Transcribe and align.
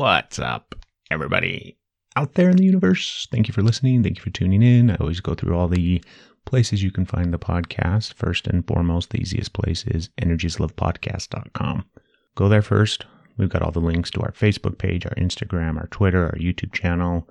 What's 0.00 0.38
up, 0.38 0.74
everybody 1.10 1.76
out 2.16 2.32
there 2.32 2.48
in 2.48 2.56
the 2.56 2.64
universe? 2.64 3.28
Thank 3.30 3.48
you 3.48 3.52
for 3.52 3.60
listening. 3.60 4.02
Thank 4.02 4.16
you 4.16 4.22
for 4.22 4.30
tuning 4.30 4.62
in. 4.62 4.90
I 4.90 4.94
always 4.94 5.20
go 5.20 5.34
through 5.34 5.54
all 5.54 5.68
the 5.68 6.02
places 6.46 6.82
you 6.82 6.90
can 6.90 7.04
find 7.04 7.34
the 7.34 7.38
podcast. 7.38 8.14
First 8.14 8.46
and 8.46 8.66
foremost, 8.66 9.10
the 9.10 9.20
easiest 9.20 9.52
place 9.52 9.84
is 9.86 10.08
energyislovepodcast.com. 10.22 11.84
Go 12.34 12.48
there 12.48 12.62
first. 12.62 13.04
We've 13.36 13.50
got 13.50 13.60
all 13.60 13.72
the 13.72 13.80
links 13.80 14.10
to 14.12 14.22
our 14.22 14.32
Facebook 14.32 14.78
page, 14.78 15.04
our 15.04 15.14
Instagram, 15.16 15.76
our 15.76 15.88
Twitter, 15.88 16.24
our 16.24 16.38
YouTube 16.38 16.72
channel, 16.72 17.28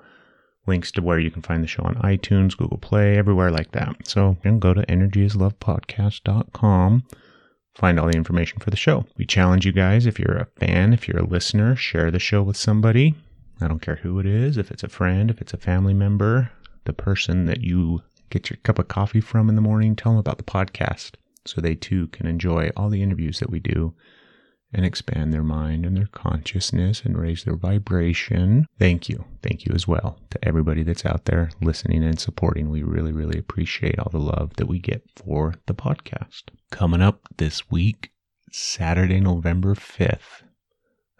links 0.67 0.91
to 0.91 1.01
where 1.01 1.17
you 1.17 1.31
can 1.31 1.41
find 1.41 1.63
the 1.63 1.67
show 1.67 1.81
on 1.81 1.95
iTunes, 1.95 2.55
Google 2.55 2.77
Play, 2.77 3.17
everywhere 3.17 3.49
like 3.49 3.71
that. 3.71 4.07
So 4.07 4.37
go 4.59 4.75
to 4.75 4.85
energyislovepodcast.com 4.85 7.03
find 7.75 7.99
all 7.99 8.07
the 8.07 8.17
information 8.17 8.59
for 8.59 8.69
the 8.69 8.77
show. 8.77 9.05
We 9.17 9.25
challenge 9.25 9.65
you 9.65 9.71
guys 9.71 10.05
if 10.05 10.19
you're 10.19 10.37
a 10.37 10.47
fan, 10.59 10.93
if 10.93 11.07
you're 11.07 11.23
a 11.23 11.27
listener, 11.27 11.75
share 11.75 12.11
the 12.11 12.19
show 12.19 12.43
with 12.43 12.57
somebody. 12.57 13.15
I 13.61 13.67
don't 13.67 13.81
care 13.81 13.97
who 13.97 14.19
it 14.19 14.25
is, 14.25 14.57
if 14.57 14.71
it's 14.71 14.83
a 14.83 14.89
friend, 14.89 15.29
if 15.29 15.41
it's 15.41 15.53
a 15.53 15.57
family 15.57 15.93
member, 15.93 16.51
the 16.85 16.93
person 16.93 17.45
that 17.45 17.61
you 17.61 18.01
get 18.29 18.49
your 18.49 18.57
cup 18.63 18.79
of 18.79 18.87
coffee 18.87 19.21
from 19.21 19.49
in 19.49 19.55
the 19.55 19.61
morning, 19.61 19.95
tell 19.95 20.13
them 20.13 20.19
about 20.19 20.37
the 20.37 20.43
podcast 20.43 21.11
so 21.45 21.59
they 21.59 21.75
too 21.75 22.07
can 22.07 22.27
enjoy 22.27 22.69
all 22.75 22.89
the 22.89 23.01
interviews 23.01 23.39
that 23.39 23.49
we 23.49 23.59
do 23.59 23.93
and 24.73 24.85
expand 24.85 25.33
their 25.33 25.43
mind 25.43 25.85
and 25.85 25.97
their 25.97 26.09
consciousness 26.11 27.01
and 27.03 27.17
raise 27.17 27.43
their 27.43 27.55
vibration. 27.55 28.67
Thank 28.77 29.09
you. 29.09 29.25
Thank 29.41 29.65
you 29.65 29.73
as 29.73 29.87
well 29.87 30.19
to 30.29 30.47
everybody 30.47 30.83
that's 30.83 31.05
out 31.05 31.25
there 31.25 31.49
listening 31.61 32.03
and 32.03 32.19
supporting. 32.19 32.69
We 32.69 32.83
really, 32.83 33.11
really 33.11 33.39
appreciate 33.39 33.97
all 33.97 34.11
the 34.11 34.19
love 34.19 34.55
that 34.57 34.67
we 34.67 34.79
get 34.79 35.03
for 35.15 35.55
the 35.65 35.73
podcast. 35.73 36.43
Coming 36.71 37.01
up 37.01 37.21
this 37.37 37.71
week, 37.71 38.11
Saturday, 38.51 39.19
November 39.19 39.73
5th. 39.73 40.43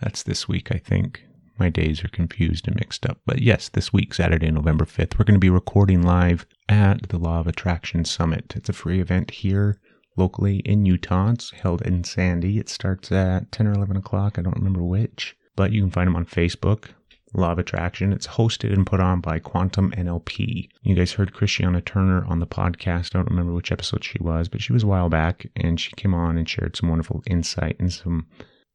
That's 0.02 0.24
this 0.24 0.48
week, 0.48 0.72
I 0.72 0.78
think. 0.78 1.24
My 1.58 1.70
days 1.70 2.06
are 2.06 2.10
confused 2.10 2.68
and 2.68 2.76
mixed 2.78 3.06
up. 3.06 3.20
But 3.26 3.42
yes, 3.42 3.68
this 3.68 3.92
week, 3.92 4.14
Saturday, 4.14 4.50
November 4.50 4.86
5th, 4.86 5.20
we're 5.20 5.26
going 5.26 5.34
to 5.34 5.40
be 5.40 5.50
recording 5.50 6.04
live 6.04 6.46
at 6.70 7.10
the 7.10 7.18
Law 7.18 7.42
of 7.42 7.48
Attraction 7.48 8.06
Summit. 8.06 8.54
It's 8.56 8.70
a 8.70 8.74
free 8.74 9.02
event 9.02 9.32
here 9.32 9.78
locally 10.20 10.58
in 10.58 10.86
Utah. 10.86 11.32
It's 11.32 11.52
held 11.52 11.82
in 11.82 12.04
Sandy. 12.04 12.60
It 12.60 12.70
starts 12.70 13.12
at 13.12 13.52
10 13.52 13.68
or 13.68 13.74
11 13.74 13.98
o'clock. 13.98 14.38
I 14.38 14.42
don't 14.42 14.58
remember 14.58 14.84
which, 14.84 15.36
but 15.56 15.72
you 15.72 15.82
can 15.82 15.90
find 15.90 16.08
them 16.08 16.16
on 16.16 16.26
Facebook. 16.26 16.90
Law 17.36 17.52
of 17.52 17.60
Attraction. 17.60 18.12
It's 18.12 18.26
hosted 18.26 18.74
and 18.74 18.88
put 18.88 19.00
on 19.00 19.22
by 19.22 19.38
Quantum 19.38 19.92
NLP. 19.92 20.68
You 20.82 20.96
guys 20.96 21.14
heard 21.14 21.34
Christiana 21.34 21.80
Turner 21.80 22.26
on 22.26 22.40
the 22.40 22.48
podcast. 22.48 23.14
I 23.14 23.20
don't 23.20 23.30
remember 23.30 23.54
which 23.54 23.72
episode 23.72 24.04
she 24.04 24.18
was, 24.20 24.50
but 24.50 24.62
she 24.62 24.74
was 24.74 24.84
a 24.84 24.88
while 24.88 25.10
back 25.10 25.46
and 25.56 25.80
she 25.80 25.92
came 25.92 26.16
on 26.16 26.40
and 26.40 26.50
shared 26.50 26.76
some 26.76 26.90
wonderful 26.90 27.22
insight 27.28 27.76
and 27.80 27.94
some 27.94 28.26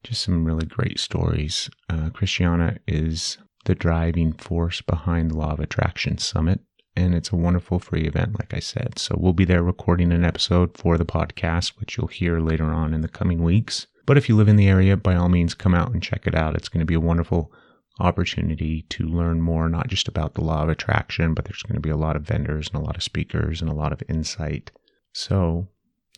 just 0.04 0.22
some 0.22 0.44
really 0.44 0.66
great 0.66 1.00
stories. 1.00 1.68
Uh, 1.90 2.10
Christiana 2.10 2.76
is 2.86 3.38
the 3.64 3.74
driving 3.74 4.32
force 4.34 4.82
behind 4.82 5.30
the 5.30 5.36
Law 5.36 5.52
of 5.52 5.60
Attraction 5.60 6.18
Summit 6.18 6.60
and 6.96 7.14
it's 7.14 7.30
a 7.30 7.36
wonderful 7.36 7.78
free 7.78 8.02
event, 8.02 8.38
like 8.38 8.54
I 8.54 8.60
said. 8.60 8.98
So 8.98 9.16
we'll 9.18 9.32
be 9.32 9.44
there 9.44 9.62
recording 9.62 10.12
an 10.12 10.24
episode 10.24 10.76
for 10.76 10.96
the 10.96 11.04
podcast, 11.04 11.78
which 11.78 11.96
you'll 11.96 12.06
hear 12.06 12.40
later 12.40 12.66
on 12.66 12.94
in 12.94 13.00
the 13.00 13.08
coming 13.08 13.42
weeks. 13.42 13.86
But 14.06 14.16
if 14.16 14.28
you 14.28 14.36
live 14.36 14.48
in 14.48 14.56
the 14.56 14.68
area, 14.68 14.96
by 14.96 15.14
all 15.14 15.28
means, 15.28 15.54
come 15.54 15.74
out 15.74 15.92
and 15.92 16.02
check 16.02 16.26
it 16.26 16.34
out. 16.34 16.54
It's 16.54 16.68
going 16.68 16.80
to 16.80 16.86
be 16.86 16.94
a 16.94 17.00
wonderful 17.00 17.52
opportunity 18.00 18.82
to 18.90 19.04
learn 19.06 19.40
more, 19.40 19.68
not 19.68 19.88
just 19.88 20.08
about 20.08 20.34
the 20.34 20.44
law 20.44 20.62
of 20.62 20.68
attraction, 20.68 21.34
but 21.34 21.44
there's 21.44 21.62
going 21.62 21.74
to 21.74 21.80
be 21.80 21.90
a 21.90 21.96
lot 21.96 22.16
of 22.16 22.22
vendors 22.22 22.68
and 22.68 22.76
a 22.76 22.84
lot 22.84 22.96
of 22.96 23.02
speakers 23.02 23.60
and 23.60 23.70
a 23.70 23.74
lot 23.74 23.92
of 23.92 24.02
insight. 24.08 24.70
So, 25.12 25.68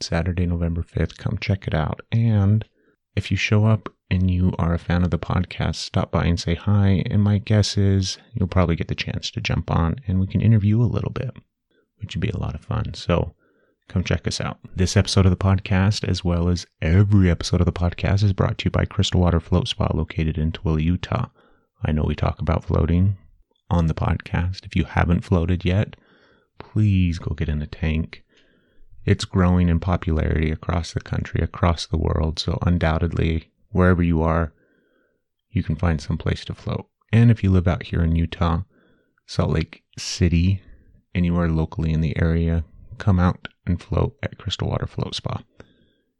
Saturday, 0.01 0.47
November 0.47 0.83
5th, 0.83 1.17
come 1.17 1.39
check 1.41 1.67
it 1.67 1.75
out. 1.75 2.01
And 2.11 2.65
if 3.15 3.31
you 3.31 3.37
show 3.37 3.67
up 3.67 3.89
and 4.11 4.31
you 4.31 4.55
are 4.59 4.75
a 4.75 4.79
fan 4.79 5.03
of 5.03 5.11
the 5.11 5.19
podcast, 5.19 5.77
stop 5.77 6.11
by 6.11 6.25
and 6.25 6.39
say 6.39 6.55
hi. 6.55 7.03
And 7.07 7.23
my 7.23 7.39
guess 7.39 7.77
is 7.77 8.19
you'll 8.35 8.49
probably 8.49 8.77
get 8.77 8.89
the 8.89 8.95
chance 8.95 9.31
to 9.33 9.41
jump 9.41 9.71
on 9.71 9.97
and 10.07 10.21
we 10.21 10.27
can 10.27 10.41
interview 10.41 10.81
a 10.81 10.85
little 10.85 11.11
bit, 11.11 11.37
which 11.99 12.15
would 12.15 12.21
be 12.21 12.31
a 12.31 12.39
lot 12.39 12.55
of 12.55 12.65
fun. 12.65 12.95
So 12.95 13.35
come 13.89 14.05
check 14.05 14.27
us 14.27 14.41
out. 14.41 14.59
This 14.75 14.97
episode 14.97 15.27
of 15.27 15.31
the 15.31 15.37
podcast, 15.37 16.07
as 16.07 16.25
well 16.25 16.49
as 16.49 16.67
every 16.81 17.31
episode 17.31 17.61
of 17.61 17.67
the 17.67 17.73
podcast, 17.73 18.23
is 18.23 18.33
brought 18.33 18.59
to 18.59 18.67
you 18.67 18.71
by 18.71 18.85
Crystal 18.85 19.21
Water 19.21 19.41
Float 19.41 19.69
Spa 19.69 19.89
located 19.93 20.39
in 20.39 20.53
Tooele, 20.53 20.83
Utah. 20.83 21.27
I 21.85 21.93
know 21.93 22.05
we 22.05 22.15
talk 22.15 22.41
about 22.41 22.65
floating 22.65 23.17
on 23.71 23.87
the 23.87 23.95
podcast. 23.95 24.65
If 24.65 24.77
you 24.77 24.85
haven't 24.85 25.25
floated 25.25 25.65
yet, 25.65 25.97
please 26.59 27.19
go 27.19 27.35
get 27.35 27.49
in 27.49 27.61
a 27.61 27.67
tank. 27.67 28.23
It's 29.05 29.25
growing 29.25 29.69
in 29.69 29.79
popularity 29.79 30.51
across 30.51 30.93
the 30.93 31.01
country, 31.01 31.41
across 31.41 31.87
the 31.87 31.99
world. 31.99 32.39
So 32.39 32.59
undoubtedly, 32.63 33.51
wherever 33.77 34.03
you 34.03 34.23
are, 34.23 34.53
you 35.51 35.63
can 35.63 35.77
find 35.77 36.01
some 36.01 36.19
place 36.19 36.45
to 36.47 36.55
float. 36.55 36.87
And 37.13 37.31
if 37.31 37.45
you 37.45 37.51
live 37.51 37.69
out 37.69 37.85
here 37.85 38.03
in 38.03 38.17
Utah, 38.17 38.63
Salt 39.27 39.51
Lake 39.51 39.83
City, 39.99 40.61
anywhere 41.15 41.49
locally 41.49 41.93
in 41.93 42.01
the 42.01 42.19
area, 42.21 42.65
come 42.99 43.19
out 43.19 43.49
and 43.67 43.81
float 43.81 44.17
at 44.23 44.39
Crystal 44.39 44.69
Water 44.69 44.87
Float 44.87 45.15
Spa. 45.15 45.43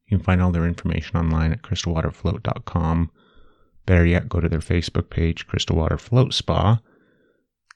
You 0.07 0.19
can 0.19 0.25
find 0.25 0.41
all 0.41 0.53
their 0.53 0.67
information 0.67 1.17
online 1.17 1.53
at 1.53 1.63
crystalwaterfloat.com. 1.63 3.11
Better 3.87 4.07
yet, 4.07 4.29
go 4.29 4.41
to 4.41 4.49
their 4.49 4.61
Facebook 4.61 5.11
page, 5.11 5.47
Crystal 5.47 5.77
Water 5.77 5.99
Float 5.99 6.33
Spa. 6.33 6.81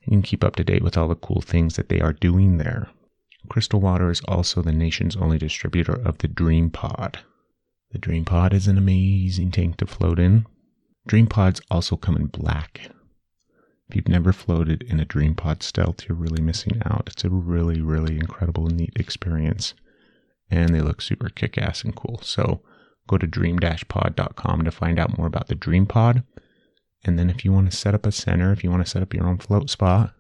You 0.03 0.11
can 0.11 0.23
keep 0.23 0.45
up 0.45 0.57
to 0.57 0.65
date 0.65 0.83
with 0.83 0.97
all 0.97 1.09
the 1.09 1.15
cool 1.15 1.41
things 1.41 1.77
that 1.77 1.89
they 1.89 2.01
are 2.01 2.13
doing 2.13 2.59
there. 2.59 2.89
Crystal 3.49 3.81
Water 3.81 4.11
is 4.11 4.23
also 4.29 4.63
the 4.63 4.73
nation's 4.73 5.17
only 5.17 5.39
distributor 5.39 5.95
of 5.95 6.19
the 6.19 6.29
Dream 6.29 6.71
Pod. 6.71 7.21
The 7.93 7.99
Dream 7.99 8.25
Pod 8.25 8.55
is 8.55 8.69
an 8.69 8.79
amazing 8.79 9.51
tank 9.51 9.79
to 9.79 9.87
float 9.87 10.21
in. 10.21 10.47
Dream 11.09 11.27
Pods 11.27 11.61
also 11.73 11.97
come 11.97 12.17
in 12.17 12.27
black. 12.27 12.89
If 13.89 13.97
you've 13.97 14.09
never 14.09 14.33
floated 14.33 14.83
in 14.85 15.01
a 15.01 15.05
Dream 15.05 15.35
Pod 15.35 15.65
Stealth, 15.65 16.09
you're 16.09 16.17
really 16.17 16.41
missing 16.41 16.81
out. 16.85 17.09
It's 17.09 17.25
a 17.25 17.31
really, 17.31 17.81
really 17.81 18.15
incredible 18.15 18.67
neat 18.67 18.93
experience. 18.95 19.75
And 20.49 20.73
they 20.73 20.81
look 20.81 21.03
super 21.03 21.29
kick 21.31 21.59
ass 21.59 21.83
and 21.83 21.97
cool. 21.97 22.21
So 22.23 22.63
go 23.09 23.19
to 23.19 23.27
dream-pod.com 23.27 24.65
to 24.65 24.71
find 24.71 25.01
out 25.01 25.19
more 25.19 25.27
about 25.27 25.49
the 25.49 25.57
Dream 25.57 25.87
Pod. 25.87 26.23
And 27.05 27.19
then 27.19 27.29
if 27.29 27.45
you 27.45 27.53
want 27.53 27.73
to 27.73 27.77
set 27.77 27.95
up 27.95 28.07
a 28.07 28.13
center, 28.13 28.53
if 28.53 28.63
you 28.63 28.71
want 28.71 28.85
to 28.85 28.91
set 28.91 29.03
up 29.03 29.13
your 29.13 29.27
own 29.27 29.39
float 29.39 29.69
spot, 29.69 30.15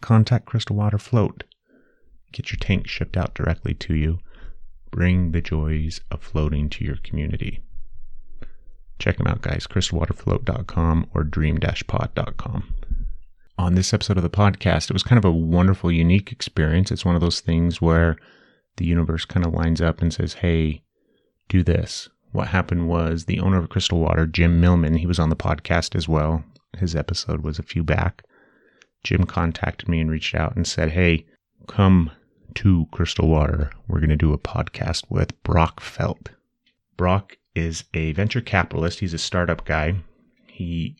contact 0.00 0.46
Crystal 0.46 0.76
Water 0.76 0.98
Float. 0.98 1.42
Get 2.32 2.52
your 2.52 2.58
tank 2.60 2.86
shipped 2.86 3.16
out 3.16 3.34
directly 3.34 3.74
to 3.74 3.94
you 3.94 4.20
Bring 4.90 5.32
the 5.32 5.40
joys 5.40 6.00
of 6.10 6.22
floating 6.22 6.68
to 6.70 6.84
your 6.84 6.96
community. 6.96 7.62
Check 8.98 9.18
them 9.18 9.26
out, 9.26 9.42
guys. 9.42 9.66
crystalwaterfloat.com 9.66 11.10
or 11.14 11.24
dream-pod.com. 11.24 12.74
On 13.58 13.74
this 13.74 13.92
episode 13.92 14.16
of 14.16 14.22
the 14.22 14.30
podcast, 14.30 14.90
it 14.90 14.92
was 14.92 15.02
kind 15.02 15.18
of 15.18 15.24
a 15.24 15.32
wonderful, 15.32 15.90
unique 15.90 16.32
experience. 16.32 16.90
It's 16.90 17.04
one 17.04 17.14
of 17.14 17.20
those 17.20 17.40
things 17.40 17.80
where 17.80 18.16
the 18.76 18.86
universe 18.86 19.24
kind 19.24 19.44
of 19.44 19.52
lines 19.52 19.80
up 19.80 20.00
and 20.00 20.12
says, 20.12 20.34
hey, 20.34 20.82
do 21.48 21.62
this. 21.62 22.08
What 22.32 22.48
happened 22.48 22.88
was 22.88 23.24
the 23.24 23.40
owner 23.40 23.58
of 23.58 23.68
Crystal 23.68 23.98
Water, 23.98 24.26
Jim 24.26 24.60
Millman, 24.60 24.96
he 24.96 25.06
was 25.06 25.18
on 25.18 25.30
the 25.30 25.36
podcast 25.36 25.96
as 25.96 26.08
well. 26.08 26.44
His 26.76 26.94
episode 26.94 27.42
was 27.42 27.58
a 27.58 27.64
few 27.64 27.82
back. 27.82 28.22
Jim 29.02 29.24
contacted 29.24 29.88
me 29.88 30.00
and 30.00 30.10
reached 30.10 30.34
out 30.34 30.54
and 30.54 30.66
said, 30.66 30.90
hey, 30.90 31.24
come 31.66 32.10
to 32.54 32.86
Crystal 32.90 33.28
Water, 33.28 33.70
we're 33.86 34.00
going 34.00 34.10
to 34.10 34.16
do 34.16 34.32
a 34.32 34.38
podcast 34.38 35.04
with 35.08 35.40
Brock 35.42 35.80
Felt. 35.80 36.30
Brock 36.96 37.36
is 37.54 37.84
a 37.94 38.12
venture 38.12 38.40
capitalist. 38.40 39.00
He's 39.00 39.14
a 39.14 39.18
startup 39.18 39.64
guy. 39.64 39.96
He 40.46 40.96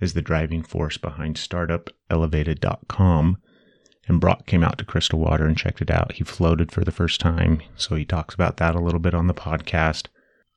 is 0.00 0.14
the 0.14 0.22
driving 0.22 0.62
force 0.62 0.96
behind 0.96 1.36
startupelevated.com. 1.36 3.38
And 4.06 4.20
Brock 4.20 4.46
came 4.46 4.64
out 4.64 4.78
to 4.78 4.84
Crystal 4.84 5.18
Water 5.18 5.46
and 5.46 5.56
checked 5.56 5.82
it 5.82 5.90
out. 5.90 6.12
He 6.12 6.24
floated 6.24 6.72
for 6.72 6.82
the 6.82 6.92
first 6.92 7.20
time. 7.20 7.60
So 7.76 7.94
he 7.94 8.04
talks 8.04 8.34
about 8.34 8.56
that 8.56 8.74
a 8.74 8.80
little 8.80 9.00
bit 9.00 9.14
on 9.14 9.26
the 9.26 9.34
podcast. 9.34 10.06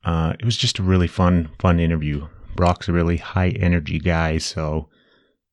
Uh, 0.04 0.34
it 0.38 0.44
was 0.44 0.56
just 0.56 0.78
a 0.78 0.82
really 0.82 1.06
fun, 1.06 1.50
fun 1.58 1.78
interview. 1.78 2.26
Brock's 2.56 2.88
a 2.88 2.92
really 2.92 3.18
high 3.18 3.50
energy 3.50 3.98
guy. 3.98 4.38
So 4.38 4.88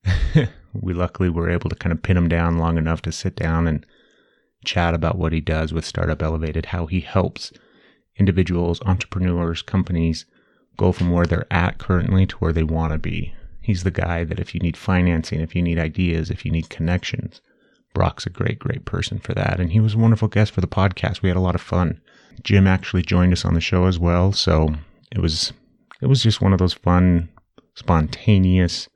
we 0.73 0.93
luckily 0.93 1.29
were 1.29 1.49
able 1.49 1.69
to 1.69 1.75
kind 1.75 1.91
of 1.91 2.01
pin 2.01 2.17
him 2.17 2.29
down 2.29 2.57
long 2.57 2.77
enough 2.77 3.01
to 3.03 3.11
sit 3.11 3.35
down 3.35 3.67
and 3.67 3.85
chat 4.65 4.93
about 4.93 5.17
what 5.17 5.33
he 5.33 5.41
does 5.41 5.73
with 5.73 5.85
Startup 5.85 6.21
Elevated, 6.21 6.67
how 6.67 6.85
he 6.85 7.01
helps 7.01 7.51
individuals, 8.17 8.81
entrepreneurs, 8.85 9.61
companies 9.61 10.25
go 10.77 10.91
from 10.91 11.11
where 11.11 11.25
they're 11.25 11.51
at 11.51 11.77
currently 11.77 12.25
to 12.25 12.37
where 12.37 12.53
they 12.53 12.63
want 12.63 12.93
to 12.93 12.99
be. 12.99 13.33
He's 13.61 13.83
the 13.83 13.91
guy 13.91 14.23
that 14.23 14.39
if 14.39 14.53
you 14.53 14.59
need 14.59 14.77
financing, 14.77 15.41
if 15.41 15.55
you 15.55 15.61
need 15.61 15.79
ideas, 15.79 16.29
if 16.29 16.45
you 16.45 16.51
need 16.51 16.69
connections, 16.69 17.41
Brock's 17.93 18.25
a 18.25 18.29
great, 18.29 18.59
great 18.59 18.85
person 18.85 19.19
for 19.19 19.33
that. 19.33 19.59
And 19.59 19.71
he 19.71 19.79
was 19.79 19.95
a 19.95 19.97
wonderful 19.97 20.27
guest 20.27 20.51
for 20.51 20.61
the 20.61 20.67
podcast. 20.67 21.21
We 21.21 21.29
had 21.29 21.37
a 21.37 21.41
lot 21.41 21.55
of 21.55 21.61
fun. 21.61 22.01
Jim 22.43 22.67
actually 22.67 23.01
joined 23.01 23.33
us 23.33 23.45
on 23.45 23.53
the 23.53 23.61
show 23.61 23.85
as 23.85 23.99
well. 23.99 24.31
So 24.31 24.75
it 25.11 25.19
was 25.19 25.53
it 26.01 26.05
was 26.05 26.23
just 26.23 26.41
one 26.41 26.53
of 26.53 26.59
those 26.59 26.73
fun, 26.73 27.29
spontaneous 27.75 28.87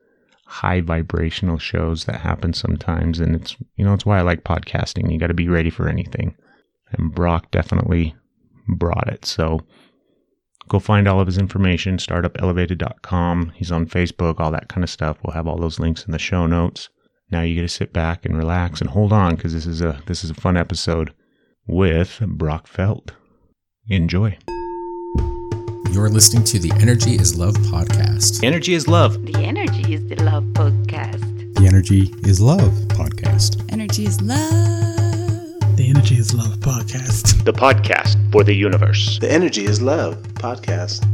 high 0.53 0.81
vibrational 0.81 1.57
shows 1.57 2.05
that 2.05 2.21
happen 2.21 2.53
sometimes. 2.53 3.19
And 3.19 3.35
it's, 3.35 3.57
you 3.75 3.83
know, 3.83 3.95
it's 3.95 4.05
why 4.05 4.19
I 4.19 4.21
like 4.21 4.43
podcasting. 4.43 5.11
You 5.11 5.17
got 5.17 5.27
to 5.27 5.33
be 5.33 5.49
ready 5.49 5.71
for 5.71 5.89
anything. 5.89 6.35
And 6.91 7.13
Brock 7.13 7.49
definitely 7.49 8.15
brought 8.67 9.07
it. 9.07 9.25
So 9.25 9.61
go 10.69 10.77
find 10.77 11.07
all 11.07 11.19
of 11.19 11.25
his 11.25 11.39
information, 11.39 11.97
startupelevated.com. 11.97 13.53
He's 13.55 13.71
on 13.71 13.87
Facebook, 13.87 14.39
all 14.39 14.51
that 14.51 14.69
kind 14.69 14.83
of 14.83 14.91
stuff. 14.91 15.17
We'll 15.23 15.33
have 15.33 15.47
all 15.47 15.57
those 15.57 15.79
links 15.79 16.05
in 16.05 16.11
the 16.11 16.19
show 16.19 16.45
notes. 16.45 16.89
Now 17.31 17.41
you 17.41 17.55
get 17.55 17.61
to 17.61 17.67
sit 17.67 17.91
back 17.91 18.23
and 18.23 18.37
relax 18.37 18.79
and 18.79 18.91
hold 18.91 19.11
on 19.11 19.35
because 19.35 19.55
this 19.55 19.65
is 19.65 19.81
a 19.81 20.03
this 20.05 20.23
is 20.23 20.29
a 20.29 20.35
fun 20.35 20.55
episode 20.55 21.15
with 21.65 22.19
Brock 22.27 22.67
Felt. 22.67 23.13
Enjoy. 23.89 24.37
You're 25.93 26.09
listening 26.09 26.43
to 26.45 26.57
the 26.57 26.71
Energy 26.81 27.17
is 27.17 27.37
Love 27.37 27.53
podcast. 27.53 28.43
Energy 28.43 28.73
is 28.73 28.87
love. 28.87 29.23
The 29.27 29.35
Energy 29.35 29.93
is 29.93 30.07
the 30.07 30.15
Love 30.23 30.43
podcast. 30.45 31.53
The 31.53 31.67
Energy 31.67 32.11
is 32.23 32.41
Love 32.41 32.71
podcast. 32.87 33.71
Energy 33.71 34.05
is 34.05 34.19
love. 34.19 35.77
The 35.77 35.85
Energy 35.87 36.15
is 36.15 36.33
Love 36.33 36.57
podcast. 36.61 37.45
The 37.45 37.53
podcast 37.53 38.31
for 38.31 38.43
the 38.43 38.55
universe. 38.55 39.19
The 39.19 39.31
Energy 39.31 39.65
is 39.65 39.83
Love 39.83 40.15
podcast. 40.33 41.07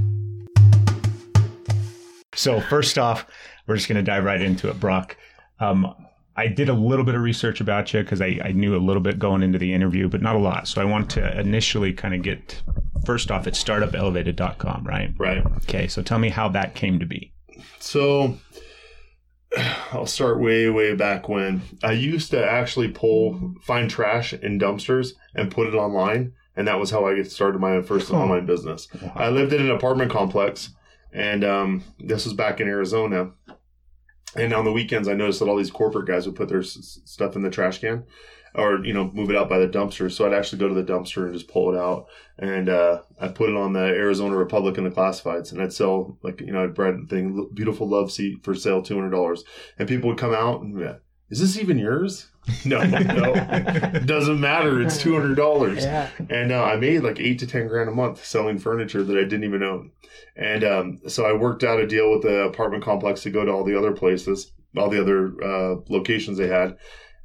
So 2.34 2.62
first 2.62 2.98
off, 2.98 3.26
we're 3.68 3.76
just 3.76 3.90
going 3.90 3.98
to 3.98 4.02
dive 4.02 4.24
right 4.24 4.42
into 4.42 4.70
it, 4.70 4.80
Brock. 4.80 5.18
Um, 5.60 5.94
I 6.40 6.48
did 6.48 6.70
a 6.70 6.74
little 6.74 7.04
bit 7.04 7.16
of 7.16 7.22
research 7.22 7.60
about 7.60 7.94
you 7.94 8.02
because 8.02 8.22
I, 8.22 8.40
I, 8.42 8.54
knew 8.54 8.74
a 8.74 8.80
little 8.80 9.02
bit 9.02 9.20
going 9.20 9.44
into 9.44 9.60
the 9.60 9.74
interview, 9.74 10.08
but 10.08 10.22
not 10.22 10.38
a 10.38 10.40
lot. 10.40 10.70
So 10.70 10.82
I 10.82 10.86
want 10.86 11.10
to 11.12 11.38
initially 11.38 11.92
kind 11.92 12.16
of 12.16 12.22
get 12.22 12.64
first 13.06 13.30
off 13.30 13.46
at 13.46 13.56
startupelevated.com, 13.56 14.86
right? 14.86 15.14
Right. 15.18 15.46
Okay. 15.64 15.88
So 15.90 16.02
tell 16.02 16.18
me 16.18 16.30
how 16.30 16.48
that 16.48 16.76
came 16.76 16.98
to 17.00 17.06
be. 17.06 17.34
So 17.80 18.38
I'll 19.92 20.06
start 20.06 20.40
way, 20.40 20.70
way 20.70 20.96
back 20.96 21.28
when 21.28 21.62
I 21.84 21.92
used 21.92 22.32
to 22.32 22.42
actually 22.42 22.88
pull, 22.88 23.56
find 23.62 23.90
trash 23.90 24.32
in 24.32 24.58
dumpsters 24.58 25.16
and 25.36 25.52
put 25.52 25.68
it 25.68 25.76
online. 25.76 26.32
And 26.56 26.70
that 26.70 26.80
was 26.80 26.90
how 26.90 27.06
I 27.06 27.22
started 27.24 27.60
my 27.60 27.82
first 27.82 28.12
online 28.12 28.46
business. 28.46 28.88
Wow. 29.02 29.12
I 29.14 29.30
lived 29.30 29.52
in 29.52 29.62
an 29.62 29.72
apartment 29.72 30.10
complex 30.10 30.70
and 31.12 31.44
um, 31.44 31.84
this 32.00 32.24
was 32.24 32.34
back 32.34 32.62
in 32.62 32.70
Arizona 32.70 33.32
and 34.36 34.54
on 34.54 34.66
the 34.66 34.72
weekends, 34.72 35.08
I 35.08 35.14
noticed 35.14 35.40
that 35.40 35.48
all 35.48 35.58
these 35.58 35.72
corporate 35.72 36.08
guys 36.08 36.26
would 36.26 36.36
put 36.36 36.50
their 36.50 36.60
s- 36.60 37.00
stuff 37.06 37.36
in 37.36 37.42
the 37.42 37.50
trash 37.50 37.80
can 37.80 38.04
or, 38.56 38.84
you 38.84 38.94
know, 38.94 39.12
move 39.14 39.30
it 39.30 39.36
out 39.36 39.50
by 39.50 39.60
the 39.60 39.68
dumpster. 39.68 40.12
So 40.12 40.26
I'd 40.26 40.34
actually 40.34 40.60
go 40.60 40.68
to 40.68 40.74
the 40.74 40.84
dumpster 40.84 41.26
and 41.26 41.34
just 41.34 41.48
pull 41.48 41.74
it 41.74 41.78
out. 41.78 42.08
And 42.38 42.70
uh, 42.70 43.02
I'd 43.20 43.36
put 43.36 43.50
it 43.50 43.56
on 43.56 43.74
the 43.74 43.80
Arizona 43.80 44.36
Republic 44.36 44.78
in 44.78 44.84
the 44.84 44.90
classifieds. 44.90 45.52
And 45.52 45.62
I'd 45.62 45.74
sell, 45.74 46.18
like, 46.24 46.42
you 46.42 46.52
know, 46.52 46.64
I'd 46.64 46.80
a 46.80 47.06
thing, 47.08 47.50
beautiful 47.54 47.88
love 47.88 48.12
seat 48.12 48.44
for 48.44 48.56
sale, 48.56 48.82
$200. 48.82 49.40
And 49.78 49.88
people 49.88 50.10
would 50.10 50.18
come 50.18 50.34
out 50.34 50.62
and, 50.62 51.00
is 51.30 51.40
this 51.40 51.58
even 51.58 51.78
yours? 51.78 52.28
no, 52.66 52.82
no, 52.84 53.34
doesn't 54.06 54.40
matter. 54.40 54.82
It's 54.82 54.98
two 54.98 55.14
hundred 55.14 55.36
dollars, 55.36 55.84
yeah. 55.84 56.10
and 56.30 56.52
uh, 56.52 56.64
I 56.64 56.78
made 56.78 57.04
like 57.04 57.20
eight 57.20 57.40
to 57.40 57.48
ten 57.48 57.68
grand 57.68 57.90
a 57.90 57.92
month 57.92 58.26
selling 58.26 58.58
furniture 58.58 59.04
that 59.04 59.18
I 59.18 59.22
didn't 59.22 59.44
even 59.44 59.62
own. 59.62 59.92
And 60.36 60.64
um, 60.64 61.02
so 61.08 61.26
I 61.26 61.34
worked 61.34 61.64
out 61.64 61.80
a 61.80 61.86
deal 61.88 62.12
with 62.12 62.24
the 62.24 62.44
apartment 62.44 62.84
complex 62.84 63.22
to 63.24 63.30
go 63.30 63.46
to 63.46 63.52
all 63.52 63.64
the 63.64 63.78
other 63.78 63.92
places, 63.92 64.52
all 64.78 64.90
the 64.90 65.02
other 65.02 65.34
uh, 65.44 65.76
locations 65.90 66.38
they 66.38 66.48
had, 66.48 66.78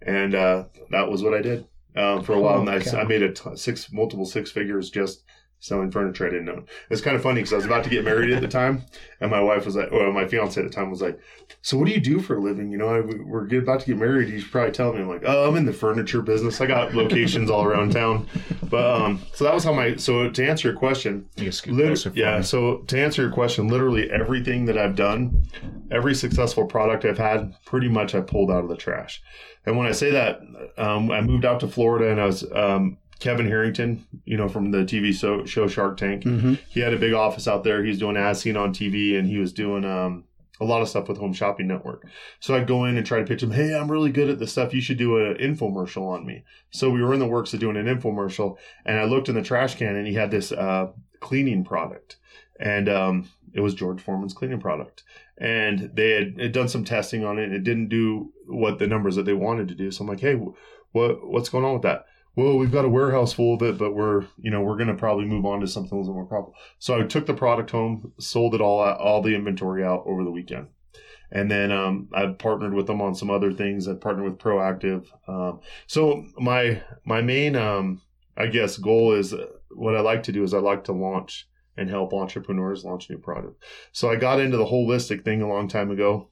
and 0.03 0.35
uh, 0.35 0.65
that 0.91 1.11
was 1.11 1.23
what 1.23 1.35
I 1.35 1.41
did 1.41 1.67
um, 1.97 2.23
for 2.23 2.35
a 2.35 2.41
while. 2.41 2.59
Oh, 2.59 2.67
and 2.67 2.71
I, 2.71 3.01
I 3.01 3.05
made 3.05 3.23
a 3.23 3.33
t- 3.33 3.57
six 3.57 3.91
multiple 3.93 4.27
six 4.27 4.51
figures 4.51 4.91
just 4.91 5.25
selling 5.65 5.91
furniture 5.91 6.27
I 6.27 6.31
didn't 6.31 6.51
own. 6.51 6.67
It's 6.91 7.01
kind 7.01 7.17
of 7.17 7.23
funny 7.23 7.41
because 7.41 7.55
I 7.55 7.57
was 7.57 7.65
about 7.65 7.85
to 7.85 7.91
get 7.91 8.05
married 8.05 8.31
at 8.31 8.43
the 8.43 8.49
time, 8.49 8.85
and 9.21 9.31
my 9.31 9.41
wife 9.41 9.65
was 9.65 9.77
like, 9.77 9.91
well, 9.91 10.13
my 10.13 10.29
fiance 10.29 10.61
at 10.61 10.65
the 10.65 10.73
time 10.73 10.91
was 10.91 11.01
like, 11.01 11.19
"So 11.63 11.79
what 11.79 11.87
do 11.87 11.93
you 11.93 12.01
do 12.01 12.21
for 12.21 12.37
a 12.37 12.41
living? 12.41 12.71
You 12.71 12.77
know, 12.77 12.89
I, 12.89 13.01
we're 13.01 13.47
get, 13.47 13.63
about 13.63 13.81
to 13.81 13.87
get 13.87 13.97
married. 13.97 14.29
You 14.29 14.41
should 14.41 14.53
probably 14.53 14.73
tell 14.73 14.93
me." 14.93 15.01
I'm 15.01 15.09
like, 15.09 15.23
"Oh, 15.25 15.49
I'm 15.49 15.57
in 15.57 15.65
the 15.65 15.73
furniture 15.73 16.21
business. 16.21 16.61
I 16.61 16.67
got 16.67 16.95
locations 16.95 17.51
all 17.51 17.65
around 17.65 17.93
town." 17.93 18.29
But 18.65 18.85
um, 19.01 19.23
so 19.33 19.45
that 19.45 19.55
was 19.55 19.65
how 19.65 19.73
my. 19.73 19.97
So 19.97 20.29
to 20.29 20.47
answer 20.47 20.69
your 20.69 20.77
question, 20.77 21.27
lit- 21.67 21.89
yeah. 22.15 22.43
So 22.43 22.79
to 22.89 23.01
answer 23.01 23.23
your 23.23 23.33
question, 23.33 23.69
literally 23.69 24.11
everything 24.11 24.67
that 24.67 24.77
I've 24.77 24.97
done, 24.97 25.47
every 25.91 26.15
successful 26.15 26.67
product 26.67 27.07
I've 27.07 27.19
had, 27.19 27.55
pretty 27.65 27.89
much 27.89 28.15
I 28.15 28.21
pulled 28.21 28.51
out 28.51 28.65
of 28.65 28.69
the 28.69 28.77
trash. 28.77 29.23
And 29.67 29.79
when 29.79 29.87
I 29.87 29.93
say 29.93 30.11
that, 30.11 30.41
um, 30.77 31.11
I 31.11 31.23
moved 31.23 31.47
out 31.47 31.61
to 31.61 31.69
Florida 31.69 32.11
and 32.11 32.21
I 32.21 32.27
was 32.27 32.45
um, 32.53 32.99
Kevin 33.19 33.47
Harrington, 33.47 34.07
you 34.25 34.37
know, 34.37 34.49
from 34.49 34.71
the 34.71 34.79
TV 34.79 35.15
show, 35.15 35.45
show 35.45 35.69
Shark 35.69 35.97
Tank. 35.97 36.25
Mm-hmm. 36.25 36.55
He 36.69 36.81
had 36.81 36.93
a 36.93 36.99
big 36.99 37.13
office 37.13 37.49
out 37.49 37.65
there. 37.65 37.83
He 37.83 37.91
was 37.91 37.99
doing 37.99 38.17
as 38.17 38.41
seen 38.41 38.57
on 38.57 38.73
TV, 38.73 39.19
and 39.19 39.29
he 39.29 39.39
was 39.39 39.53
doing 39.53 39.85
um, 39.85 40.25
a 40.61 40.65
lot 40.65 40.83
of 40.83 40.89
stuff 40.89 41.09
with 41.09 41.19
Home 41.19 41.33
Shopping 41.33 41.67
Network. 41.67 42.07
So 42.41 42.55
I'd 42.55 42.67
go 42.67 42.85
in 42.85 42.97
and 42.97 43.07
try 43.07 43.19
to 43.19 43.25
pitch 43.25 43.43
him, 43.43 43.51
"Hey, 43.51 43.75
I'm 43.75 43.91
really 43.91 44.11
good 44.11 44.31
at 44.31 44.39
this 44.39 44.53
stuff. 44.53 44.75
You 44.75 44.81
should 44.81 44.99
do 44.99 45.19
an 45.19 45.37
infomercial 45.37 46.07
on 46.07 46.27
me." 46.27 46.45
So 46.71 46.91
we 46.91 47.03
were 47.03 47.15
in 47.15 47.21
the 47.21 47.27
works 47.27 47.55
of 47.55 47.61
doing 47.61 47.77
an 47.77 47.87
infomercial, 47.87 48.57
and 48.85 48.99
I 48.99 49.05
looked 49.05 49.29
in 49.29 49.35
the 49.35 49.43
trash 49.43 49.77
can, 49.77 49.97
and 49.97 50.07
he 50.07 50.15
had 50.15 50.31
this 50.31 50.53
uh, 50.53 50.89
cleaning 51.21 51.65
product, 51.65 52.17
and 52.61 52.89
um, 52.89 53.29
it 53.53 53.61
was 53.61 53.75
George 53.75 54.01
Foreman's 54.01 54.35
cleaning 54.35 54.61
product. 54.61 55.03
And 55.37 55.91
they 55.95 56.11
had, 56.11 56.41
had, 56.41 56.53
done 56.53 56.69
some 56.69 56.85
testing 56.85 57.25
on 57.25 57.41
it, 57.41 57.45
and 57.45 57.55
it 57.55 57.65
didn't 57.65 57.89
do 57.89 58.33
what 58.47 58.79
the 58.79 58.87
numbers 58.87 59.17
that 59.17 59.25
they 59.25 59.33
wanted 59.33 59.67
to 59.69 59.75
do. 59.75 59.91
So 59.91 60.03
I'm 60.03 60.09
like, 60.09 60.21
"Hey, 60.21 60.35
what 60.93 61.27
what's 61.27 61.49
going 61.49 61.65
on 61.65 61.73
with 61.73 61.83
that?" 61.83 62.07
Well, 62.37 62.59
we've 62.59 62.73
got 62.73 62.85
a 62.85 62.89
warehouse 62.89 63.33
full 63.33 63.55
of 63.55 63.63
it, 63.63 63.79
but 63.79 63.95
we're, 63.95 64.27
you 64.39 64.51
know, 64.51 64.61
we're 64.61 64.77
going 64.77 64.89
to 64.89 64.95
probably 64.95 65.25
move 65.25 65.47
on 65.47 65.61
to 65.61 65.69
something 65.69 65.97
a 65.97 66.01
little 66.01 66.15
more 66.15 66.27
profitable. 66.27 66.57
So 66.79 67.01
I 67.01 67.05
took 67.05 67.27
the 67.27 67.35
product 67.35 67.71
home, 67.71 68.13
sold 68.19 68.55
it 68.55 68.61
all, 68.61 68.83
out, 68.83 68.99
all 68.99 69.23
the 69.23 69.35
inventory 69.35 69.85
out 69.85 70.03
over 70.07 70.25
the 70.25 70.31
weekend. 70.31 70.69
And 71.31 71.51
then 71.51 71.73
um, 71.73 72.09
I 72.13 72.27
partnered 72.27 72.75
with 72.75 72.87
them 72.87 73.01
on 73.01 73.15
some 73.15 73.31
other 73.31 73.53
things. 73.53 73.89
I 73.89 73.95
partnered 73.95 74.25
with 74.25 74.39
Proactiv. 74.39 75.07
Um, 75.27 75.61
so 75.87 76.25
my 76.37 76.83
my 77.05 77.23
main, 77.23 77.57
um, 77.57 78.03
I 78.37 78.47
guess, 78.47 78.77
goal 78.77 79.13
is 79.13 79.33
uh, 79.33 79.47
what 79.71 79.97
I 79.97 80.01
like 80.01 80.23
to 80.25 80.33
do 80.33 80.45
is 80.45 80.55
I 80.55 80.59
like 80.59 80.85
to 80.85 80.93
launch 80.93 81.49
and 81.77 81.91
help 81.91 82.13
entrepreneurs 82.13 82.85
launch 82.85 83.11
new 83.11 83.19
product. 83.19 83.63
So 83.91 84.11
I 84.11 84.17
got 84.17 84.39
into 84.39 84.57
the 84.57 84.67
holistic 84.67 85.25
thing 85.25 85.43
a 85.43 85.49
long 85.49 85.67
time 85.67 85.91
ago, 85.91 86.29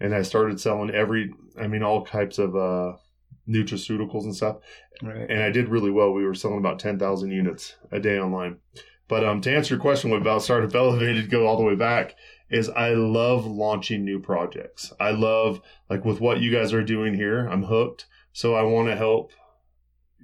and 0.00 0.14
I 0.14 0.22
started 0.22 0.58
selling 0.58 0.90
every, 0.90 1.34
I 1.60 1.66
mean, 1.66 1.82
all 1.82 2.06
types 2.06 2.38
of 2.38 2.56
uh, 2.56 2.96
nutraceuticals 3.48 4.24
and 4.24 4.34
stuff. 4.34 4.56
Right. 5.02 5.28
And 5.28 5.42
I 5.42 5.50
did 5.50 5.68
really 5.68 5.90
well. 5.90 6.12
We 6.12 6.24
were 6.24 6.34
selling 6.34 6.58
about 6.58 6.78
10,000 6.78 7.30
units 7.30 7.76
a 7.90 8.00
day 8.00 8.18
online. 8.18 8.58
But 9.08 9.24
um, 9.24 9.40
to 9.42 9.54
answer 9.54 9.74
your 9.74 9.80
question 9.80 10.12
about 10.12 10.42
Startup 10.42 10.74
Elevated, 10.74 11.30
go 11.30 11.46
all 11.46 11.56
the 11.56 11.62
way 11.62 11.76
back, 11.76 12.16
is 12.50 12.68
I 12.70 12.90
love 12.90 13.46
launching 13.46 14.04
new 14.04 14.20
projects. 14.20 14.92
I 15.00 15.10
love, 15.10 15.60
like 15.90 16.04
with 16.04 16.20
what 16.20 16.40
you 16.40 16.50
guys 16.50 16.72
are 16.72 16.82
doing 16.82 17.14
here, 17.14 17.46
I'm 17.46 17.64
hooked. 17.64 18.06
So 18.32 18.54
I 18.54 18.62
want 18.62 18.88
to 18.88 18.96
help 18.96 19.32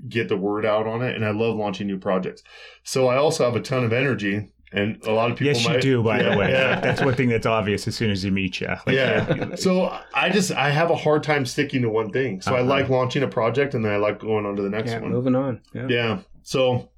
get 0.09 0.29
the 0.29 0.37
word 0.37 0.65
out 0.65 0.87
on 0.87 1.03
it. 1.03 1.15
And 1.15 1.25
I 1.25 1.31
love 1.31 1.57
launching 1.57 1.87
new 1.87 1.99
projects. 1.99 2.43
So 2.83 3.09
I 3.09 3.17
also 3.17 3.45
have 3.45 3.57
a 3.57 3.61
ton 3.61 3.85
of 3.85 3.93
energy 3.93 4.52
and 4.73 5.03
a 5.05 5.13
lot 5.13 5.31
of 5.31 5.37
people. 5.37 5.55
Yes, 5.55 5.65
might, 5.65 5.77
you 5.77 5.81
do. 5.81 6.03
By 6.03 6.21
yeah, 6.21 6.31
the 6.31 6.39
way, 6.39 6.51
yeah. 6.51 6.81
that's 6.81 7.03
one 7.03 7.15
thing 7.15 7.29
that's 7.29 7.47
obvious 7.47 7.87
as 7.87 7.95
soon 7.95 8.11
as 8.11 8.25
you 8.25 8.31
meet 8.31 8.61
you. 8.61 8.69
Like, 8.69 8.97
yeah. 8.97 9.55
so 9.55 9.97
I 10.15 10.31
just 10.31 10.53
I 10.53 10.71
have 10.71 10.91
a 10.91 10.97
hard 10.97 11.23
time 11.23 11.45
sticking 11.47 11.83
to 11.83 11.91
one 11.91 12.11
thing. 12.11 12.41
So 12.41 12.53
uh-huh. 12.53 12.63
I 12.63 12.67
like 12.67 12.89
launching 12.89 13.23
a 13.23 13.29
project, 13.29 13.75
and 13.75 13.85
then 13.85 13.93
I 13.93 13.97
like 13.97 14.21
going 14.21 14.47
on 14.47 14.57
to 14.57 14.63
the 14.63 14.71
next 14.71 14.93
yeah, 14.93 15.01
one. 15.01 15.13
Moving 15.13 15.35
on. 15.35 15.61
Yeah. 15.75 15.87
yeah. 15.89 16.19
So 16.43 16.91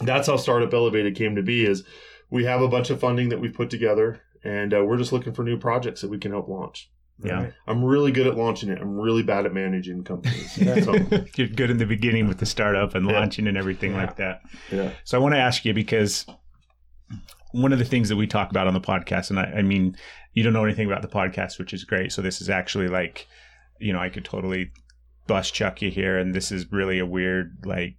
that's 0.00 0.28
how 0.28 0.36
Startup 0.36 0.72
Elevated 0.72 1.16
came 1.16 1.36
to 1.36 1.42
be. 1.42 1.64
Is 1.66 1.84
we 2.30 2.44
have 2.44 2.62
a 2.62 2.68
bunch 2.68 2.90
of 2.90 3.00
funding 3.00 3.28
that 3.30 3.40
we've 3.40 3.54
put 3.54 3.70
together, 3.70 4.20
and 4.44 4.72
uh, 4.72 4.84
we're 4.84 4.98
just 4.98 5.12
looking 5.12 5.32
for 5.32 5.42
new 5.42 5.58
projects 5.58 6.00
that 6.02 6.10
we 6.10 6.18
can 6.18 6.30
help 6.30 6.48
launch. 6.48 6.90
Yeah. 7.24 7.50
I'm 7.66 7.84
really 7.84 8.10
good 8.10 8.26
at 8.26 8.36
launching 8.36 8.68
it. 8.68 8.80
I'm 8.80 8.98
really 8.98 9.22
bad 9.22 9.46
at 9.46 9.54
managing 9.54 10.04
companies. 10.04 10.52
so. 10.84 10.94
You're 11.36 11.48
good 11.48 11.70
in 11.70 11.78
the 11.78 11.86
beginning 11.86 12.26
with 12.26 12.38
the 12.38 12.46
startup 12.46 12.94
and 12.94 13.06
yeah. 13.06 13.12
launching 13.12 13.46
and 13.46 13.56
everything 13.56 13.92
yeah. 13.92 13.98
like 13.98 14.16
that. 14.16 14.42
Yeah. 14.70 14.90
So 15.04 15.18
I 15.18 15.20
want 15.20 15.34
to 15.34 15.38
ask 15.38 15.64
you 15.64 15.72
because 15.72 16.26
one 17.52 17.72
of 17.72 17.78
the 17.78 17.84
things 17.84 18.08
that 18.08 18.16
we 18.16 18.26
talk 18.26 18.50
about 18.50 18.66
on 18.66 18.74
the 18.74 18.80
podcast, 18.80 19.30
and 19.30 19.38
I, 19.38 19.44
I, 19.44 19.62
mean, 19.62 19.96
you 20.32 20.42
don't 20.42 20.52
know 20.52 20.64
anything 20.64 20.86
about 20.86 21.02
the 21.02 21.08
podcast, 21.08 21.58
which 21.58 21.72
is 21.72 21.84
great. 21.84 22.12
So 22.12 22.22
this 22.22 22.40
is 22.40 22.48
actually 22.50 22.88
like, 22.88 23.28
you 23.78 23.92
know, 23.92 23.98
I 23.98 24.08
could 24.08 24.24
totally 24.24 24.72
bust 25.26 25.54
chuck 25.54 25.82
you 25.82 25.90
here, 25.90 26.18
and 26.18 26.34
this 26.34 26.50
is 26.50 26.70
really 26.72 26.98
a 26.98 27.06
weird, 27.06 27.58
like, 27.64 27.96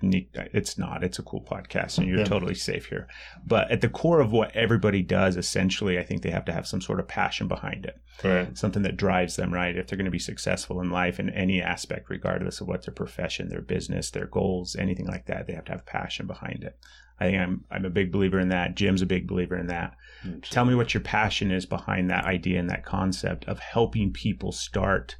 unique. 0.00 0.30
It's 0.34 0.78
not. 0.78 1.04
It's 1.04 1.18
a 1.18 1.22
cool 1.22 1.42
podcast, 1.42 1.98
and 1.98 2.06
you're 2.06 2.18
yeah. 2.18 2.24
totally 2.24 2.54
safe 2.54 2.86
here. 2.86 3.08
But 3.46 3.70
at 3.70 3.80
the 3.80 3.88
core 3.88 4.20
of 4.20 4.32
what 4.32 4.54
everybody 4.54 5.02
does, 5.02 5.36
essentially, 5.36 5.98
I 5.98 6.04
think 6.04 6.22
they 6.22 6.30
have 6.30 6.44
to 6.46 6.52
have 6.52 6.66
some 6.66 6.80
sort 6.80 7.00
of 7.00 7.08
passion 7.08 7.48
behind 7.48 7.84
it, 7.84 8.00
right. 8.22 8.56
something 8.56 8.82
that 8.82 8.96
drives 8.96 9.36
them. 9.36 9.52
Right, 9.52 9.76
if 9.76 9.86
they're 9.86 9.98
going 9.98 10.04
to 10.04 10.10
be 10.10 10.18
successful 10.18 10.80
in 10.80 10.90
life 10.90 11.20
in 11.20 11.30
any 11.30 11.60
aspect, 11.60 12.10
regardless 12.10 12.60
of 12.60 12.68
what 12.68 12.84
their 12.84 12.94
profession, 12.94 13.48
their 13.48 13.62
business, 13.62 14.10
their 14.10 14.26
goals, 14.26 14.76
anything 14.76 15.06
like 15.06 15.26
that, 15.26 15.46
they 15.46 15.54
have 15.54 15.64
to 15.66 15.72
have 15.72 15.86
passion 15.86 16.26
behind 16.26 16.64
it. 16.64 16.78
I 17.20 17.26
think 17.26 17.38
I'm 17.38 17.64
I'm 17.70 17.84
a 17.84 17.90
big 17.90 18.10
believer 18.10 18.40
in 18.40 18.48
that. 18.48 18.74
Jim's 18.74 19.02
a 19.02 19.06
big 19.06 19.26
believer 19.26 19.56
in 19.56 19.68
that. 19.68 19.96
Tell 20.42 20.64
me 20.64 20.74
what 20.74 20.94
your 20.94 21.02
passion 21.02 21.50
is 21.50 21.66
behind 21.66 22.08
that 22.10 22.24
idea 22.24 22.58
and 22.58 22.70
that 22.70 22.84
concept 22.84 23.44
of 23.44 23.58
helping 23.58 24.12
people 24.12 24.52
start. 24.52 25.16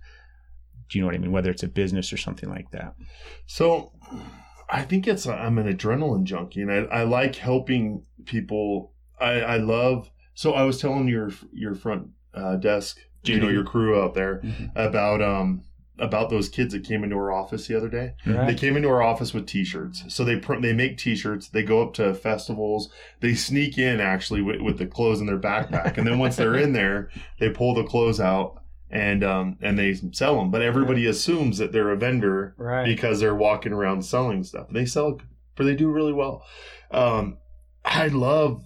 Do 0.89 0.99
you 0.99 1.03
know 1.03 1.07
what 1.07 1.15
I 1.15 1.19
mean? 1.19 1.33
Whether 1.33 1.51
it's 1.51 1.63
a 1.63 1.69
business 1.69 2.13
or 2.13 2.17
something 2.17 2.49
like 2.49 2.71
that. 2.71 2.95
So, 3.47 3.93
I 4.69 4.83
think 4.83 5.07
it's 5.07 5.27
I'm 5.27 5.59
an 5.59 5.73
adrenaline 5.73 6.25
junkie, 6.25 6.63
and 6.63 6.71
I, 6.71 7.01
I 7.01 7.03
like 7.05 7.37
helping 7.37 8.05
people. 8.25 8.93
I, 9.21 9.41
I 9.41 9.57
love. 9.59 10.11
So 10.35 10.53
I 10.53 10.63
was 10.63 10.81
telling 10.81 11.07
your 11.07 11.31
your 11.53 11.75
front 11.75 12.09
uh, 12.33 12.57
desk, 12.57 12.99
you 13.25 13.41
know, 13.41 13.49
your 13.49 13.65
crew 13.65 14.01
out 14.01 14.15
there 14.15 14.41
mm-hmm. 14.43 14.67
about 14.75 15.23
um 15.23 15.63
about 15.99 16.29
those 16.31 16.49
kids 16.49 16.75
that 16.75 16.83
came 16.85 17.05
into 17.05 17.15
our 17.17 17.31
office 17.31 17.67
the 17.69 17.77
other 17.77 17.89
day. 17.89 18.15
They 18.27 18.55
came 18.55 18.77
into 18.77 18.89
our 18.89 19.03
office 19.03 19.33
with 19.33 19.47
T-shirts. 19.47 20.03
So 20.09 20.25
they 20.25 20.37
pr- 20.37 20.61
they 20.61 20.73
make 20.73 20.99
T-shirts. 20.99 21.49
They 21.49 21.63
go 21.63 21.83
up 21.83 21.95
to 21.95 22.13
festivals. 22.15 22.91
They 23.21 23.35
sneak 23.35 23.79
in 23.79 24.01
actually 24.01 24.43
with, 24.43 24.61
with 24.61 24.79
the 24.79 24.87
clothes 24.87 25.21
in 25.21 25.27
their 25.27 25.39
backpack, 25.39 25.97
and 25.97 26.07
then 26.07 26.19
once 26.19 26.35
they're 26.37 26.57
in 26.57 26.73
there, 26.73 27.11
they 27.39 27.51
pull 27.51 27.75
the 27.75 27.85
clothes 27.85 28.19
out 28.21 28.61
and 28.91 29.23
um 29.25 29.57
and 29.63 29.79
they 29.79 29.95
sell 30.13 30.37
them. 30.37 30.51
But 30.51 30.63
everybody 30.63 31.07
assumes 31.07 31.59
that 31.59 31.73
they're 31.73 31.91
a 31.91 31.97
vendor 31.97 32.55
Right. 32.59 32.85
because 32.85 33.21
they're 33.21 33.35
walking 33.35 33.73
around 33.73 34.05
selling 34.05 34.43
stuff. 34.45 34.67
They 34.71 34.87
sell, 34.87 35.21
but 35.57 35.65
they 35.65 35.75
do 35.77 35.91
really 35.91 36.13
well. 36.13 36.45
Um, 36.91 37.39
I 37.85 38.09
love, 38.09 38.65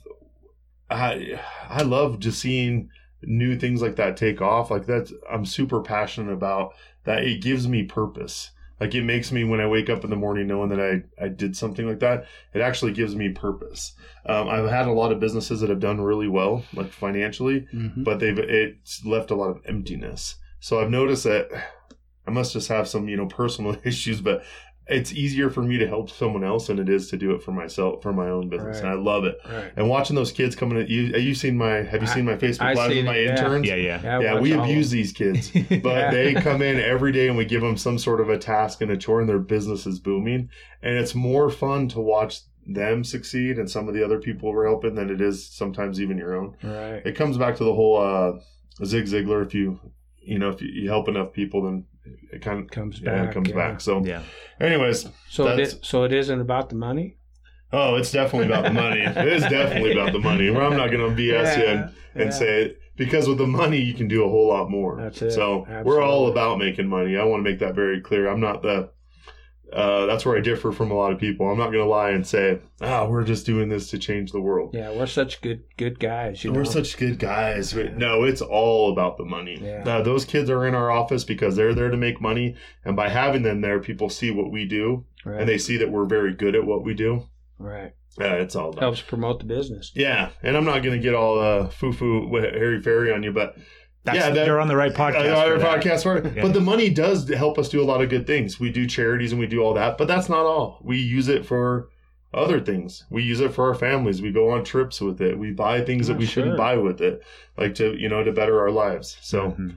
I 0.90 1.40
I 1.68 1.82
love 1.82 2.18
just 2.20 2.40
seeing 2.40 2.90
new 3.22 3.58
things 3.58 3.82
like 3.82 3.96
that 3.96 4.16
take 4.16 4.40
off. 4.40 4.70
Like 4.70 4.86
that's 4.86 5.12
I'm 5.30 5.44
super 5.44 5.80
passionate 5.82 6.32
about 6.32 6.72
that. 7.08 7.24
It 7.24 7.42
gives 7.42 7.66
me 7.66 7.82
purpose. 7.82 8.52
Like 8.80 8.94
it 8.94 9.02
makes 9.02 9.32
me 9.32 9.42
when 9.42 9.58
I 9.60 9.66
wake 9.66 9.90
up 9.90 10.04
in 10.04 10.10
the 10.10 10.14
morning 10.16 10.46
knowing 10.46 10.68
that 10.68 10.80
I 10.80 11.24
I 11.24 11.28
did 11.28 11.56
something 11.56 11.84
like 11.88 11.98
that. 11.98 12.26
It 12.54 12.60
actually 12.60 12.92
gives 12.92 13.16
me 13.16 13.30
purpose. 13.30 13.94
Um, 14.24 14.48
I've 14.48 14.70
had 14.70 14.86
a 14.86 14.92
lot 14.92 15.10
of 15.10 15.18
businesses 15.18 15.60
that 15.60 15.70
have 15.70 15.80
done 15.80 16.00
really 16.00 16.28
well, 16.28 16.62
like 16.72 16.92
financially, 16.92 17.66
Mhm. 17.74 18.04
but 18.04 18.20
they've 18.20 18.38
it's 18.38 19.04
left 19.04 19.32
a 19.32 19.34
lot 19.34 19.50
of 19.50 19.60
emptiness. 19.66 20.36
So 20.60 20.80
I've 20.80 20.90
noticed 20.90 21.24
that 21.24 21.48
I 22.26 22.30
must 22.30 22.52
just 22.52 22.68
have 22.68 22.86
some 22.86 23.08
you 23.08 23.16
know 23.16 23.26
personal 23.26 23.76
issues, 23.84 24.20
but 24.20 24.44
it's 24.88 25.12
easier 25.12 25.50
for 25.50 25.62
me 25.62 25.76
to 25.78 25.86
help 25.86 26.10
someone 26.10 26.42
else 26.44 26.68
than 26.68 26.78
it 26.78 26.88
is 26.88 27.08
to 27.10 27.16
do 27.16 27.32
it 27.34 27.42
for 27.42 27.52
myself 27.52 28.02
for 28.02 28.12
my 28.12 28.28
own 28.28 28.48
business, 28.48 28.78
and 28.80 28.88
I 28.88 28.94
love 28.94 29.24
it. 29.24 29.36
Right. 29.48 29.72
And 29.76 29.88
watching 29.88 30.16
those 30.16 30.32
kids 30.32 30.56
coming 30.56 30.78
at 30.80 30.88
you, 30.88 31.12
have 31.12 31.22
you 31.22 31.34
seen 31.34 31.58
my 31.58 31.82
have 31.82 32.00
you 32.00 32.08
seen 32.08 32.24
my 32.24 32.36
Facebook 32.36 32.62
I 32.62 32.74
live 32.74 32.96
with 32.96 33.04
my 33.04 33.16
it, 33.16 33.30
interns? 33.30 33.66
Yeah, 33.66 33.74
yeah. 33.74 34.20
Yeah, 34.20 34.34
watch 34.34 34.42
we 34.42 34.52
abuse 34.52 34.90
these 34.90 35.12
kids, 35.12 35.50
but 35.52 35.64
Yeah. 35.68 36.10
they 36.10 36.34
come 36.34 36.62
in 36.62 36.80
every 36.80 37.12
day 37.12 37.28
and 37.28 37.36
we 37.36 37.44
give 37.44 37.60
them 37.60 37.76
some 37.76 37.98
sort 37.98 38.20
of 38.20 38.28
a 38.30 38.38
task 38.38 38.80
and 38.80 38.90
a 38.90 38.96
chore, 38.96 39.20
and 39.20 39.28
their 39.28 39.38
business 39.38 39.86
is 39.86 39.98
booming. 39.98 40.48
And 40.82 40.96
it's 40.96 41.14
more 41.14 41.50
fun 41.50 41.88
to 41.88 42.00
watch 42.00 42.40
them 42.66 43.02
succeed 43.02 43.58
and 43.58 43.70
some 43.70 43.88
of 43.88 43.94
the 43.94 44.04
other 44.04 44.18
people 44.20 44.52
we're 44.52 44.66
helping 44.66 44.94
than 44.94 45.08
it 45.08 45.20
is 45.22 45.46
sometimes 45.46 46.00
even 46.00 46.18
your 46.18 46.36
own. 46.36 46.54
Right. 46.62 47.00
It 47.04 47.16
comes 47.16 47.38
back 47.38 47.56
to 47.56 47.64
the 47.64 47.74
whole 47.74 47.96
uh, 47.98 48.38
Zig 48.84 49.06
Ziglar. 49.06 49.44
If 49.44 49.54
you 49.54 49.80
you 50.20 50.38
know 50.38 50.50
if 50.50 50.60
you, 50.60 50.68
you 50.68 50.88
help 50.88 51.08
enough 51.08 51.32
people, 51.32 51.62
then 51.62 51.84
it 52.32 52.42
kind 52.42 52.60
of 52.64 52.70
Comes 52.70 53.00
yeah, 53.00 53.10
back. 53.24 53.30
it 53.30 53.34
comes 53.34 53.48
yeah. 53.48 53.54
back. 53.54 53.80
So, 53.80 54.04
Yeah. 54.04 54.22
anyways, 54.60 55.08
So 55.28 55.44
it 55.46 55.56
That's- 55.56 55.72
is, 55.74 55.78
so 55.82 56.04
it 56.04 56.12
isn't 56.12 56.40
about 56.40 56.68
the 56.70 56.76
money. 56.76 57.16
oh, 57.72 57.96
it's 57.96 58.10
definitely 58.12 58.46
about 58.46 58.64
the 58.64 58.72
money. 58.72 59.00
It 59.06 59.28
is 59.28 59.42
definitely 59.42 59.92
about 59.92 60.12
the 60.12 60.18
money. 60.20 60.50
Well, 60.50 60.70
I'm 60.70 60.76
not 60.76 60.90
going 60.90 61.08
to 61.14 61.22
BS 61.22 61.58
you 61.58 61.64
and, 61.66 61.80
and 62.14 62.24
yeah. 62.24 62.30
say 62.30 62.62
it 62.62 62.78
because 62.96 63.28
with 63.28 63.38
the 63.38 63.46
money 63.46 63.78
you 63.80 63.94
can 63.94 64.08
do 64.08 64.24
a 64.24 64.28
whole 64.28 64.48
lot 64.48 64.70
more. 64.70 64.96
That's 65.00 65.20
it. 65.22 65.30
So 65.32 65.66
we're 65.84 66.02
all 66.02 66.28
about 66.28 66.58
making 66.58 66.88
money. 66.88 67.16
I 67.16 67.24
want 67.24 67.44
to 67.44 67.50
make 67.50 67.60
that 67.60 67.74
very 67.74 68.00
clear. 68.00 68.28
I'm 68.28 68.40
not 68.40 68.62
the. 68.62 68.90
Uh, 69.72 70.06
that's 70.06 70.24
where 70.24 70.36
I 70.36 70.40
differ 70.40 70.72
from 70.72 70.90
a 70.90 70.94
lot 70.94 71.12
of 71.12 71.18
people. 71.18 71.46
I'm 71.50 71.58
not 71.58 71.66
going 71.72 71.84
to 71.84 71.90
lie 71.90 72.10
and 72.10 72.26
say, 72.26 72.58
"Ah, 72.80 73.06
we're 73.06 73.24
just 73.24 73.44
doing 73.44 73.68
this 73.68 73.90
to 73.90 73.98
change 73.98 74.32
the 74.32 74.40
world." 74.40 74.70
Yeah, 74.74 74.90
we're 74.92 75.06
such 75.06 75.40
good 75.42 75.62
good 75.76 75.98
guys. 76.00 76.42
You 76.42 76.52
We're 76.52 76.62
know? 76.62 76.70
such 76.70 76.96
good 76.96 77.18
guys. 77.18 77.74
No, 77.74 78.24
it's 78.24 78.40
all 78.40 78.90
about 78.92 79.18
the 79.18 79.24
money. 79.24 79.58
Yeah. 79.60 79.84
Uh, 79.86 80.02
those 80.02 80.24
kids 80.24 80.48
are 80.48 80.66
in 80.66 80.74
our 80.74 80.90
office 80.90 81.24
because 81.24 81.54
they're 81.56 81.74
there 81.74 81.90
to 81.90 81.96
make 81.96 82.20
money, 82.20 82.56
and 82.84 82.96
by 82.96 83.10
having 83.10 83.42
them 83.42 83.60
there, 83.60 83.78
people 83.80 84.08
see 84.08 84.30
what 84.30 84.50
we 84.50 84.64
do, 84.64 85.04
right. 85.24 85.40
and 85.40 85.48
they 85.48 85.58
see 85.58 85.76
that 85.76 85.90
we're 85.90 86.06
very 86.06 86.32
good 86.34 86.54
at 86.54 86.64
what 86.64 86.82
we 86.82 86.94
do. 86.94 87.28
right 87.58 87.92
Uh, 88.20 88.36
it's 88.36 88.56
all 88.56 88.70
about. 88.70 88.80
helps 88.80 89.02
promote 89.02 89.38
the 89.38 89.44
business. 89.46 89.92
Yeah, 89.94 90.30
and 90.42 90.56
I'm 90.56 90.64
not 90.64 90.82
going 90.82 90.96
to 90.96 91.02
get 91.02 91.14
all 91.14 91.38
uh, 91.38 91.68
foo 91.68 91.92
foo 91.92 92.34
Harry 92.34 92.80
Fairy 92.80 93.12
on 93.12 93.22
you, 93.22 93.32
but 93.32 93.54
That's, 94.12 94.26
Yeah, 94.26 94.30
that- 94.30 94.46
you're 94.46 94.60
on 94.60 94.68
the 94.68 94.76
right 94.76 94.92
podcast. 94.92 95.30
Uh, 95.32 95.44
for 95.44 95.52
our 95.52 95.58
that. 95.58 95.82
podcast 95.84 96.02
for 96.02 96.16
it. 96.18 96.36
Yeah. 96.36 96.42
But 96.42 96.52
the 96.54 96.60
money 96.60 96.90
does 96.90 97.28
help 97.28 97.58
us 97.58 97.68
do 97.68 97.82
a 97.82 97.84
lot 97.84 98.02
of 98.02 98.08
good 98.10 98.26
things. 98.26 98.58
We 98.60 98.70
do 98.70 98.86
charities 98.86 99.32
and 99.32 99.40
we 99.40 99.46
do 99.46 99.60
all 99.60 99.74
that, 99.74 99.98
but 99.98 100.08
that's 100.08 100.28
not 100.28 100.44
all. 100.46 100.80
We 100.82 100.98
use 100.98 101.28
it 101.28 101.44
for 101.46 101.88
other 102.34 102.60
things. 102.60 103.04
We 103.10 103.22
use 103.22 103.40
it 103.40 103.52
for 103.54 103.68
our 103.68 103.74
families. 103.74 104.20
We 104.20 104.32
go 104.32 104.50
on 104.50 104.62
trips 104.64 105.00
with 105.00 105.20
it. 105.20 105.38
We 105.38 105.50
buy 105.52 105.80
things 105.82 106.08
that 106.08 106.18
we 106.18 106.26
sure. 106.26 106.42
shouldn't 106.44 106.58
buy 106.58 106.76
with 106.76 107.00
it, 107.00 107.22
like 107.56 107.74
to 107.76 107.94
you 107.98 108.08
know 108.08 108.22
to 108.22 108.32
better 108.32 108.60
our 108.60 108.70
lives. 108.70 109.16
So 109.22 109.52
Mhm. 109.52 109.74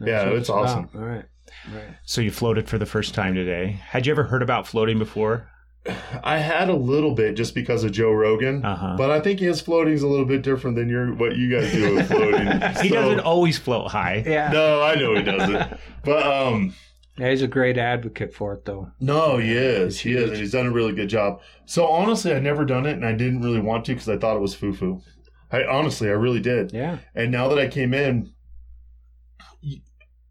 Yeah, 0.00 0.30
it's 0.30 0.50
awesome. 0.50 0.84
about. 0.92 0.96
All 1.00 1.08
right. 1.08 1.24
Right. 1.72 1.96
So 2.04 2.20
you 2.20 2.30
floated 2.32 2.68
for 2.68 2.78
the 2.78 2.86
first 2.86 3.14
time 3.14 3.34
today. 3.34 3.78
Had 3.88 4.06
you 4.06 4.12
ever 4.12 4.24
heard 4.24 4.42
about 4.42 4.66
floating 4.66 4.98
before? 4.98 5.48
I 6.22 6.38
had 6.38 6.70
a 6.70 6.74
little 6.74 7.12
bit 7.14 7.34
just 7.34 7.54
because 7.54 7.84
of 7.84 7.92
Joe 7.92 8.10
Rogan, 8.12 8.64
Uh-huh. 8.64 8.94
but 8.96 9.10
I 9.10 9.20
think 9.20 9.38
his 9.40 9.60
floating's 9.60 10.02
a 10.02 10.08
little 10.08 10.24
bit 10.24 10.42
different 10.42 10.76
than 10.76 10.88
your 10.88 11.12
what 11.14 11.36
you 11.36 11.50
guys 11.50 11.70
do 11.72 11.94
with 11.94 12.08
floating. 12.08 12.46
he 12.82 12.88
So- 12.88 12.94
doesn't 12.94 13.20
always 13.20 13.58
float 13.58 13.90
high. 13.90 14.22
Yeah. 14.26 14.50
No, 14.50 14.82
I 14.82 14.94
know 14.94 15.14
he 15.14 15.22
doesn't. 15.22 15.78
But 16.04 16.26
um, 16.26 16.74
Yeah, 17.18 17.30
he's 17.30 17.42
a 17.42 17.46
great 17.48 17.76
advocate 17.76 18.32
for 18.34 18.54
it, 18.54 18.64
though. 18.64 18.90
No, 18.98 19.36
he 19.36 19.52
is. 19.52 20.00
He 20.00 20.12
is, 20.14 20.30
and 20.30 20.38
he's 20.38 20.52
done 20.52 20.66
a 20.66 20.70
really 20.72 20.94
good 20.94 21.08
job. 21.08 21.40
So 21.66 21.86
honestly, 21.86 22.32
I 22.34 22.38
never 22.40 22.64
done 22.64 22.86
it, 22.86 22.92
and 22.94 23.04
I 23.04 23.12
didn't 23.12 23.42
really 23.42 23.60
want 23.60 23.84
to 23.86 23.92
because 23.92 24.08
I 24.08 24.16
thought 24.16 24.36
it 24.36 24.40
was 24.40 24.54
foo 24.54 24.72
foo. 24.72 25.02
I 25.52 25.64
honestly, 25.64 26.08
I 26.08 26.12
really 26.12 26.40
did. 26.40 26.72
Yeah. 26.72 26.98
And 27.14 27.30
now 27.30 27.48
that 27.48 27.58
I 27.58 27.68
came 27.68 27.92
in, 27.94 28.32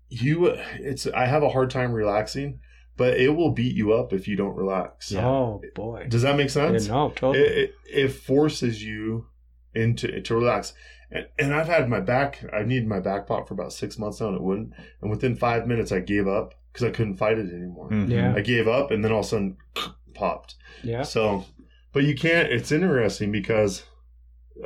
you, 0.09 0.47
it's 0.79 1.07
I 1.07 1.25
have 1.25 1.43
a 1.43 1.49
hard 1.49 1.69
time 1.69 1.91
relaxing, 1.91 2.59
but 2.97 3.17
it 3.19 3.29
will 3.29 3.51
beat 3.51 3.75
you 3.75 3.93
up 3.93 4.13
if 4.13 4.27
you 4.27 4.35
don't 4.35 4.55
relax. 4.55 5.13
Oh 5.15 5.61
boy. 5.75 6.05
Does 6.09 6.21
that 6.21 6.35
make 6.37 6.47
Yeah, 6.47 6.53
sense? 6.53 6.87
no, 6.87 7.09
totally. 7.15 7.39
It, 7.45 7.57
it 7.57 7.75
it 7.87 8.07
forces 8.09 8.83
you 8.83 9.27
into 9.73 10.21
to 10.21 10.35
relax. 10.35 10.73
And, 11.11 11.27
and 11.37 11.53
I've 11.53 11.67
had 11.67 11.89
my 11.89 11.99
back. 11.99 12.43
I 12.53 12.63
needed 12.63 12.87
my 12.87 12.99
back 12.99 13.27
pop 13.27 13.47
for 13.47 13.53
about 13.53 13.73
six 13.73 13.97
months 13.99 14.19
now, 14.21 14.27
and 14.27 14.35
it 14.35 14.41
wouldn't. 14.43 14.73
And 15.01 15.09
within 15.11 15.35
five 15.35 15.67
minutes, 15.67 15.91
I 15.91 15.99
gave 15.99 16.27
up 16.27 16.53
because 16.71 16.87
I 16.87 16.91
couldn't 16.91 17.17
fight 17.17 17.37
it 17.37 17.51
anymore. 17.53 17.89
Mhm. 17.89 18.09
Yeah. 18.09 18.33
I 18.35 18.41
gave 18.41 18.67
up, 18.67 18.89
and 18.91 19.03
then 19.03 19.11
all 19.11 19.19
of 19.19 19.25
a 19.25 19.29
sudden, 19.29 19.57
popped. 20.15 20.55
yeah. 20.83 21.03
So, 21.03 21.45
but 21.91 22.03
you 22.03 22.15
can't. 22.15 22.51
It's 22.51 22.71
interesting 22.71 23.31
because 23.31 23.83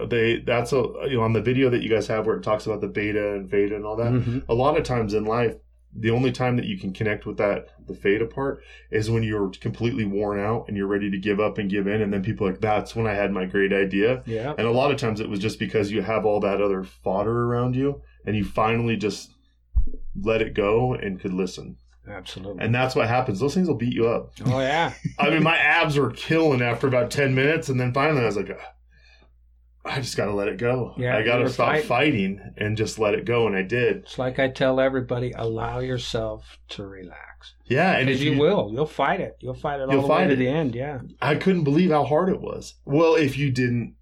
they. 0.09 0.37
That's 0.39 0.71
a 0.73 0.83
you 1.09 1.17
know 1.17 1.21
on 1.21 1.33
the 1.33 1.41
video 1.41 1.69
that 1.69 1.81
you 1.81 1.89
guys 1.89 2.07
have 2.07 2.25
where 2.25 2.35
it 2.37 2.43
talks 2.43 2.65
about 2.65 2.81
the 2.81 2.87
beta 2.87 3.33
and 3.35 3.49
theta 3.49 3.75
and 3.75 3.85
all 3.85 3.95
that. 3.97 4.11
Mhm. 4.11 4.43
A 4.49 4.53
lot 4.53 4.77
of 4.77 4.83
times 4.83 5.13
in 5.13 5.25
life, 5.25 5.55
the 5.99 6.11
only 6.11 6.31
time 6.31 6.57
that 6.57 6.65
you 6.65 6.77
can 6.77 6.93
connect 6.93 7.25
with 7.25 7.37
that 7.37 7.69
the 7.87 7.95
fade 7.95 8.21
apart 8.21 8.61
is 8.91 9.09
when 9.09 9.23
you're 9.23 9.49
completely 9.49 10.05
worn 10.05 10.39
out 10.39 10.65
and 10.67 10.77
you're 10.77 10.87
ready 10.87 11.09
to 11.09 11.17
give 11.17 11.39
up 11.39 11.57
and 11.57 11.69
give 11.69 11.87
in, 11.87 12.01
and 12.01 12.13
then 12.13 12.23
people 12.23 12.47
are 12.47 12.51
like 12.51 12.61
that's 12.61 12.95
when 12.95 13.07
I 13.07 13.13
had 13.13 13.31
my 13.31 13.45
great 13.45 13.73
idea. 13.73 14.23
Yeah. 14.25 14.53
And 14.57 14.67
a 14.67 14.71
lot 14.71 14.91
of 14.91 14.97
times 14.97 15.19
it 15.19 15.29
was 15.29 15.39
just 15.39 15.59
because 15.59 15.91
you 15.91 16.01
have 16.01 16.25
all 16.25 16.39
that 16.41 16.61
other 16.61 16.83
fodder 16.83 17.45
around 17.45 17.75
you, 17.75 18.01
and 18.25 18.35
you 18.35 18.45
finally 18.45 18.95
just 18.95 19.31
let 20.21 20.41
it 20.41 20.53
go 20.53 20.93
and 20.93 21.19
could 21.19 21.33
listen. 21.33 21.77
Absolutely. 22.09 22.63
And 22.63 22.73
that's 22.73 22.95
what 22.95 23.07
happens. 23.07 23.39
Those 23.39 23.53
things 23.53 23.67
will 23.67 23.75
beat 23.75 23.93
you 23.93 24.07
up. 24.07 24.31
oh 24.45 24.59
yeah. 24.59 24.93
I 25.19 25.29
mean, 25.29 25.43
my 25.43 25.57
abs 25.57 25.97
were 25.97 26.11
killing 26.11 26.61
after 26.61 26.87
about 26.87 27.11
10 27.11 27.35
minutes. 27.35 27.69
And 27.69 27.79
then 27.79 27.93
finally 27.93 28.21
I 28.21 28.25
was 28.25 28.37
like, 28.37 28.49
"Ah, 28.57 28.73
I 29.87 30.01
just 30.01 30.17
got 30.17 30.25
to 30.25 30.33
let 30.33 30.47
it 30.47 30.57
go. 30.57 30.93
Yeah, 30.97 31.17
I 31.17 31.23
got 31.23 31.37
to 31.37 31.49
stop 31.49 31.69
fighting. 31.69 31.87
fighting 31.87 32.53
and 32.57 32.77
just 32.77 32.99
let 32.99 33.13
it 33.13 33.25
go. 33.25 33.47
And 33.47 33.55
I 33.55 33.61
did. 33.63 33.97
It's 33.97 34.19
like 34.19 34.39
I 34.39 34.49
tell 34.49 34.79
everybody: 34.79 35.31
allow 35.31 35.79
yourself 35.79 36.57
to 36.69 36.85
relax, 36.85 37.55
Yeah. 37.65 37.97
And 37.97 38.09
if 38.09 38.21
you, 38.21 38.37
will. 38.37 38.69
You'll 38.73 38.85
fight 38.85 39.21
it. 39.21 39.37
You'll 39.39 39.53
fight 39.53 39.79
it 39.79 39.83
all 39.83 39.91
You'll 39.93 40.01
the 40.03 40.07
way 40.07 40.17
fight 40.17 40.27
to 40.27 40.33
it. 40.33 40.37
the 40.37 40.47
end. 40.47 40.75
Yeah. 40.75 40.99
I 41.21 41.35
couldn't 41.35 41.63
believe 41.63 41.91
how 41.91 42.03
hard 42.03 42.29
it 42.29 42.41
was. 42.41 42.75
Well, 42.85 43.15
if 43.15 43.37
you 43.37 43.51
didn't, 43.51 43.95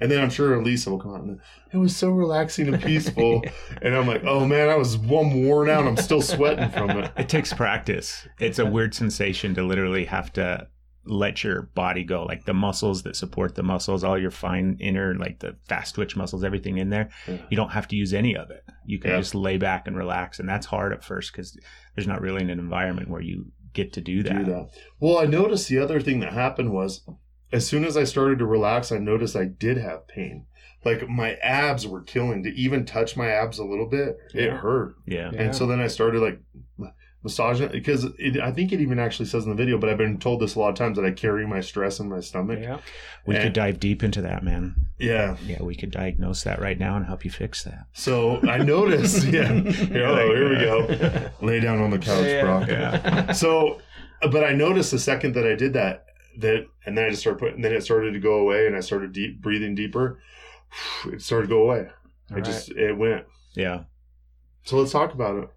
and 0.00 0.10
then 0.10 0.22
I'm 0.22 0.30
sure 0.30 0.62
Lisa 0.62 0.90
will 0.90 0.98
come 0.98 1.14
out 1.14 1.20
and 1.22 1.40
it 1.72 1.76
was 1.76 1.94
so 1.94 2.10
relaxing 2.10 2.72
and 2.72 2.82
peaceful. 2.82 3.44
and 3.82 3.94
I'm 3.94 4.06
like, 4.06 4.24
oh 4.24 4.46
man, 4.46 4.68
I 4.68 4.76
was 4.76 4.96
one 4.96 5.44
worn 5.44 5.68
out. 5.68 5.86
I'm 5.86 5.96
still 5.96 6.22
sweating 6.22 6.70
from 6.70 6.90
it. 6.90 7.12
It 7.18 7.28
takes 7.28 7.52
practice. 7.52 8.26
It's 8.38 8.58
a 8.58 8.64
weird 8.66 8.94
sensation 8.94 9.54
to 9.56 9.62
literally 9.62 10.06
have 10.06 10.32
to 10.34 10.68
let 11.04 11.42
your 11.42 11.62
body 11.62 12.04
go. 12.04 12.24
Like 12.24 12.44
the 12.44 12.52
muscles 12.54 13.02
that 13.04 13.16
support 13.16 13.54
the 13.54 13.62
muscles, 13.62 14.04
all 14.04 14.18
your 14.18 14.30
fine 14.30 14.76
inner, 14.80 15.14
like 15.14 15.38
the 15.40 15.56
fast 15.66 15.94
twitch 15.94 16.14
muscles, 16.16 16.44
everything 16.44 16.78
in 16.78 16.90
there. 16.90 17.08
Yeah. 17.26 17.38
You 17.50 17.56
don't 17.56 17.70
have 17.70 17.88
to 17.88 17.96
use 17.96 18.12
any 18.12 18.36
of 18.36 18.50
it. 18.50 18.64
You 18.84 18.98
can 18.98 19.10
Yeah. 19.12 19.18
just 19.18 19.34
lay 19.34 19.56
back 19.56 19.86
and 19.86 19.96
relax. 19.96 20.38
And 20.38 20.48
that's 20.48 20.66
hard 20.66 20.92
at 20.92 21.02
first 21.04 21.32
because 21.32 21.58
there's 21.94 22.06
not 22.06 22.20
really 22.20 22.42
an 22.42 22.50
environment 22.50 23.08
where 23.08 23.22
you 23.22 23.46
get 23.72 23.92
to 23.94 24.00
do 24.00 24.22
that. 24.24 24.44
do 24.44 24.52
that. 24.52 24.68
Well, 24.98 25.18
I 25.18 25.24
noticed 25.26 25.68
the 25.68 25.78
other 25.78 26.00
thing 26.00 26.20
that 26.20 26.32
happened 26.32 26.72
was 26.72 27.02
as 27.52 27.66
soon 27.66 27.84
as 27.84 27.96
I 27.96 28.04
started 28.04 28.38
to 28.40 28.46
relax, 28.46 28.92
I 28.92 28.98
noticed 28.98 29.34
I 29.36 29.44
did 29.46 29.78
have 29.78 30.06
pain. 30.06 30.46
Like 30.84 31.08
my 31.08 31.34
abs 31.36 31.86
were 31.86 32.02
killing. 32.02 32.42
To 32.44 32.50
even 32.50 32.84
touch 32.84 33.16
my 33.16 33.28
abs 33.28 33.58
a 33.58 33.64
little 33.64 33.86
bit, 33.88 34.16
it 34.34 34.44
Yeah. 34.46 34.56
hurt. 34.58 34.94
Yeah. 35.06 35.30
Yeah. 35.32 35.42
And 35.42 35.54
so 35.56 35.66
then 35.66 35.80
I 35.80 35.86
started 35.88 36.20
like 36.20 36.40
massaging 37.22 37.66
it 37.66 37.72
because 37.72 38.04
it, 38.18 38.40
I 38.40 38.50
think 38.52 38.72
it 38.72 38.80
even 38.80 38.98
actually 38.98 39.26
says 39.26 39.44
in 39.44 39.50
the 39.50 39.56
video, 39.56 39.76
but 39.78 39.90
I've 39.90 39.98
been 39.98 40.18
told 40.18 40.40
this 40.40 40.54
a 40.54 40.58
lot 40.58 40.70
of 40.70 40.74
times 40.76 40.96
that 40.96 41.04
I 41.04 41.10
carry 41.10 41.46
my 41.46 41.60
stress 41.60 42.00
in 42.00 42.08
my 42.08 42.20
stomach. 42.20 42.58
Yeah. 42.62 42.78
We 43.26 43.34
And- 43.34 43.44
could 43.44 43.52
dive 43.52 43.78
deep 43.80 44.02
into 44.02 44.22
that, 44.22 44.42
man. 44.42 44.74
Yeah. 44.98 45.36
Yeah, 45.46 45.62
we 45.62 45.74
could 45.74 45.90
diagnose 45.90 46.42
that 46.44 46.60
right 46.60 46.78
now 46.78 46.96
and 46.96 47.06
help 47.06 47.24
you 47.24 47.30
fix 47.30 47.64
that. 47.64 47.86
So 47.92 48.40
I 48.48 48.58
noticed. 48.58 49.24
yeah. 49.26 49.52
Here, 49.52 50.06
oh, 50.06 50.34
here 50.34 50.48
we 50.48 50.56
go. 50.56 51.30
Lay 51.46 51.60
down 51.60 51.80
on 51.80 51.90
the 51.90 51.98
couch, 51.98 52.24
Yeah. 52.26 52.42
Brock. 52.42 52.68
Yeah. 52.68 53.32
so 53.32 53.80
but 54.30 54.44
i 54.44 54.52
noticed 54.52 54.90
the 54.90 54.98
second 54.98 55.34
that 55.34 55.46
i 55.46 55.54
did 55.54 55.72
that 55.72 56.04
that 56.36 56.66
and 56.84 56.96
then 56.98 57.06
i 57.06 57.08
just 57.08 57.22
started 57.22 57.38
putting 57.38 57.62
then 57.62 57.72
it 57.72 57.82
started 57.82 58.12
to 58.12 58.18
go 58.20 58.34
away 58.34 58.66
and 58.66 58.76
i 58.76 58.80
started 58.80 59.12
deep 59.14 59.40
breathing 59.40 59.74
deeper 59.74 60.20
it 61.10 61.22
started 61.22 61.46
to 61.48 61.54
go 61.54 61.62
away 61.62 61.88
All 62.30 62.36
it 62.36 62.44
just 62.44 62.70
it 62.72 62.92
went 62.98 63.24
Yeah. 63.54 63.84
so 64.64 64.76
let's 64.76 64.92
talk 64.92 65.14
about 65.14 65.42
it 65.42 65.48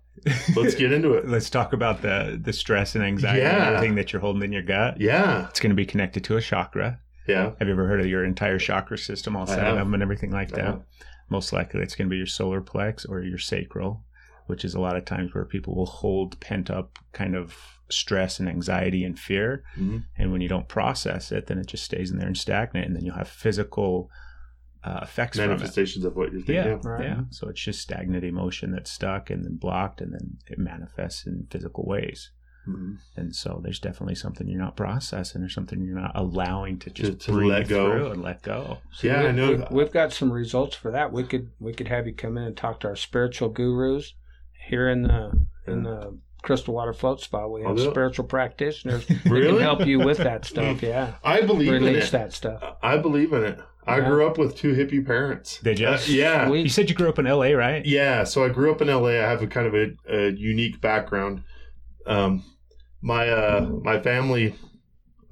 let's 0.55 0.75
get 0.75 0.91
into 0.91 1.13
it. 1.13 1.27
Let's 1.27 1.49
talk 1.49 1.73
about 1.73 2.01
the 2.01 2.39
the 2.41 2.53
stress 2.53 2.95
and 2.95 3.03
anxiety 3.03 3.41
and 3.41 3.57
Yeah. 3.57 3.67
everything 3.69 3.95
that 3.95 4.13
you're 4.13 4.21
holding 4.21 4.41
in 4.43 4.51
your 4.51 4.61
gut. 4.61 4.99
Yeah, 5.01 5.47
It's 5.49 5.59
going 5.59 5.71
to 5.71 5.75
be 5.75 5.85
connected 5.85 6.23
to 6.25 6.37
a 6.37 6.41
chakra. 6.41 6.99
yeah. 7.27 7.51
Have 7.59 7.67
you 7.67 7.73
ever 7.73 7.87
heard 7.87 7.99
of 7.99 8.07
your 8.07 8.23
entire 8.23 8.59
chakra 8.59 8.97
system, 8.97 9.35
all 9.35 9.47
seven 9.47 9.65
of 9.65 9.75
them 9.77 9.93
and 9.93 10.03
everything 10.03 10.31
like 10.31 10.53
I 10.53 10.55
that? 10.57 10.65
have. 10.65 10.81
Most 11.29 11.51
likely 11.53 11.81
it's 11.81 11.95
going 11.95 12.07
to 12.07 12.13
be 12.13 12.17
your 12.17 12.25
solar 12.27 12.61
plex 12.61 13.07
or 13.09 13.21
your 13.21 13.37
sacral, 13.37 14.03
which 14.47 14.63
is 14.65 14.75
a 14.75 14.79
lot 14.81 14.95
of 14.97 15.05
times 15.05 15.33
where 15.33 15.45
people 15.45 15.73
will 15.75 15.85
hold 15.85 16.39
pent 16.39 16.69
up 16.69 16.99
kind 17.11 17.35
of 17.35 17.55
stress 17.89 18.39
and 18.39 18.47
anxiety 18.49 19.03
and 19.03 19.17
fear. 19.19 19.63
Mhm. 19.77 20.03
And 20.17 20.31
when 20.31 20.41
you 20.41 20.47
don't 20.49 20.67
process 20.67 21.31
it, 21.31 21.47
then 21.47 21.57
it 21.59 21.67
just 21.67 21.83
stays 21.83 22.11
in 22.11 22.17
there 22.17 22.27
and 22.27 22.37
stagnant. 22.37 22.87
And 22.87 22.95
then 22.95 23.03
you'll 23.05 23.15
have 23.15 23.27
physical 23.29 24.09
uh, 24.83 24.99
effects 25.03 25.37
from 25.37 25.45
it. 25.45 25.47
Manifestations 25.49 26.03
of 26.05 26.15
what 26.15 26.31
you're 26.31 26.41
thinking. 26.41 26.55
Yeah, 26.55 26.65
Yeah. 26.83 26.89
Right. 26.89 27.03
yeah. 27.05 27.21
So 27.29 27.47
it's 27.49 27.61
just 27.61 27.81
stagnant 27.81 28.23
emotion 28.23 28.71
that's 28.71 28.91
stuck 28.91 29.29
and 29.29 29.43
then 29.45 29.55
blocked, 29.57 30.01
and 30.01 30.13
then 30.13 30.37
it 30.47 30.57
manifests 30.59 31.25
in 31.25 31.47
physical 31.49 31.85
ways. 31.85 32.31
Mhm. 32.67 32.97
And 33.17 33.35
so 33.35 33.59
there's 33.61 33.79
definitely 33.79 34.15
something 34.15 34.47
you're 34.47 34.59
not 34.61 34.77
processing 34.77 35.41
or 35.43 35.49
something 35.49 35.81
you're 35.83 35.99
not 35.99 36.13
allowing 36.15 36.79
to 36.79 36.89
just 36.89 37.19
to 37.21 37.31
breathe 37.33 37.49
let 37.51 37.67
go. 37.67 37.91
through 37.91 38.11
and 38.11 38.21
let 38.23 38.41
go. 38.41 38.77
So 38.93 39.07
Yeah, 39.07 39.21
we, 39.23 39.27
I 39.27 39.31
know. 39.31 39.67
We, 39.69 39.83
have 39.83 39.91
got 39.91 40.13
some 40.13 40.31
results 40.31 40.73
for 40.75 40.89
that. 40.91 41.11
We 41.11 41.23
could 41.23 41.49
we 41.59 41.73
could 41.73 41.89
have 41.89 42.07
you 42.07 42.13
come 42.13 42.37
in 42.37 42.43
and 42.45 42.55
talk 42.55 42.79
to 42.81 42.87
our 42.87 42.95
spiritual 42.95 43.49
gurus 43.49 44.13
here 44.67 44.87
in 44.89 45.03
the 45.03 45.45
in 45.67 45.83
the 45.83 46.17
Crystal 46.41 46.73
Water 46.73 46.93
Float 46.93 47.19
Spa. 47.21 47.47
We 47.47 47.63
have 47.63 47.77
spiritual 47.79 48.25
practitioners 48.25 49.05
that 49.07 49.23
can 49.23 49.59
help 49.59 49.85
you 49.85 49.99
with 49.99 50.17
that 50.19 50.45
stuff. 50.51 50.81
Yeah, 50.81 51.15
I 51.23 51.41
believe 51.41 51.73
in 51.73 51.83
release 51.83 52.07
it. 52.09 52.11
that 52.13 52.31
stuff. 52.33 52.61
I 52.81 52.97
believe 52.97 53.33
in 53.33 53.43
it. 53.43 53.59
I 53.87 53.97
Yeah. 53.99 54.07
grew 54.09 54.25
up 54.27 54.37
with 54.37 54.55
two 54.55 54.73
hippie 54.73 55.05
parents. 55.05 55.59
Did 55.63 55.79
you? 55.79 55.87
Uh, 55.87 55.99
yeah. 56.07 56.47
Sweet. 56.47 56.61
You 56.63 56.69
said 56.69 56.89
you 56.89 56.95
grew 56.95 57.09
up 57.09 57.19
in 57.19 57.25
LA, 57.25 57.51
right? 57.51 57.85
Yeah, 57.85 58.23
so 58.23 58.43
I 58.43 58.49
grew 58.49 58.71
up 58.71 58.81
in 58.81 58.87
LA. 58.87 59.09
I 59.09 59.29
have 59.29 59.41
a 59.41 59.47
kind 59.47 59.67
of 59.67 59.73
a, 59.75 59.91
a 60.09 60.31
unique 60.31 60.79
background. 60.81 61.43
Um, 62.05 62.43
my 63.01 63.29
uh, 63.29 63.69
my 63.83 63.99
family. 63.99 64.55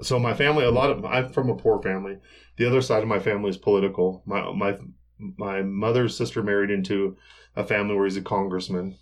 So 0.02 0.18
my 0.18 0.34
family, 0.34 0.66
a 0.66 0.72
lot 0.72 0.90
of 0.90 1.06
I'm 1.06 1.32
from 1.32 1.50
a 1.50 1.56
poor 1.56 1.82
family. 1.82 2.18
The 2.58 2.68
other 2.68 2.82
side 2.82 3.04
of 3.04 3.08
my 3.10 3.20
family 3.20 3.50
is 3.50 3.58
political. 3.58 4.24
My 4.26 4.52
my 4.52 4.78
my 5.38 5.62
mother's 5.62 6.18
sister 6.18 6.42
married 6.44 6.72
into 6.72 7.16
a 7.56 7.64
family 7.64 7.96
where 7.96 8.06
he's 8.06 8.18
a 8.18 8.22
congressman, 8.22 8.98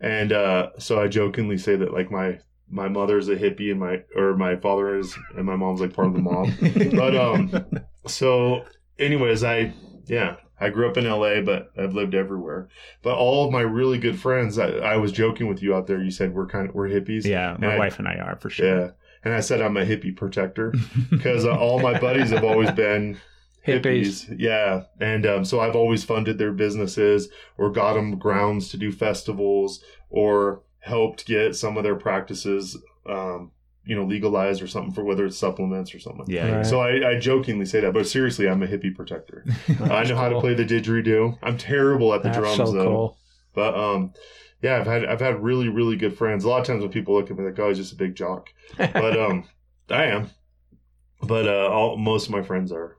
and 0.00 0.32
uh, 0.32 0.70
so 0.78 1.02
I 1.02 1.08
jokingly 1.08 1.58
say 1.58 1.76
that 1.76 1.92
like 1.92 2.10
my 2.10 2.38
my 2.68 2.88
mother's 2.88 3.28
a 3.28 3.36
hippie 3.36 3.70
and 3.70 3.80
my 3.80 4.02
or 4.14 4.36
my 4.36 4.56
father 4.56 4.96
is 4.98 5.16
and 5.36 5.44
my 5.44 5.56
mom's 5.56 5.80
like 5.80 5.92
part 5.94 6.08
of 6.08 6.14
the 6.14 6.20
mob. 6.20 6.48
but 6.94 7.16
um, 7.16 7.66
so 8.06 8.64
anyways, 8.98 9.44
I 9.44 9.72
yeah, 10.06 10.36
I 10.60 10.70
grew 10.70 10.88
up 10.88 10.96
in 10.96 11.04
LA, 11.04 11.40
but 11.40 11.70
I've 11.76 11.94
lived 11.94 12.14
everywhere. 12.14 12.68
But 13.02 13.16
all 13.16 13.44
of 13.46 13.52
my 13.52 13.60
really 13.62 13.98
good 13.98 14.18
friends, 14.18 14.58
I, 14.58 14.68
I 14.70 14.96
was 14.96 15.12
joking 15.12 15.48
with 15.48 15.62
you 15.62 15.74
out 15.74 15.86
there. 15.86 16.02
You 16.02 16.10
said 16.10 16.34
we're 16.34 16.46
kind 16.46 16.68
of 16.68 16.74
we're 16.74 16.88
hippies. 16.88 17.24
Yeah, 17.24 17.56
my 17.58 17.66
And 17.66 17.74
I- 17.74 17.78
wife 17.78 17.98
and 17.98 18.08
I 18.08 18.16
are 18.16 18.36
for 18.36 18.50
sure. 18.50 18.66
yeah. 18.66 18.90
And 19.24 19.34
I 19.34 19.40
said 19.40 19.60
I'm 19.60 19.76
a 19.76 19.84
hippie 19.84 20.14
protector 20.16 20.72
because 21.10 21.44
uh, 21.44 21.56
all 21.56 21.80
my 21.80 21.98
buddies 21.98 22.30
have 22.30 22.44
always 22.44 22.70
been 22.70 23.18
Hippies. 23.66 24.28
hippies. 24.28 24.36
Yeah, 24.38 24.84
and 25.00 25.26
um, 25.26 25.44
so 25.44 25.58
I've 25.58 25.74
always 25.74 26.04
funded 26.04 26.38
their 26.38 26.52
businesses 26.52 27.28
or 27.58 27.70
got 27.70 27.94
them 27.94 28.18
grounds 28.18 28.68
to 28.68 28.76
do 28.76 28.92
festivals 28.92 29.82
or 30.10 30.62
helped 30.78 31.26
get 31.26 31.56
some 31.56 31.76
of 31.76 31.82
their 31.82 31.96
practices, 31.96 32.78
um, 33.06 33.50
you 33.86 33.94
know, 33.94 34.04
legalized 34.04 34.60
or 34.60 34.66
something 34.66 34.92
for 34.92 35.04
whether 35.04 35.24
it's 35.24 35.38
supplements 35.38 35.94
or 35.94 36.00
something. 36.00 36.26
Yeah. 36.28 36.56
Right. 36.56 36.66
So 36.66 36.80
I, 36.80 37.10
I 37.10 37.18
jokingly 37.18 37.64
say 37.64 37.80
that, 37.80 37.92
but 37.92 38.06
seriously, 38.06 38.48
I'm 38.48 38.62
a 38.62 38.66
hippie 38.66 38.94
protector. 38.94 39.44
I 39.80 40.04
know 40.04 40.16
how 40.16 40.28
to 40.28 40.40
play 40.40 40.54
the 40.54 40.64
didgeridoo. 40.64 41.38
I'm 41.42 41.56
terrible 41.56 42.12
at 42.12 42.22
the 42.22 42.30
That's 42.30 42.38
drums 42.38 42.56
so 42.56 42.72
though. 42.72 42.84
cool. 42.84 43.18
But 43.54 43.74
um, 43.74 44.12
yeah, 44.60 44.76
I've 44.76 44.86
had 44.86 45.04
I've 45.04 45.20
had 45.20 45.42
really 45.42 45.68
really 45.68 45.96
good 45.96 46.16
friends. 46.16 46.44
A 46.44 46.48
lot 46.48 46.60
of 46.60 46.66
times 46.66 46.82
when 46.82 46.90
people 46.90 47.14
look 47.14 47.30
at 47.30 47.38
me 47.38 47.44
like, 47.44 47.58
oh, 47.58 47.68
he's 47.68 47.78
just 47.78 47.92
a 47.92 47.96
big 47.96 48.14
jock, 48.14 48.48
but 48.76 49.18
um, 49.18 49.44
I 49.88 50.04
am. 50.06 50.30
But 51.22 51.46
uh, 51.48 51.68
all 51.68 51.96
most 51.96 52.26
of 52.26 52.32
my 52.32 52.42
friends 52.42 52.72
are, 52.72 52.98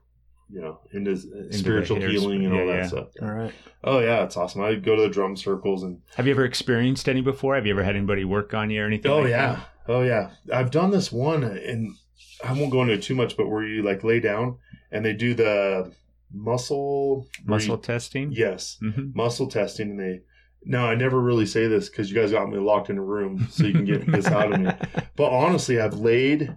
you 0.50 0.60
know, 0.60 0.80
into, 0.92 1.14
the 1.14 1.52
spiritual 1.52 2.00
healing 2.00 2.44
and 2.46 2.54
all 2.54 2.60
Yeah, 2.60 2.66
that 2.72 2.78
yeah. 2.78 2.86
stuff. 2.86 3.08
All 3.22 3.28
right. 3.32 3.52
Oh 3.84 4.00
yeah, 4.00 4.24
it's 4.24 4.36
awesome. 4.36 4.62
I 4.62 4.74
go 4.76 4.96
to 4.96 5.02
the 5.02 5.08
drum 5.08 5.36
circles 5.36 5.82
and 5.82 6.00
Have 6.16 6.26
you 6.26 6.32
ever 6.32 6.44
experienced 6.44 7.08
any 7.08 7.20
before? 7.20 7.54
Have 7.54 7.66
you 7.66 7.72
ever 7.72 7.82
had 7.84 7.96
anybody 7.96 8.24
work 8.24 8.54
on 8.54 8.70
you 8.70 8.82
or 8.82 8.86
anything? 8.86 9.10
oh 9.10 9.20
like 9.20 9.30
yeah, 9.30 9.52
that? 9.56 9.68
oh 9.88 10.02
yeah. 10.02 10.30
I've 10.52 10.70
done 10.70 10.90
this 10.90 11.12
one, 11.12 11.44
and 11.44 11.94
I 12.44 12.52
won't 12.54 12.70
go 12.70 12.82
into 12.82 12.94
it 12.94 13.02
too 13.02 13.14
much, 13.14 13.36
but 13.36 13.48
where 13.48 13.62
you 13.64 13.82
like 13.82 14.02
lay 14.04 14.20
down 14.20 14.56
and 14.90 15.04
they 15.04 15.12
do 15.12 15.34
the 15.34 15.92
muscle 16.32 17.26
muscle 17.44 17.76
you- 17.76 17.82
testing. 17.82 18.32
yes, 18.32 18.78
hmm 18.80 19.10
muscle 19.14 19.48
testing, 19.48 19.90
and 19.90 20.00
they. 20.00 20.20
No, 20.64 20.84
I 20.86 20.96
never 20.96 21.20
really 21.20 21.46
say 21.46 21.68
this 21.68 21.88
because 21.88 22.10
you 22.10 22.16
guys 22.20 22.32
got 22.32 22.50
me 22.50 22.58
locked 22.58 22.90
in 22.90 22.98
a 22.98 23.02
room, 23.02 23.46
so 23.50 23.64
you 23.64 23.72
can 23.72 23.84
get 23.84 24.04
this 24.10 24.26
out 24.26 24.52
of 24.52 24.58
me. 24.60 24.70
But 25.16 25.30
honestly, 25.30 25.80
I've 25.80 25.94
laid 25.94 26.54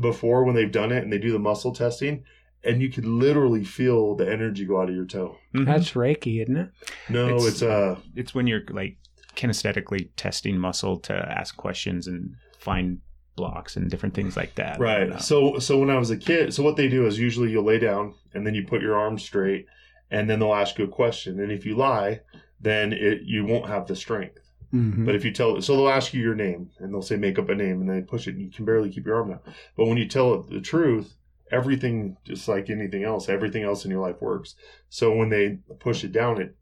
before 0.00 0.44
when 0.44 0.54
they've 0.54 0.72
done 0.72 0.90
it 0.92 1.02
and 1.02 1.12
they 1.12 1.18
do 1.18 1.32
the 1.32 1.38
muscle 1.38 1.72
testing, 1.74 2.24
and 2.64 2.80
you 2.82 2.88
could 2.90 3.04
literally 3.04 3.64
feel 3.64 4.14
the 4.14 4.30
energy 4.30 4.64
go 4.64 4.80
out 4.80 4.88
of 4.88 4.94
your 4.94 5.04
toe. 5.06 5.36
That's 5.52 5.92
Reiki, 5.92 6.42
isn't 6.42 6.56
it? 6.56 6.70
No, 7.08 7.26
It's- 7.36 7.48
it's, 7.48 7.62
uh, 7.62 7.96
it's 8.14 8.34
when 8.34 8.46
you're 8.46 8.62
like 8.70 8.98
kinesthetically 9.36 10.10
testing 10.16 10.58
muscle 10.58 10.98
to 11.00 11.14
ask 11.14 11.56
questions 11.56 12.06
and 12.06 12.34
find 12.58 12.98
blocks 13.34 13.76
and 13.76 13.90
different 13.90 14.14
things 14.14 14.36
like 14.36 14.54
that. 14.56 14.80
I 14.80 14.98
don't 14.98 15.08
know. 15.08 15.14
right. 15.14 15.22
So, 15.22 15.58
so 15.58 15.78
when 15.78 15.90
I 15.90 15.96
was 15.98 16.10
a 16.10 16.16
kid, 16.16 16.52
so 16.54 16.62
what 16.62 16.76
they 16.76 16.88
do 16.88 17.06
is 17.06 17.18
usually 17.18 17.50
you'll 17.50 17.64
lay 17.64 17.78
down 17.78 18.14
and 18.34 18.46
then 18.46 18.54
you 18.54 18.64
put 18.66 18.82
your 18.82 18.96
arms 18.96 19.22
straight, 19.22 19.66
and 20.10 20.28
then 20.28 20.38
they'll 20.38 20.54
ask 20.54 20.78
you 20.78 20.84
a 20.84 20.88
question, 20.88 21.40
and 21.40 21.50
if 21.50 21.64
you 21.64 21.74
lie, 21.74 22.20
then 22.60 22.92
it 22.92 23.22
you 23.24 23.44
won't 23.46 23.66
have 23.66 23.86
the 23.86 23.96
strength. 23.96 24.38
Mm-hmm. 24.72 25.04
But 25.04 25.14
if 25.14 25.24
you 25.24 25.32
tell, 25.32 25.56
it, 25.56 25.62
so 25.62 25.76
they'll 25.76 25.88
ask 25.88 26.14
you 26.14 26.22
your 26.22 26.34
name 26.34 26.70
and 26.78 26.92
they'll 26.94 27.02
say 27.02 27.16
make 27.16 27.38
up 27.38 27.48
a 27.50 27.54
name 27.54 27.80
and 27.82 27.90
they 27.90 28.00
push 28.00 28.26
it 28.26 28.34
and 28.34 28.40
you 28.42 28.50
can 28.50 28.64
barely 28.64 28.88
keep 28.90 29.04
your 29.04 29.16
arm 29.16 29.28
down. 29.30 29.40
But 29.76 29.84
when 29.86 29.98
you 29.98 30.06
tell 30.08 30.32
it 30.34 30.48
the 30.48 30.60
truth, 30.62 31.14
everything, 31.52 32.16
just 32.24 32.48
like 32.48 32.70
anything 32.70 33.04
else, 33.04 33.28
everything 33.28 33.62
else 33.62 33.84
in 33.84 33.90
your 33.90 34.00
life 34.00 34.20
works. 34.20 34.54
So 34.88 35.14
when 35.14 35.28
they 35.28 35.58
push 35.78 36.02
it 36.04 36.12
down, 36.12 36.40
it, 36.40 36.56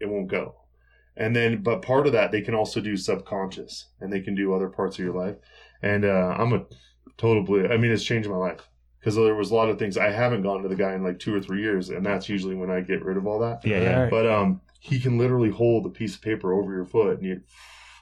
it 0.00 0.08
won't 0.08 0.28
go. 0.28 0.54
And 1.16 1.34
then, 1.34 1.62
but 1.62 1.82
part 1.82 2.06
of 2.06 2.12
that, 2.12 2.30
they 2.30 2.40
can 2.40 2.54
also 2.54 2.80
do 2.80 2.96
subconscious 2.96 3.88
and 4.00 4.12
they 4.12 4.20
can 4.20 4.34
do 4.34 4.54
other 4.54 4.68
parts 4.68 4.98
of 4.98 5.04
your 5.04 5.14
life. 5.14 5.36
And, 5.82 6.04
uh, 6.04 6.36
I'm 6.38 6.52
a 6.52 6.64
total 7.16 7.42
blue. 7.42 7.66
I 7.66 7.76
mean, 7.76 7.90
it's 7.90 8.04
changed 8.04 8.28
my 8.28 8.36
life 8.36 8.68
because 9.00 9.16
there 9.16 9.34
was 9.34 9.50
a 9.50 9.54
lot 9.54 9.68
of 9.68 9.78
things 9.78 9.98
I 9.98 10.10
haven't 10.10 10.42
gone 10.42 10.62
to 10.62 10.68
the 10.68 10.76
guy 10.76 10.94
in 10.94 11.02
like 11.02 11.18
two 11.18 11.34
or 11.34 11.40
three 11.40 11.62
years. 11.62 11.90
And 11.90 12.06
that's 12.06 12.28
usually 12.28 12.54
when 12.54 12.70
I 12.70 12.80
get 12.80 13.04
rid 13.04 13.16
of 13.16 13.26
all 13.26 13.40
that. 13.40 13.66
yeah, 13.66 13.80
yeah. 13.80 14.08
But 14.08 14.26
um, 14.26 14.60
he 14.80 15.00
can 15.00 15.18
literally 15.18 15.50
hold 15.50 15.86
a 15.86 15.90
piece 15.90 16.14
of 16.14 16.22
paper 16.22 16.52
over 16.52 16.72
your 16.72 16.84
foot, 16.84 17.18
and 17.18 17.26
you 17.26 17.40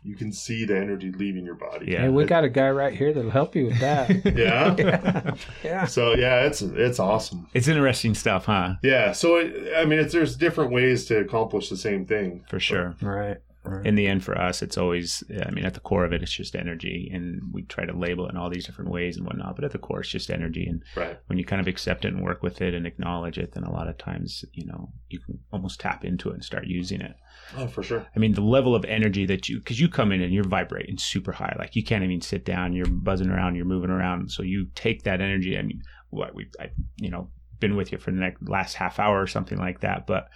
you 0.06 0.14
can 0.14 0.32
see 0.32 0.64
the 0.64 0.76
energy 0.76 1.10
leaving 1.10 1.44
your 1.44 1.56
body. 1.56 1.86
Yeah. 1.90 2.02
Hey, 2.02 2.08
we 2.10 2.24
got 2.24 2.44
a 2.44 2.48
guy 2.48 2.70
right 2.70 2.94
here 2.94 3.12
that'll 3.12 3.30
help 3.30 3.56
you 3.56 3.66
with 3.66 3.80
that. 3.80 4.06
Yeah. 4.36 5.34
yeah. 5.64 5.86
So 5.86 6.14
yeah, 6.14 6.44
it's 6.44 6.60
it's 6.60 6.98
awesome. 6.98 7.48
It's 7.54 7.68
interesting 7.68 8.14
stuff, 8.14 8.44
huh? 8.44 8.74
Yeah. 8.82 9.12
So 9.12 9.36
it, 9.36 9.72
I 9.76 9.84
mean, 9.84 9.98
it's 9.98 10.12
there's 10.12 10.36
different 10.36 10.72
ways 10.72 11.06
to 11.06 11.18
accomplish 11.18 11.70
the 11.70 11.76
same 11.76 12.04
thing. 12.04 12.44
For 12.48 12.60
sure. 12.60 12.96
Right. 13.00 13.38
Right. 13.68 13.86
in 13.86 13.94
the 13.94 14.06
end 14.06 14.22
for 14.24 14.36
us 14.40 14.62
it's 14.62 14.76
always 14.78 15.22
i 15.46 15.50
mean 15.50 15.64
at 15.64 15.74
the 15.74 15.80
core 15.80 16.04
of 16.04 16.12
it 16.12 16.22
it's 16.22 16.32
just 16.32 16.54
energy 16.56 17.10
and 17.12 17.40
we 17.52 17.62
try 17.62 17.84
to 17.84 17.92
label 17.92 18.26
it 18.26 18.30
in 18.30 18.36
all 18.36 18.50
these 18.50 18.66
different 18.66 18.90
ways 18.90 19.16
and 19.16 19.26
whatnot 19.26 19.54
but 19.56 19.64
at 19.64 19.72
the 19.72 19.78
core 19.78 20.00
it's 20.00 20.08
just 20.10 20.30
energy 20.30 20.66
and 20.66 20.82
Right. 20.96 21.18
when 21.26 21.38
you 21.38 21.44
kind 21.44 21.60
of 21.60 21.66
accept 21.68 22.04
it 22.04 22.12
and 22.14 22.22
work 22.22 22.42
with 22.42 22.60
it 22.62 22.74
and 22.74 22.86
acknowledge 22.86 23.38
it 23.38 23.52
then 23.52 23.64
a 23.64 23.72
lot 23.72 23.88
of 23.88 23.98
times 23.98 24.44
you 24.52 24.66
know 24.66 24.90
you 25.08 25.18
can 25.20 25.38
almost 25.52 25.80
tap 25.80 26.04
into 26.04 26.30
it 26.30 26.34
and 26.34 26.44
start 26.44 26.66
using 26.66 27.00
it 27.00 27.14
Oh, 27.56 27.66
for 27.68 27.82
sure. 27.82 28.06
i 28.14 28.18
mean 28.18 28.32
the 28.34 28.40
level 28.40 28.74
of 28.74 28.84
energy 28.86 29.24
that 29.26 29.48
you 29.48 29.58
because 29.58 29.80
you 29.80 29.88
come 29.88 30.10
in 30.12 30.20
and 30.22 30.32
you're 30.34 30.44
vibrating 30.44 30.98
super 30.98 31.32
high 31.32 31.54
like 31.58 31.76
you 31.76 31.84
can't 31.84 32.02
even 32.04 32.20
sit 32.20 32.44
down 32.44 32.72
you're 32.72 32.86
buzzing 32.86 33.28
around 33.30 33.54
you're 33.56 33.64
moving 33.64 33.90
around 33.90 34.30
so 34.30 34.42
you 34.42 34.66
take 34.74 35.02
that 35.04 35.20
energy 35.20 35.56
i 35.58 35.62
mean 35.62 35.82
what 36.10 36.34
we 36.34 36.46
i 36.60 36.68
you 36.98 37.10
know 37.10 37.28
been 37.60 37.76
with 37.76 37.90
you 37.92 37.98
for 37.98 38.10
the 38.10 38.18
next 38.18 38.46
last 38.48 38.74
half 38.74 38.98
hour 38.98 39.20
or 39.20 39.26
something 39.26 39.58
like 39.58 39.80
that 39.80 40.06
but 40.06 40.28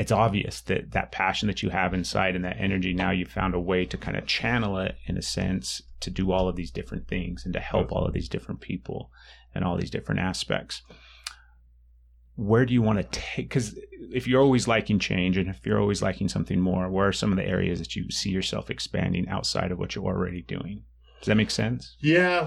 it's 0.00 0.12
obvious 0.12 0.60
that 0.62 0.92
that 0.92 1.12
passion 1.12 1.46
that 1.48 1.62
you 1.62 1.70
have 1.70 1.92
inside 1.94 2.34
and 2.36 2.44
that 2.44 2.56
energy 2.58 2.92
now 2.94 3.10
you've 3.10 3.30
found 3.40 3.54
a 3.54 3.60
way 3.70 3.84
to 3.84 3.96
kind 3.96 4.16
of 4.16 4.26
channel 4.26 4.78
it 4.78 4.94
in 5.06 5.16
a 5.18 5.22
sense 5.22 5.66
to 6.00 6.10
do 6.10 6.32
all 6.32 6.48
of 6.48 6.56
these 6.56 6.70
different 6.70 7.06
things 7.06 7.44
and 7.44 7.52
to 7.54 7.60
help 7.60 7.92
all 7.92 8.04
of 8.06 8.12
these 8.14 8.28
different 8.28 8.60
people 8.60 9.10
and 9.54 9.64
all 9.64 9.76
these 9.76 9.90
different 9.90 10.20
aspects 10.20 10.82
where 12.36 12.64
do 12.64 12.72
you 12.72 12.80
want 12.82 12.98
to 12.98 13.04
take 13.20 13.48
because 13.48 13.78
if 14.12 14.26
you're 14.26 14.40
always 14.40 14.66
liking 14.66 14.98
change 14.98 15.36
and 15.36 15.48
if 15.50 15.64
you're 15.66 15.80
always 15.80 16.00
liking 16.02 16.28
something 16.28 16.58
more 16.60 16.88
where 16.88 17.08
are 17.08 17.12
some 17.12 17.30
of 17.32 17.36
the 17.36 17.46
areas 17.46 17.78
that 17.78 17.94
you 17.94 18.10
see 18.10 18.30
yourself 18.30 18.70
expanding 18.70 19.28
outside 19.28 19.70
of 19.70 19.78
what 19.78 19.94
you're 19.94 20.04
already 20.04 20.42
doing 20.42 20.82
does 21.20 21.26
that 21.26 21.34
make 21.36 21.50
sense 21.50 21.96
Yeah. 22.00 22.46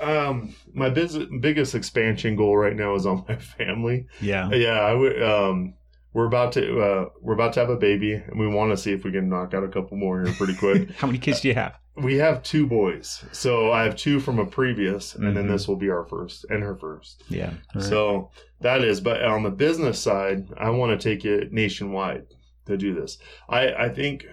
Um, 0.00 0.54
my 0.72 0.88
biz- 0.88 1.18
biggest 1.40 1.74
expansion 1.74 2.34
goal 2.36 2.56
right 2.56 2.74
now 2.76 2.94
is 2.94 3.04
on 3.04 3.24
my 3.28 3.36
family. 3.58 4.06
yeah 4.20 4.48
Yeah, 4.50 4.80
I 4.80 4.94
would. 4.94 5.22
Um, 5.22 5.74
we're 6.14 6.26
about 6.26 6.52
to 6.52 6.80
uh, 6.80 7.08
we're 7.20 7.34
about 7.34 7.52
to 7.54 7.60
have 7.60 7.68
a 7.70 7.76
baby, 7.76 8.14
and 8.14 8.38
we 8.40 8.46
want 8.48 8.70
to 8.70 8.76
see 8.76 8.92
if 8.92 9.04
we 9.04 9.12
can 9.12 9.28
knock 9.28 9.52
out 9.52 9.62
a 9.64 9.68
couple 9.68 9.96
more 9.98 10.22
here 10.24 10.32
pretty 10.34 10.54
quick. 10.54 10.90
how 10.96 11.06
many 11.06 11.18
kids 11.18 11.40
do 11.42 11.48
you 11.48 11.54
have 11.54 11.74
we 11.96 12.16
have 12.16 12.42
two 12.42 12.66
boys, 12.66 13.24
so 13.30 13.70
I 13.70 13.84
have 13.84 13.94
two 13.94 14.18
from 14.18 14.40
a 14.40 14.46
previous, 14.46 15.14
and 15.14 15.36
then 15.36 15.44
Mhm. 15.46 15.50
this 15.52 15.68
will 15.68 15.76
be 15.76 15.90
our 15.90 16.04
first 16.04 16.44
and 16.50 16.60
her 16.62 16.74
first. 16.74 17.22
yeah 17.28 17.52
So 17.78 18.30
that 18.62 18.82
is, 18.82 19.00
but 19.00 19.22
on 19.22 19.44
the 19.44 19.50
business 19.50 20.00
side, 20.00 20.46
I 20.56 20.70
want 20.70 20.98
to 20.98 21.08
take 21.08 21.24
it 21.24 21.52
nationwide 21.52 22.26
to 22.66 22.76
do 22.76 22.94
this. 22.94 23.18
I 23.48 23.72
I 23.74 23.88
think 23.90 24.26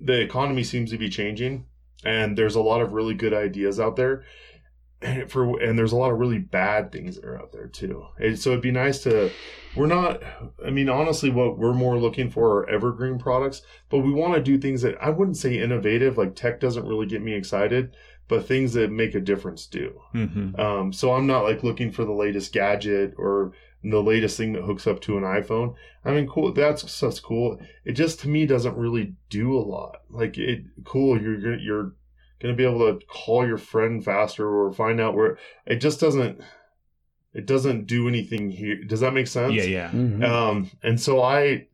the 0.00 0.20
economy 0.20 0.62
seems 0.64 0.90
to 0.90 0.98
be 0.98 1.08
changing, 1.08 1.64
and 2.04 2.36
there's 2.36 2.56
a 2.56 2.60
lot 2.60 2.82
of 2.82 2.92
really 2.92 3.14
good 3.14 3.32
ideas 3.32 3.80
out 3.80 3.96
there. 3.96 4.24
And 5.04 5.30
for 5.30 5.60
and 5.60 5.78
there's 5.78 5.92
a 5.92 5.96
lot 5.96 6.10
of 6.10 6.18
really 6.18 6.38
bad 6.38 6.90
things 6.90 7.16
that 7.16 7.24
are 7.24 7.38
out 7.38 7.52
there 7.52 7.68
too. 7.68 8.06
And 8.18 8.38
so 8.38 8.50
it'd 8.50 8.62
be 8.62 8.70
nice 8.70 9.02
to. 9.04 9.30
We're 9.76 9.86
not. 9.86 10.22
I 10.64 10.70
mean, 10.70 10.88
honestly, 10.88 11.30
what 11.30 11.58
we're 11.58 11.74
more 11.74 11.98
looking 11.98 12.30
for 12.30 12.58
are 12.58 12.70
evergreen 12.70 13.18
products, 13.18 13.62
but 13.90 13.98
we 13.98 14.12
want 14.12 14.34
to 14.34 14.42
do 14.42 14.58
things 14.58 14.82
that 14.82 14.96
I 15.02 15.10
wouldn't 15.10 15.36
say 15.36 15.58
innovative. 15.58 16.16
Like 16.16 16.34
tech 16.34 16.60
doesn't 16.60 16.86
really 16.86 17.06
get 17.06 17.22
me 17.22 17.34
excited, 17.34 17.94
but 18.28 18.46
things 18.46 18.72
that 18.74 18.90
make 18.90 19.14
a 19.14 19.20
difference 19.20 19.66
do. 19.66 20.00
Mm-hmm. 20.14 20.60
Um, 20.60 20.92
so 20.92 21.12
I'm 21.12 21.26
not 21.26 21.44
like 21.44 21.62
looking 21.62 21.90
for 21.90 22.04
the 22.04 22.12
latest 22.12 22.52
gadget 22.52 23.14
or 23.18 23.52
the 23.82 24.02
latest 24.02 24.36
thing 24.36 24.52
that 24.54 24.62
hooks 24.62 24.86
up 24.86 25.00
to 25.02 25.18
an 25.18 25.24
iPhone. 25.24 25.74
I 26.04 26.12
mean, 26.12 26.26
cool. 26.26 26.52
That's 26.52 26.90
stuff's 26.90 27.20
cool. 27.20 27.58
It 27.84 27.92
just 27.92 28.20
to 28.20 28.28
me 28.28 28.46
doesn't 28.46 28.76
really 28.76 29.14
do 29.28 29.56
a 29.56 29.60
lot. 29.60 30.02
Like 30.08 30.38
it, 30.38 30.64
cool. 30.84 31.20
You're 31.20 31.40
gonna- 31.40 31.92
you're 32.44 32.52
gonna 32.52 32.56
be 32.56 32.64
able 32.76 32.98
to 32.98 33.04
call 33.06 33.46
your 33.46 33.56
friend 33.58 34.04
faster 34.04 34.46
or 34.46 34.72
find 34.72 35.00
out 35.00 35.14
where. 35.14 35.38
It 35.66 35.76
just 35.76 35.98
doesn't. 36.00 36.40
It 37.32 37.46
doesn't 37.46 37.86
do 37.86 38.06
anything 38.06 38.50
here. 38.50 38.84
Does 38.84 39.00
that 39.00 39.12
make 39.14 39.26
sense? 39.26 39.54
Yeah, 39.54 39.62
yeah. 39.64 39.90
Mhm. 39.90 40.22
Um, 40.24 40.70
and 40.82 41.00
so 41.00 41.20
I, 41.20 41.66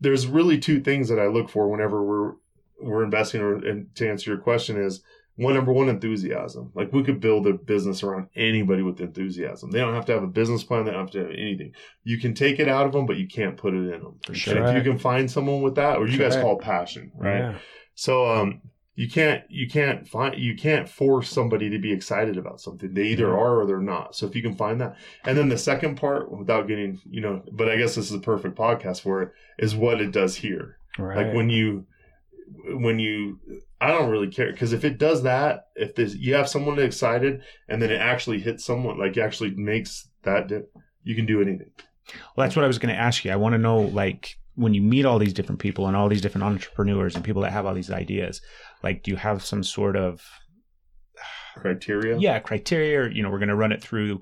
there's 0.00 0.26
really 0.26 0.58
two 0.58 0.80
things 0.80 1.08
that 1.08 1.18
I 1.18 1.26
look 1.26 1.48
for 1.48 1.68
whenever 1.68 2.04
we're 2.04 2.34
we're 2.80 3.02
investing. 3.02 3.40
Or 3.40 3.54
and 3.56 3.94
to 3.96 4.08
answer 4.08 4.30
your 4.30 4.40
question 4.40 4.76
is 4.80 5.02
one 5.36 5.54
number 5.54 5.72
one 5.72 5.88
enthusiasm. 5.88 6.70
Like 6.74 6.92
we 6.92 7.02
could 7.02 7.18
build 7.20 7.46
a 7.46 7.54
business 7.54 8.02
around 8.02 8.28
anybody 8.36 8.82
with 8.82 9.00
enthusiasm. 9.00 9.70
They 9.70 9.78
don't 9.80 9.94
have 9.94 10.04
to 10.06 10.12
have 10.12 10.22
a 10.22 10.26
business 10.28 10.62
plan. 10.62 10.84
They 10.84 10.92
don't 10.92 11.00
have 11.00 11.10
to 11.12 11.20
have 11.20 11.30
anything. 11.30 11.72
You 12.04 12.18
can 12.18 12.34
take 12.34 12.60
it 12.60 12.68
out 12.68 12.86
of 12.86 12.92
them, 12.92 13.06
but 13.06 13.16
you 13.16 13.26
can't 13.26 13.56
put 13.56 13.72
it 13.74 13.78
in 13.94 14.02
them. 14.02 14.20
For 14.24 14.32
And 14.32 14.36
sure. 14.36 14.64
if 14.66 14.76
you 14.76 14.88
can 14.90 14.98
find 14.98 15.30
someone 15.30 15.62
with 15.62 15.74
that, 15.76 15.96
or 15.96 16.06
you 16.06 16.18
guys 16.18 16.36
call 16.36 16.58
it 16.58 16.62
passion, 16.62 17.10
right? 17.16 17.38
Yeah. 17.38 17.54
So 17.94 18.26
um 18.30 18.60
you 19.00 19.08
can't 19.08 19.42
you 19.48 19.66
can't 19.66 20.06
find 20.06 20.38
you 20.38 20.54
can't 20.54 20.86
force 20.86 21.30
somebody 21.30 21.70
to 21.70 21.78
be 21.78 21.90
excited 21.90 22.36
about 22.36 22.60
something. 22.60 22.92
They 22.92 23.04
either 23.04 23.28
mm-hmm. 23.28 23.38
are 23.38 23.60
or 23.60 23.66
they're 23.66 23.80
not. 23.80 24.14
So 24.14 24.26
if 24.26 24.36
you 24.36 24.42
can 24.42 24.54
find 24.54 24.78
that. 24.82 24.98
And 25.24 25.38
then 25.38 25.48
the 25.48 25.56
second 25.56 25.96
part, 25.96 26.30
without 26.30 26.68
getting, 26.68 27.00
you 27.08 27.22
know, 27.22 27.42
but 27.50 27.70
I 27.70 27.78
guess 27.78 27.94
this 27.94 28.10
is 28.10 28.14
a 28.14 28.20
perfect 28.20 28.58
podcast 28.58 29.00
for 29.00 29.22
it, 29.22 29.32
is 29.58 29.74
what 29.74 30.02
it 30.02 30.12
does 30.12 30.36
here. 30.36 30.76
Right. 30.98 31.16
Like 31.16 31.34
when 31.34 31.48
you 31.48 31.86
when 32.74 32.98
you 32.98 33.38
I 33.80 33.90
don't 33.90 34.10
really 34.10 34.28
care 34.28 34.52
because 34.52 34.74
if 34.74 34.84
it 34.84 34.98
does 34.98 35.22
that, 35.22 35.68
if 35.76 35.94
this 35.94 36.14
you 36.14 36.34
have 36.34 36.50
someone 36.50 36.78
excited 36.78 37.40
and 37.70 37.80
then 37.80 37.90
it 37.90 38.02
actually 38.02 38.40
hits 38.40 38.66
someone, 38.66 38.98
like 38.98 39.16
actually 39.16 39.52
makes 39.52 40.10
that 40.24 40.48
dip, 40.48 40.70
you 41.04 41.14
can 41.14 41.24
do 41.24 41.40
anything. 41.40 41.70
Well, 42.36 42.44
that's 42.44 42.54
what 42.54 42.66
I 42.66 42.68
was 42.68 42.78
going 42.78 42.94
to 42.94 43.00
ask 43.00 43.24
you. 43.24 43.30
I 43.30 43.36
want 43.36 43.54
to 43.54 43.58
know, 43.58 43.80
like, 43.80 44.36
when 44.60 44.74
you 44.74 44.82
meet 44.82 45.06
all 45.06 45.18
these 45.18 45.32
different 45.32 45.60
people 45.60 45.86
and 45.86 45.96
all 45.96 46.08
these 46.08 46.20
different 46.20 46.44
entrepreneurs 46.44 47.14
and 47.14 47.24
people 47.24 47.42
that 47.42 47.52
have 47.52 47.66
all 47.66 47.74
these 47.74 47.90
ideas, 47.90 48.40
like, 48.82 49.02
do 49.02 49.10
you 49.10 49.16
have 49.16 49.44
some 49.44 49.62
sort 49.62 49.96
of 49.96 50.22
Criteria. 51.56 52.18
yeah 52.18 52.38
criteria? 52.38 53.00
Or, 53.00 53.10
you 53.10 53.22
know, 53.22 53.30
we're 53.30 53.38
going 53.38 53.48
to 53.48 53.56
run 53.56 53.72
it 53.72 53.82
through 53.82 54.20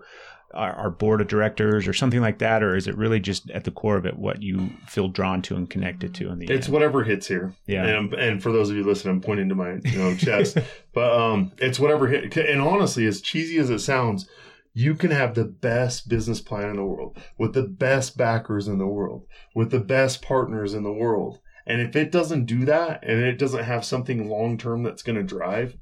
our, 0.54 0.72
our 0.72 0.90
board 0.90 1.20
of 1.20 1.28
directors 1.28 1.86
or 1.86 1.92
something 1.92 2.20
like 2.20 2.38
that, 2.38 2.62
or 2.62 2.74
is 2.74 2.86
it 2.86 2.96
really 2.96 3.20
just 3.20 3.50
at 3.50 3.64
the 3.64 3.70
core 3.70 3.96
of 3.96 4.06
it 4.06 4.16
what 4.18 4.42
you 4.42 4.70
feel 4.86 5.08
drawn 5.08 5.42
to 5.42 5.56
and 5.56 5.68
connected 5.68 6.14
to 6.14 6.30
in 6.30 6.38
the 6.38 6.46
It's 6.50 6.66
end? 6.66 6.72
whatever 6.72 7.04
hits 7.04 7.26
here. 7.26 7.52
Yeah. 7.66 7.84
And, 7.84 8.14
and 8.14 8.42
for 8.42 8.50
those 8.50 8.70
of 8.70 8.76
you 8.76 8.84
listening, 8.84 9.16
I'm 9.16 9.20
pointing 9.20 9.48
to 9.50 9.54
my 9.54 9.72
you 9.84 9.98
know 9.98 10.14
chest. 10.16 10.56
but 10.94 11.12
um, 11.12 11.52
it's 11.58 11.78
whatever 11.78 12.06
hit. 12.06 12.34
And 12.36 12.62
honestly, 12.62 13.04
as 13.06 13.20
cheesy 13.20 13.58
as 13.58 13.68
it 13.70 13.80
sounds, 13.80 14.26
you 14.72 14.94
can 14.94 15.10
have 15.10 15.34
the 15.34 15.44
best 15.44 16.08
business 16.08 16.40
plan 16.40 16.70
in 16.70 16.76
the 16.76 16.84
world 16.84 17.18
with 17.38 17.54
the 17.54 17.64
best 17.64 18.16
backers 18.16 18.68
in 18.68 18.78
the 18.78 18.86
world 18.86 19.26
with 19.54 19.70
the 19.70 19.80
best 19.80 20.22
partners 20.22 20.74
in 20.74 20.82
the 20.82 20.92
world. 20.92 21.40
And 21.66 21.80
if 21.80 21.94
it 21.96 22.10
doesn't 22.10 22.46
do 22.46 22.64
that, 22.64 23.02
and 23.02 23.20
it 23.20 23.38
doesn't 23.38 23.64
have 23.64 23.84
something 23.84 24.28
long 24.28 24.56
term 24.56 24.82
that's 24.82 25.02
going 25.02 25.16
to 25.16 25.22
drive, 25.22 25.76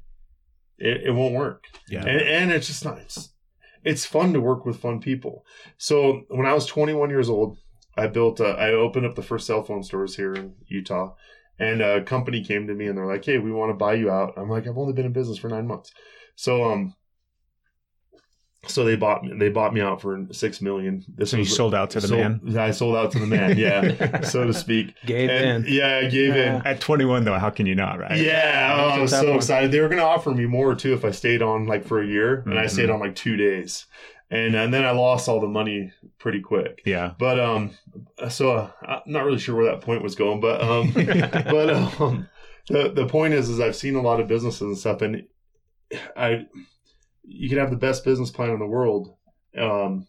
it, 0.77 1.03
it 1.05 1.11
won't 1.11 1.35
work. 1.35 1.65
yeah. 1.89 1.99
And, 1.99 2.21
and 2.21 2.51
it's 2.51 2.67
just 2.67 2.83
not. 2.83 2.99
It's, 2.99 3.29
it's 3.83 4.05
fun 4.05 4.33
to 4.33 4.41
work 4.41 4.65
with 4.65 4.81
fun 4.81 4.99
people. 4.99 5.45
So 5.77 6.23
when 6.27 6.45
I 6.45 6.53
was 6.53 6.65
21 6.65 7.09
years 7.09 7.29
old, 7.29 7.57
I 7.95 8.07
built. 8.07 8.39
A, 8.39 8.49
I 8.49 8.71
opened 8.71 9.05
up 9.05 9.15
the 9.15 9.21
first 9.21 9.47
cell 9.47 9.63
phone 9.63 9.81
stores 9.81 10.15
here 10.15 10.33
in 10.33 10.55
Utah, 10.67 11.13
and 11.57 11.81
a 11.81 12.03
company 12.03 12.43
came 12.43 12.67
to 12.67 12.75
me 12.75 12.87
and 12.87 12.97
they're 12.97 13.07
like, 13.07 13.25
"Hey, 13.25 13.39
we 13.39 13.51
want 13.51 13.69
to 13.69 13.75
buy 13.75 13.93
you 13.93 14.11
out." 14.11 14.33
I'm 14.37 14.49
like, 14.49 14.67
"I've 14.67 14.77
only 14.77 14.93
been 14.93 15.05
in 15.05 15.13
business 15.13 15.37
for 15.37 15.49
nine 15.49 15.67
months." 15.67 15.93
So 16.35 16.69
um, 16.69 16.95
so 18.65 18.83
they 18.83 18.95
bought 18.95 19.23
me. 19.23 19.37
They 19.37 19.49
bought 19.49 19.73
me 19.73 19.81
out 19.81 20.01
for 20.01 20.25
six 20.31 20.61
million. 20.61 21.05
This 21.15 21.31
so 21.31 21.37
you 21.37 21.41
was- 21.41 21.55
sold 21.55 21.75
out 21.75 21.91
to 21.91 21.99
the 21.99 22.07
sold- 22.07 22.43
man. 22.43 22.57
I 22.57 22.71
sold 22.71 22.95
out 22.95 23.11
to 23.11 23.19
the 23.19 23.27
man. 23.27 23.57
Yeah, 23.57 24.21
so 24.21 24.45
to 24.45 24.53
speak. 24.53 24.95
Gave 25.05 25.29
And- 25.29 25.65
in. 25.65 25.73
Yeah, 25.73 26.01
I 26.03 26.09
gave 26.09 26.35
in. 26.35 26.55
At 26.65 26.81
21, 26.81 27.23
though, 27.23 27.37
how 27.37 27.49
can 27.49 27.65
you 27.65 27.75
not, 27.75 27.99
right? 27.99 28.17
Yeah, 28.17 28.75
oh, 28.77 28.89
I 28.89 28.99
was 28.99 29.11
That's 29.11 29.13
a 29.13 29.15
tough 29.15 29.21
so 29.25 29.29
one. 29.29 29.37
excited. 29.37 29.71
They 29.71 29.79
were 29.79 29.87
going 29.89 29.99
to 29.99 30.05
offer 30.05 30.31
me 30.31 30.45
more 30.47 30.75
too 30.75 30.93
if 30.93 31.05
I 31.05 31.11
stayed 31.11 31.41
on 31.41 31.65
like 31.67 31.85
for 31.85 32.01
a 32.01 32.07
year, 32.07 32.41
and 32.45 32.57
I 32.59 32.65
stayed 32.67 32.89
on 32.89 32.99
like 32.99 33.15
two 33.15 33.35
days, 33.37 33.85
and 34.31 34.55
and 34.55 34.73
then 34.73 34.83
I 34.83 34.91
lost 34.91 35.29
all 35.29 35.39
the 35.39 35.47
money 35.47 35.93
pretty 36.19 36.41
quick. 36.41 36.81
Yeah. 36.83 37.13
But 37.19 37.39
um, 37.39 37.71
so 38.29 38.51
uh, 38.51 38.71
I'm 38.85 39.01
not 39.05 39.23
really 39.23 39.39
sure 39.39 39.55
where 39.55 39.65
that 39.71 39.81
point 39.81 40.01
was 40.03 40.15
going, 40.15 40.41
but 40.41 40.61
um, 40.61 40.91
but 40.93 41.69
um, 41.73 42.27
the 42.69 42.89
the 42.89 43.05
point 43.07 43.33
is, 43.33 43.49
is 43.49 43.59
I've 43.61 43.75
seen 43.75 43.95
a 43.95 44.01
lot 44.01 44.19
of 44.19 44.27
businesses 44.27 44.61
and 44.61 44.77
stuff, 44.77 45.01
and 45.03 45.23
I 46.17 46.47
you 47.27 47.49
can 47.49 47.57
have 47.57 47.69
the 47.69 47.77
best 47.77 48.03
business 48.03 48.31
plan 48.31 48.51
in 48.51 48.59
the 48.59 48.65
world, 48.65 49.15
um, 49.57 50.07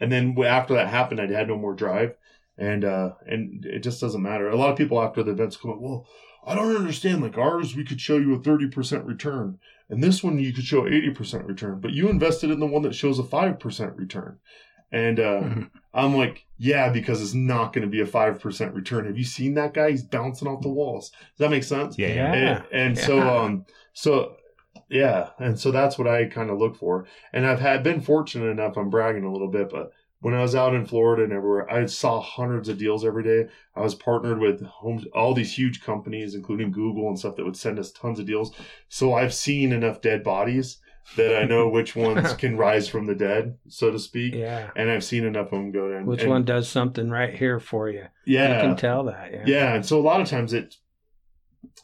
and 0.00 0.10
then 0.10 0.36
after 0.44 0.74
that 0.74 0.88
happened, 0.88 1.20
I 1.20 1.26
had 1.26 1.48
no 1.48 1.56
more 1.56 1.74
drive, 1.74 2.14
and 2.56 2.84
uh, 2.84 3.12
and 3.26 3.64
it 3.64 3.80
just 3.80 4.00
doesn't 4.00 4.22
matter. 4.22 4.48
A 4.48 4.56
lot 4.56 4.70
of 4.70 4.78
people 4.78 5.02
after 5.02 5.22
the 5.22 5.32
events 5.32 5.56
come 5.56 5.72
up, 5.72 5.80
well, 5.80 6.06
I 6.46 6.54
don't 6.54 6.76
understand. 6.76 7.22
Like 7.22 7.38
ours, 7.38 7.74
we 7.74 7.84
could 7.84 8.00
show 8.00 8.16
you 8.16 8.34
a 8.34 8.42
thirty 8.42 8.68
percent 8.68 9.04
return, 9.04 9.58
and 9.88 10.02
this 10.02 10.22
one 10.22 10.38
you 10.38 10.52
could 10.52 10.64
show 10.64 10.86
eighty 10.86 11.10
percent 11.10 11.44
return, 11.44 11.80
but 11.80 11.92
you 11.92 12.08
invested 12.08 12.50
in 12.50 12.60
the 12.60 12.66
one 12.66 12.82
that 12.82 12.94
shows 12.94 13.18
a 13.18 13.24
five 13.24 13.58
percent 13.58 13.96
return, 13.96 14.38
and 14.92 15.20
uh. 15.20 15.44
I'm 15.94 16.16
like, 16.16 16.44
yeah, 16.58 16.90
because 16.90 17.22
it's 17.22 17.34
not 17.34 17.72
going 17.72 17.86
to 17.86 17.90
be 17.90 18.00
a 18.00 18.06
five 18.06 18.40
percent 18.40 18.74
return. 18.74 19.06
Have 19.06 19.16
you 19.16 19.24
seen 19.24 19.54
that 19.54 19.74
guy? 19.74 19.92
He's 19.92 20.02
bouncing 20.02 20.48
off 20.48 20.60
the 20.60 20.68
walls. 20.68 21.10
Does 21.10 21.38
that 21.38 21.50
make 21.50 21.62
sense? 21.62 21.96
Yeah. 21.96 22.08
Yeah. 22.08 22.34
Yeah. 22.34 22.62
And, 22.72 22.72
and 22.72 22.98
so, 22.98 23.20
um, 23.20 23.64
so 23.92 24.34
yeah, 24.88 25.30
and 25.38 25.58
so 25.58 25.70
that's 25.70 25.98
what 25.98 26.08
I 26.08 26.26
kind 26.26 26.50
of 26.50 26.58
look 26.58 26.76
for. 26.76 27.06
And 27.32 27.46
I've 27.46 27.60
had 27.60 27.82
been 27.82 28.00
fortunate 28.00 28.46
enough. 28.50 28.76
I'm 28.76 28.90
bragging 28.90 29.24
a 29.24 29.32
little 29.32 29.50
bit, 29.50 29.70
but 29.70 29.92
when 30.20 30.34
I 30.34 30.40
was 30.40 30.54
out 30.54 30.74
in 30.74 30.86
Florida 30.86 31.22
and 31.24 31.32
everywhere, 31.34 31.70
I 31.70 31.84
saw 31.84 32.18
hundreds 32.20 32.70
of 32.70 32.78
deals 32.78 33.04
every 33.04 33.22
day. 33.22 33.50
I 33.76 33.82
was 33.82 33.94
partnered 33.94 34.38
with 34.38 34.62
homes, 34.64 35.04
all 35.14 35.34
these 35.34 35.52
huge 35.56 35.82
companies, 35.82 36.34
including 36.34 36.72
Google 36.72 37.08
and 37.08 37.18
stuff, 37.18 37.36
that 37.36 37.44
would 37.44 37.56
send 37.58 37.78
us 37.78 37.92
tons 37.92 38.18
of 38.18 38.26
deals. 38.26 38.54
So 38.88 39.12
I've 39.12 39.34
seen 39.34 39.70
enough 39.70 40.00
dead 40.00 40.24
bodies 40.24 40.78
that 41.16 41.36
I 41.36 41.44
know 41.44 41.68
which 41.68 41.94
ones 41.96 42.32
can 42.32 42.56
rise 42.56 42.88
from 42.88 43.04
the 43.04 43.14
dead, 43.14 43.58
so 43.68 43.90
to 43.90 43.98
speak. 43.98 44.34
Yeah. 44.34 44.70
And 44.74 44.90
I've 44.90 45.04
seen 45.04 45.24
enough 45.24 45.46
of 45.46 45.58
them 45.58 45.70
go 45.72 45.92
in. 45.94 46.06
Which 46.06 46.22
and- 46.22 46.30
one 46.30 46.44
does 46.44 46.68
something 46.70 47.10
right 47.10 47.34
here 47.34 47.60
for 47.60 47.90
you? 47.90 48.06
Yeah, 48.24 48.62
You 48.62 48.68
can 48.68 48.76
tell 48.76 49.04
that. 49.04 49.30
Yeah. 49.30 49.42
yeah, 49.46 49.74
and 49.74 49.84
so 49.84 49.98
a 49.98 50.00
lot 50.00 50.22
of 50.22 50.28
times 50.28 50.54
it, 50.54 50.76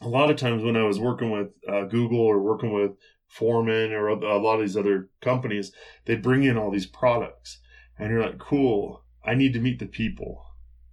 a 0.01 0.07
lot 0.07 0.29
of 0.29 0.37
times 0.37 0.63
when 0.63 0.75
I 0.75 0.83
was 0.83 0.99
working 0.99 1.31
with 1.31 1.49
uh, 1.67 1.83
Google 1.85 2.19
or 2.19 2.39
working 2.39 2.73
with 2.73 2.91
Foreman 3.27 3.91
or 3.93 4.07
a 4.09 4.37
lot 4.37 4.55
of 4.55 4.61
these 4.61 4.77
other 4.77 5.09
companies, 5.21 5.71
they'd 6.05 6.21
bring 6.21 6.43
in 6.43 6.57
all 6.57 6.71
these 6.71 6.85
products, 6.85 7.59
and 7.97 8.11
you're 8.11 8.21
like, 8.21 8.39
cool. 8.39 9.03
I 9.23 9.35
need 9.35 9.53
to 9.53 9.59
meet 9.59 9.79
the 9.79 9.85
people. 9.85 10.43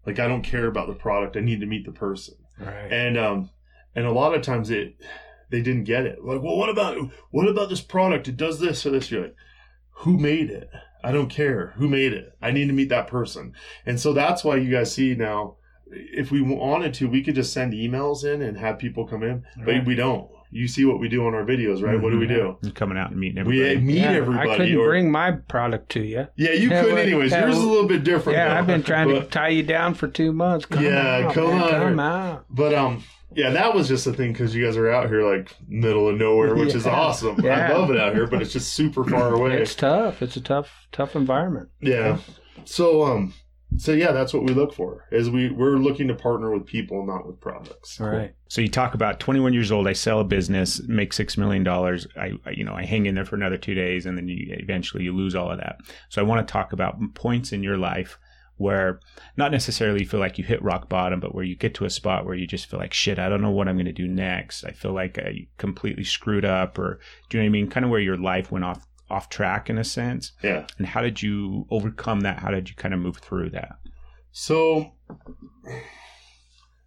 Like 0.06 0.18
I 0.18 0.28
don't 0.28 0.42
care 0.42 0.66
about 0.66 0.86
the 0.86 0.94
product. 0.94 1.36
I 1.36 1.40
need 1.40 1.60
to 1.60 1.66
meet 1.66 1.84
the 1.84 1.92
person. 1.92 2.34
Right. 2.58 2.92
And 2.92 3.18
um, 3.18 3.50
and 3.94 4.06
a 4.06 4.12
lot 4.12 4.34
of 4.34 4.42
times 4.42 4.70
it, 4.70 4.96
they 5.50 5.62
didn't 5.62 5.84
get 5.84 6.06
it. 6.06 6.24
Like, 6.24 6.42
well, 6.42 6.56
what 6.56 6.68
about 6.68 6.96
what 7.30 7.48
about 7.48 7.68
this 7.68 7.80
product? 7.80 8.28
It 8.28 8.36
does 8.36 8.60
this 8.60 8.84
or 8.86 8.90
this. 8.90 9.10
You're 9.10 9.22
like, 9.22 9.36
who 9.90 10.18
made 10.18 10.50
it? 10.50 10.70
I 11.04 11.12
don't 11.12 11.28
care 11.30 11.74
who 11.76 11.88
made 11.88 12.12
it. 12.12 12.32
I 12.42 12.50
need 12.50 12.66
to 12.66 12.72
meet 12.72 12.88
that 12.88 13.06
person. 13.06 13.52
And 13.86 14.00
so 14.00 14.12
that's 14.12 14.42
why 14.44 14.56
you 14.56 14.70
guys 14.70 14.92
see 14.92 15.14
now, 15.14 15.57
if 15.90 16.30
we 16.30 16.40
wanted 16.42 16.94
to, 16.94 17.08
we 17.08 17.22
could 17.22 17.34
just 17.34 17.52
send 17.52 17.72
emails 17.72 18.24
in 18.24 18.42
and 18.42 18.56
have 18.58 18.78
people 18.78 19.06
come 19.06 19.22
in, 19.22 19.44
but 19.64 19.84
we 19.84 19.94
don't. 19.94 20.28
You 20.50 20.66
see 20.66 20.86
what 20.86 20.98
we 20.98 21.10
do 21.10 21.26
on 21.26 21.34
our 21.34 21.44
videos, 21.44 21.82
right? 21.82 22.00
What 22.00 22.10
do 22.10 22.18
we 22.18 22.26
do? 22.26 22.56
You're 22.62 22.72
coming 22.72 22.96
out 22.96 23.10
and 23.10 23.20
meeting 23.20 23.44
We 23.44 23.60
everybody. 23.62 23.86
meet 23.86 23.98
Yeah, 23.98 24.10
everybody. 24.12 24.50
I 24.50 24.56
couldn't 24.56 24.76
or- 24.78 24.86
bring 24.88 25.10
my 25.10 25.32
product 25.32 25.90
to 25.90 26.00
you. 26.00 26.26
yeah, 26.36 26.52
you 26.52 26.70
Yeah, 26.70 26.80
couldn't 26.80 26.94
well, 26.94 27.04
anyways. 27.06 27.32
yeah, 27.32 27.40
Yours 27.44 27.58
is 27.58 27.62
a 27.64 27.68
little 27.68 27.86
bit 27.86 28.02
different. 28.02 28.38
Yeah, 28.38 28.48
though. 28.48 28.54
I've 28.60 28.66
been 28.66 28.82
trying 28.82 29.08
But- 29.10 29.20
to 29.24 29.26
tie 29.26 29.48
you 29.48 29.62
down 29.62 29.92
for 29.92 30.08
two 30.08 30.32
months. 30.32 30.64
Come 30.64 30.82
Yeah, 30.84 31.26
out, 31.26 31.34
come 31.34 31.48
man, 31.48 31.62
on. 31.62 31.70
Come 31.70 32.00
out. 32.00 32.44
But 32.48 32.72
um, 32.72 33.04
yeah, 33.34 33.50
that 33.50 33.74
was 33.74 33.88
just 33.88 34.06
a 34.06 34.12
thing 34.14 34.32
because 34.32 34.54
you 34.54 34.64
guys 34.64 34.78
are 34.78 34.90
out 34.90 35.08
here 35.10 35.22
like 35.22 35.54
middle 35.68 36.08
of 36.08 36.16
nowhere, 36.16 36.54
which 36.54 36.74
is 36.74 36.86
Yeah. 36.86 36.92
awesome. 36.92 37.36
I 37.44 37.70
love 37.74 37.90
it 37.90 37.98
out 38.00 38.14
here, 38.14 38.26
but 38.26 38.40
it's 38.40 38.54
just 38.54 38.72
super 38.72 39.04
far 39.04 39.34
away. 39.34 39.52
It's 39.60 39.74
tough. 39.74 40.22
It's 40.22 40.36
a 40.36 40.40
tough, 40.40 40.86
tough 40.92 41.14
environment. 41.14 41.68
yeah. 41.82 42.16
So 42.64 43.04
um, 43.04 43.34
so 43.76 43.92
yeah, 43.92 44.12
that's 44.12 44.32
what 44.32 44.44
we 44.44 44.54
look 44.54 44.72
for. 44.72 45.06
Is 45.10 45.28
we 45.28 45.50
we're 45.50 45.76
looking 45.76 46.08
to 46.08 46.14
partner 46.14 46.50
with 46.50 46.66
people, 46.66 47.04
not 47.06 47.26
with 47.26 47.38
products. 47.40 48.00
Right. 48.00 48.34
So 48.48 48.60
you 48.60 48.68
talk 48.68 48.94
about 48.94 49.20
21 49.20 49.52
years 49.52 49.70
old. 49.70 49.86
I 49.86 49.92
sell 49.92 50.20
a 50.20 50.24
business, 50.24 50.80
make 50.88 51.12
six 51.12 51.36
million 51.36 51.64
dollars. 51.64 52.06
I, 52.16 52.32
I, 52.46 52.50
you 52.50 52.64
know, 52.64 52.74
I 52.74 52.84
hang 52.84 53.06
in 53.06 53.14
there 53.14 53.26
for 53.26 53.36
another 53.36 53.58
two 53.58 53.74
days, 53.74 54.06
and 54.06 54.16
then 54.16 54.26
you 54.26 54.56
eventually 54.58 55.04
you 55.04 55.12
lose 55.14 55.34
all 55.34 55.50
of 55.50 55.58
that. 55.58 55.78
So 56.08 56.22
I 56.22 56.24
want 56.24 56.46
to 56.46 56.50
talk 56.50 56.72
about 56.72 56.96
points 57.14 57.52
in 57.52 57.62
your 57.62 57.76
life 57.76 58.18
where 58.56 59.00
not 59.36 59.52
necessarily 59.52 60.04
feel 60.04 60.18
like 60.18 60.36
you 60.36 60.44
hit 60.44 60.60
rock 60.62 60.88
bottom, 60.88 61.20
but 61.20 61.34
where 61.34 61.44
you 61.44 61.54
get 61.54 61.74
to 61.74 61.84
a 61.84 61.90
spot 61.90 62.26
where 62.26 62.34
you 62.34 62.46
just 62.46 62.66
feel 62.66 62.80
like 62.80 62.92
shit, 62.92 63.18
I 63.18 63.28
don't 63.28 63.40
know 63.40 63.50
what 63.50 63.68
I'm 63.68 63.76
going 63.76 63.86
to 63.86 63.92
do 63.92 64.08
next. 64.08 64.64
I 64.64 64.72
feel 64.72 64.92
like 64.92 65.18
I 65.18 65.46
completely 65.58 66.04
screwed 66.04 66.44
up, 66.44 66.78
or 66.78 66.98
do 67.28 67.38
you 67.38 67.42
know 67.42 67.46
what 67.46 67.50
I 67.50 67.52
mean? 67.52 67.70
Kind 67.70 67.84
of 67.84 67.90
where 67.90 68.00
your 68.00 68.16
life 68.16 68.50
went 68.50 68.64
off 68.64 68.84
off 69.10 69.28
track 69.28 69.70
in 69.70 69.78
a 69.78 69.84
sense. 69.84 70.32
Yeah. 70.42 70.66
And 70.78 70.86
how 70.86 71.00
did 71.00 71.22
you 71.22 71.66
overcome 71.70 72.20
that? 72.20 72.38
How 72.38 72.50
did 72.50 72.68
you 72.68 72.76
kind 72.76 72.94
of 72.94 73.00
move 73.00 73.18
through 73.18 73.50
that? 73.50 73.78
So 74.32 74.92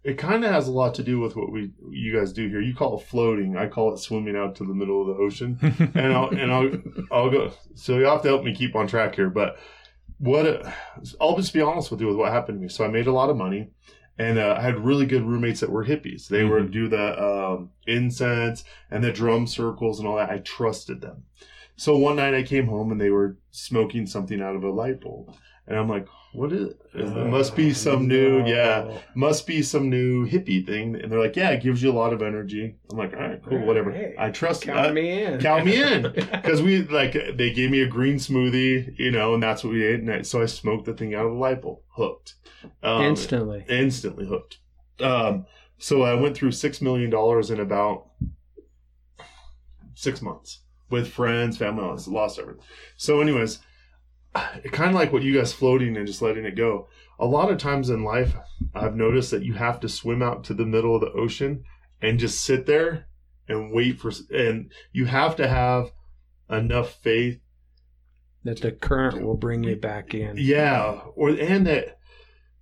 it 0.04 0.18
kind 0.18 0.44
of 0.44 0.50
has 0.50 0.68
a 0.68 0.72
lot 0.72 0.94
to 0.96 1.02
do 1.02 1.20
with 1.20 1.36
what 1.36 1.52
we 1.52 1.70
you 1.90 2.16
guys 2.16 2.32
do 2.32 2.48
here. 2.48 2.60
You 2.60 2.74
call 2.74 2.98
it 2.98 3.04
floating. 3.04 3.56
I 3.56 3.68
call 3.68 3.94
it 3.94 3.98
swimming 3.98 4.36
out 4.36 4.56
to 4.56 4.64
the 4.64 4.74
middle 4.74 5.00
of 5.02 5.08
the 5.08 5.22
ocean. 5.22 5.58
and 5.94 6.12
I'll 6.12 6.28
and 6.28 6.52
I'll 6.52 6.70
I'll 7.10 7.30
go. 7.30 7.52
So 7.74 7.98
you 7.98 8.04
have 8.04 8.22
to 8.22 8.28
help 8.28 8.44
me 8.44 8.54
keep 8.54 8.74
on 8.74 8.86
track 8.86 9.14
here. 9.14 9.30
But 9.30 9.58
what 10.18 10.66
I'll 11.20 11.36
just 11.36 11.52
be 11.52 11.60
honest 11.60 11.90
with 11.90 12.00
you 12.00 12.08
with 12.08 12.16
what 12.16 12.32
happened 12.32 12.58
to 12.58 12.62
me. 12.62 12.68
So 12.68 12.84
I 12.84 12.88
made 12.88 13.06
a 13.06 13.12
lot 13.12 13.30
of 13.30 13.36
money, 13.36 13.70
and 14.18 14.38
uh, 14.38 14.56
I 14.58 14.62
had 14.62 14.84
really 14.84 15.06
good 15.06 15.24
roommates 15.24 15.60
that 15.60 15.70
were 15.70 15.84
hippies. 15.84 16.28
They 16.28 16.44
would 16.44 16.70
do 16.70 16.88
the 16.88 17.22
um, 17.22 17.70
incense 17.86 18.64
and 18.90 19.02
the 19.02 19.12
drum 19.12 19.46
circles 19.46 19.98
and 19.98 20.08
all 20.08 20.16
that. 20.16 20.30
I 20.30 20.38
trusted 20.38 21.00
them. 21.00 21.24
So 21.82 21.96
one 21.96 22.14
night 22.14 22.32
I 22.32 22.44
came 22.44 22.68
home 22.68 22.92
and 22.92 23.00
they 23.00 23.10
were 23.10 23.38
smoking 23.50 24.06
something 24.06 24.40
out 24.40 24.54
of 24.54 24.62
a 24.62 24.70
light 24.70 25.00
bulb, 25.00 25.34
and 25.66 25.76
I'm 25.76 25.88
like, 25.88 26.06
"What 26.32 26.52
is? 26.52 26.74
It 26.94 27.26
must 27.26 27.56
be 27.56 27.74
some 27.74 28.06
new, 28.06 28.46
yeah." 28.46 28.98
must 29.16 29.48
be 29.48 29.62
some 29.62 29.90
new 29.90 30.24
hippie 30.24 30.64
thing. 30.64 30.94
And 30.94 31.10
they're 31.10 31.18
like, 31.18 31.34
yeah, 31.34 31.50
it 31.50 31.60
gives 31.60 31.82
you 31.82 31.90
a 31.90 31.98
lot 32.02 32.12
of 32.12 32.22
energy. 32.22 32.76
I'm 32.88 32.96
like, 32.96 33.14
all 33.14 33.20
right, 33.20 33.42
cool, 33.44 33.66
whatever. 33.66 33.90
Hey, 33.90 34.14
I 34.16 34.30
trust 34.30 34.62
Count 34.62 34.90
uh, 34.90 34.92
me 34.92 35.24
in. 35.24 35.40
Count 35.40 35.66
me 35.66 35.82
in. 35.82 36.02
Because 36.12 36.62
we, 36.62 36.84
like, 36.84 37.14
they 37.14 37.52
gave 37.52 37.72
me 37.72 37.80
a 37.80 37.88
green 37.88 38.18
smoothie, 38.18 38.96
you 38.96 39.10
know, 39.10 39.34
and 39.34 39.42
that's 39.42 39.64
what 39.64 39.72
we 39.72 39.84
ate. 39.84 39.98
And 39.98 40.12
I, 40.12 40.22
so 40.22 40.40
I 40.40 40.46
smoked 40.46 40.84
the 40.84 40.94
thing 40.94 41.16
out 41.16 41.26
of 41.26 41.32
the 41.32 41.38
light 41.38 41.62
bulb, 41.62 41.80
hooked. 41.96 42.34
Um, 42.84 43.02
Instantly. 43.02 43.64
Instantly 43.68 44.26
hooked. 44.26 44.58
Um, 45.00 45.46
so 45.78 46.02
I 46.02 46.14
went 46.14 46.36
through 46.36 46.50
$6 46.50 46.80
million 46.80 47.12
in 47.52 47.60
about 47.60 48.06
six 49.94 50.22
months 50.22 50.61
with 50.92 51.08
friends, 51.08 51.56
family, 51.56 51.82
all 51.82 51.94
this, 51.94 52.06
lost 52.06 52.38
everything. 52.38 52.62
So, 52.96 53.20
anyways, 53.20 53.58
kind 54.34 54.90
of 54.90 54.94
like 54.94 55.12
what 55.12 55.22
you 55.22 55.36
guys 55.36 55.52
floating 55.52 55.96
and 55.96 56.06
just 56.06 56.22
letting 56.22 56.44
it 56.44 56.56
go. 56.56 56.88
A 57.18 57.26
lot 57.26 57.50
of 57.50 57.58
times 57.58 57.90
in 57.90 58.04
life, 58.04 58.34
I've 58.74 58.96
noticed 58.96 59.30
that 59.30 59.44
you 59.44 59.54
have 59.54 59.80
to 59.80 59.88
swim 59.88 60.22
out 60.22 60.44
to 60.44 60.54
the 60.54 60.66
middle 60.66 60.94
of 60.94 61.00
the 61.00 61.12
ocean 61.12 61.64
and 62.00 62.18
just 62.18 62.42
sit 62.42 62.66
there 62.66 63.06
and 63.48 63.72
wait 63.72 64.00
for, 64.00 64.12
and 64.32 64.70
you 64.92 65.06
have 65.06 65.36
to 65.36 65.48
have 65.48 65.92
enough 66.50 66.94
faith. 67.02 67.40
that 68.44 68.60
the 68.60 68.72
current 68.72 69.24
will 69.24 69.36
bring 69.36 69.62
you 69.62 69.76
back 69.76 70.14
in. 70.14 70.36
Yeah. 70.36 71.00
Or, 71.14 71.30
and 71.30 71.66
that, 71.66 71.98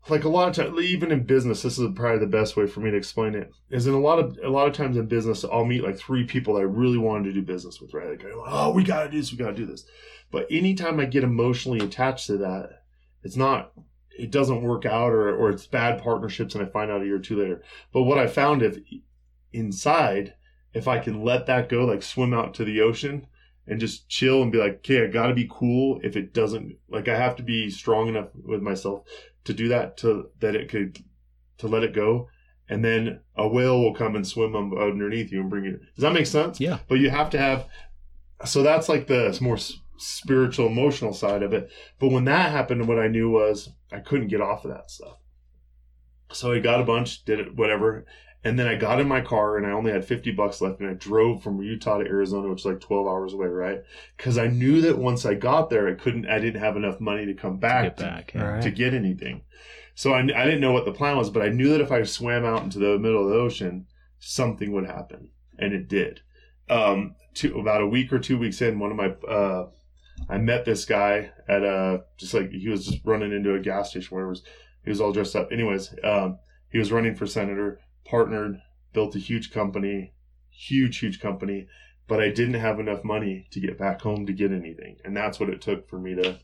like 0.09 0.25
a 0.25 0.29
lot 0.29 0.49
of 0.49 0.55
times, 0.55 0.81
even 0.81 1.13
in 1.13 1.25
business, 1.25 1.63
this 1.63 1.79
is 1.79 1.89
probably 1.95 2.19
the 2.19 2.27
best 2.27 2.57
way 2.57 2.67
for 2.67 2.81
me 2.81 2.91
to 2.91 2.97
explain 2.97 3.35
it. 3.35 3.51
Is 3.69 3.87
in 3.87 3.95
a 3.95 4.01
lot 4.01 4.19
of 4.19 4.39
a 4.43 4.49
lot 4.49 4.67
of 4.67 4.73
times 4.73 4.97
in 4.97 5.07
business, 5.07 5.45
I'll 5.45 5.65
meet 5.65 5.85
like 5.85 5.99
three 5.99 6.25
people 6.25 6.55
that 6.55 6.61
I 6.61 6.65
really 6.65 6.99
wanted 6.99 7.25
to 7.25 7.33
do 7.35 7.43
business 7.43 7.81
with. 7.81 7.93
Right? 7.93 8.09
Like, 8.09 8.25
oh, 8.47 8.73
we 8.73 8.83
gotta 8.83 9.11
do 9.11 9.19
this, 9.19 9.31
we 9.31 9.39
gotta 9.39 9.55
do 9.55 9.67
this. 9.67 9.85
But 10.31 10.47
anytime 10.51 11.01
I 11.01 11.05
get 11.05 11.25
emotionally 11.25 11.81
attached 11.81 12.29
to 12.29 12.39
that, 12.39 12.83
it's 13.23 13.37
not. 13.37 13.73
It 14.19 14.31
doesn't 14.31 14.63
work 14.63 14.87
out, 14.87 15.13
or 15.13 15.35
or 15.35 15.51
it's 15.51 15.67
bad 15.67 16.03
partnerships, 16.03 16.55
and 16.55 16.65
I 16.65 16.71
find 16.71 16.91
out 16.91 17.03
a 17.03 17.07
year 17.07 17.17
or 17.17 17.21
two 17.21 17.39
later. 17.39 17.63
But 17.93 18.05
what 18.05 18.19
I 18.19 18.27
found 18.27 18.63
if 18.63 18.79
inside, 19.53 20.35
if 20.73 20.89
I 20.89 20.99
can 20.99 21.23
let 21.23 21.47
that 21.47 21.69
go, 21.69 21.85
like 21.85 22.03
swim 22.03 22.33
out 22.33 22.55
to 22.55 22.65
the 22.65 22.81
ocean 22.81 23.27
and 23.67 23.79
just 23.79 24.09
chill 24.09 24.43
and 24.43 24.51
be 24.51 24.59
like, 24.59 24.77
okay, 24.77 25.05
I 25.05 25.07
got 25.07 25.29
to 25.29 25.35
be 25.35 25.49
cool. 25.49 26.01
If 26.03 26.17
it 26.17 26.35
doesn't, 26.35 26.77
like, 26.89 27.07
I 27.07 27.17
have 27.17 27.37
to 27.37 27.43
be 27.43 27.71
strong 27.71 28.09
enough 28.09 28.29
with 28.35 28.63
myself 28.63 29.05
to 29.45 29.53
do 29.53 29.69
that 29.69 29.97
to 29.99 30.31
that 30.41 30.55
it 30.55 30.69
could 30.69 31.03
to 31.59 31.69
let 31.69 31.83
it 31.83 31.95
go. 31.95 32.29
And 32.69 32.85
then 32.85 33.21
a 33.37 33.49
whale 33.49 33.81
will 33.81 33.95
come 33.95 34.15
and 34.15 34.27
swim 34.27 34.55
underneath 34.55 35.33
you 35.33 35.41
and 35.41 35.51
bring 35.51 35.65
you 35.65 35.79
does 35.79 36.03
that 36.03 36.13
make 36.13 36.27
sense? 36.27 36.61
Yeah. 36.61 36.79
but 36.89 36.99
you 37.01 37.11
have 37.11 37.31
to 37.31 37.39
have 37.39 37.67
so 38.45 38.63
that's 38.63 38.89
like 38.89 39.07
the 39.07 39.37
more 39.41 39.59
spiritual 39.99 40.67
emotional 40.67 41.13
side 41.13 41.43
of 41.43 41.53
it. 41.53 41.71
But 41.99 42.11
when 42.11 42.25
that 42.25 42.53
happened 42.53 42.87
what 42.87 42.99
i 42.99 43.09
knew 43.09 43.31
was 43.31 43.71
i 43.93 43.99
couldn't 43.99 44.29
get 44.29 44.41
off 44.41 44.65
of 44.65 44.71
that 44.71 44.91
stuff. 44.91 45.19
So 46.33 46.53
i 46.53 46.61
got 46.61 46.81
a 46.81 46.85
bunch 46.85 47.25
did 47.25 47.41
it 47.41 47.57
whatever 47.57 48.07
and 48.45 48.59
then 48.59 48.67
i 48.67 48.75
got 48.75 49.01
in 49.01 49.07
my 49.09 49.21
car 49.21 49.57
and 49.57 49.67
i 49.67 49.71
only 49.71 49.93
had 49.93 50.05
50 50.05 50.33
bucks 50.33 50.61
left 50.61 50.81
and 50.81 50.89
i 50.89 50.95
drove 50.95 51.43
from 51.43 51.63
utah 51.63 51.99
to 51.99 52.07
arizona 52.07 52.49
which 52.49 52.61
is 52.61 52.67
like 52.67 52.81
12 52.81 53.07
hours 53.07 53.33
away 53.35 53.47
right 53.49 53.83
because 54.17 54.39
i 54.39 54.47
knew 54.47 54.81
that 54.83 54.97
once 54.99 55.27
i 55.27 55.35
got 55.35 55.69
there 55.71 55.89
i 55.89 55.95
couldn't 55.95 56.27
i 56.29 56.39
didn't 56.39 56.61
have 56.61 56.77
enough 56.77 57.01
money 57.01 57.27
to 57.27 57.35
come 57.35 57.59
back 57.59 57.85
Get 57.85 57.97
back. 57.97 58.33
yeah. 58.35 58.43
Right. 58.43 58.63
to 58.63 58.71
get 58.71 58.95
anything. 58.95 59.43
So 59.95 60.13
I, 60.15 60.21
I 60.21 60.45
didn't 60.45 60.61
know 60.63 60.73
what 60.73 60.87
the 60.87 60.93
plan 60.93 61.19
was, 61.19 61.29
but 61.29 61.43
I 61.43 61.51
knew 61.51 61.69
that 61.71 61.83
if 61.83 61.93
I 61.93 62.05
swam 62.05 62.43
out 62.47 62.63
into 62.63 62.79
the 62.79 62.99
middle 62.99 63.25
of 63.25 63.29
the 63.31 63.37
ocean, 63.37 63.87
something 64.19 64.73
would 64.73 64.87
happen, 64.87 65.29
and 65.59 65.75
it 65.75 65.89
did. 65.89 66.21
Um, 66.71 67.17
two, 67.35 67.59
about 67.59 67.83
a 67.83 67.87
week 67.87 68.11
or 68.11 68.19
two 68.19 68.39
weeks 68.39 68.63
in, 68.63 68.79
one 68.79 68.91
of 68.93 68.97
my 68.97 69.09
uh, 69.29 69.67
I 70.29 70.39
met 70.39 70.65
this 70.65 70.87
guy 70.87 71.33
at 71.47 71.63
a 71.63 72.05
just 72.17 72.33
like 72.33 72.51
he 72.51 72.69
was 72.71 72.87
just 72.87 73.05
running 73.05 73.33
into 73.33 73.53
a 73.55 73.59
gas 73.61 73.91
station, 73.91 74.17
where 74.17 74.25
it 74.25 74.31
was 74.31 74.43
he 74.85 74.91
was 74.91 75.03
all 75.03 75.13
dressed 75.13 75.37
up. 75.37 75.53
Anyways, 75.53 75.95
um, 76.03 76.39
he 76.71 76.79
was 76.79 76.93
running 76.93 77.15
for 77.15 77.27
senator, 77.27 77.81
partnered, 78.05 78.61
built 78.93 79.15
a 79.15 79.19
huge 79.19 79.53
company, 79.53 80.13
huge 80.51 80.99
huge 80.99 81.21
company, 81.21 81.69
but 82.07 82.21
I 82.21 82.29
didn't 82.31 82.55
have 82.55 82.81
enough 82.81 83.05
money 83.05 83.47
to 83.51 83.61
get 83.61 83.79
back 83.79 84.01
home 84.03 84.27
to 84.27 84.33
get 84.33 84.53
anything, 84.53 84.97
and 85.05 85.17
that's 85.17 85.39
what 85.39 85.49
it 85.49 85.61
took 85.61 85.89
for 85.89 85.99
me 85.99 86.15
to. 86.17 86.39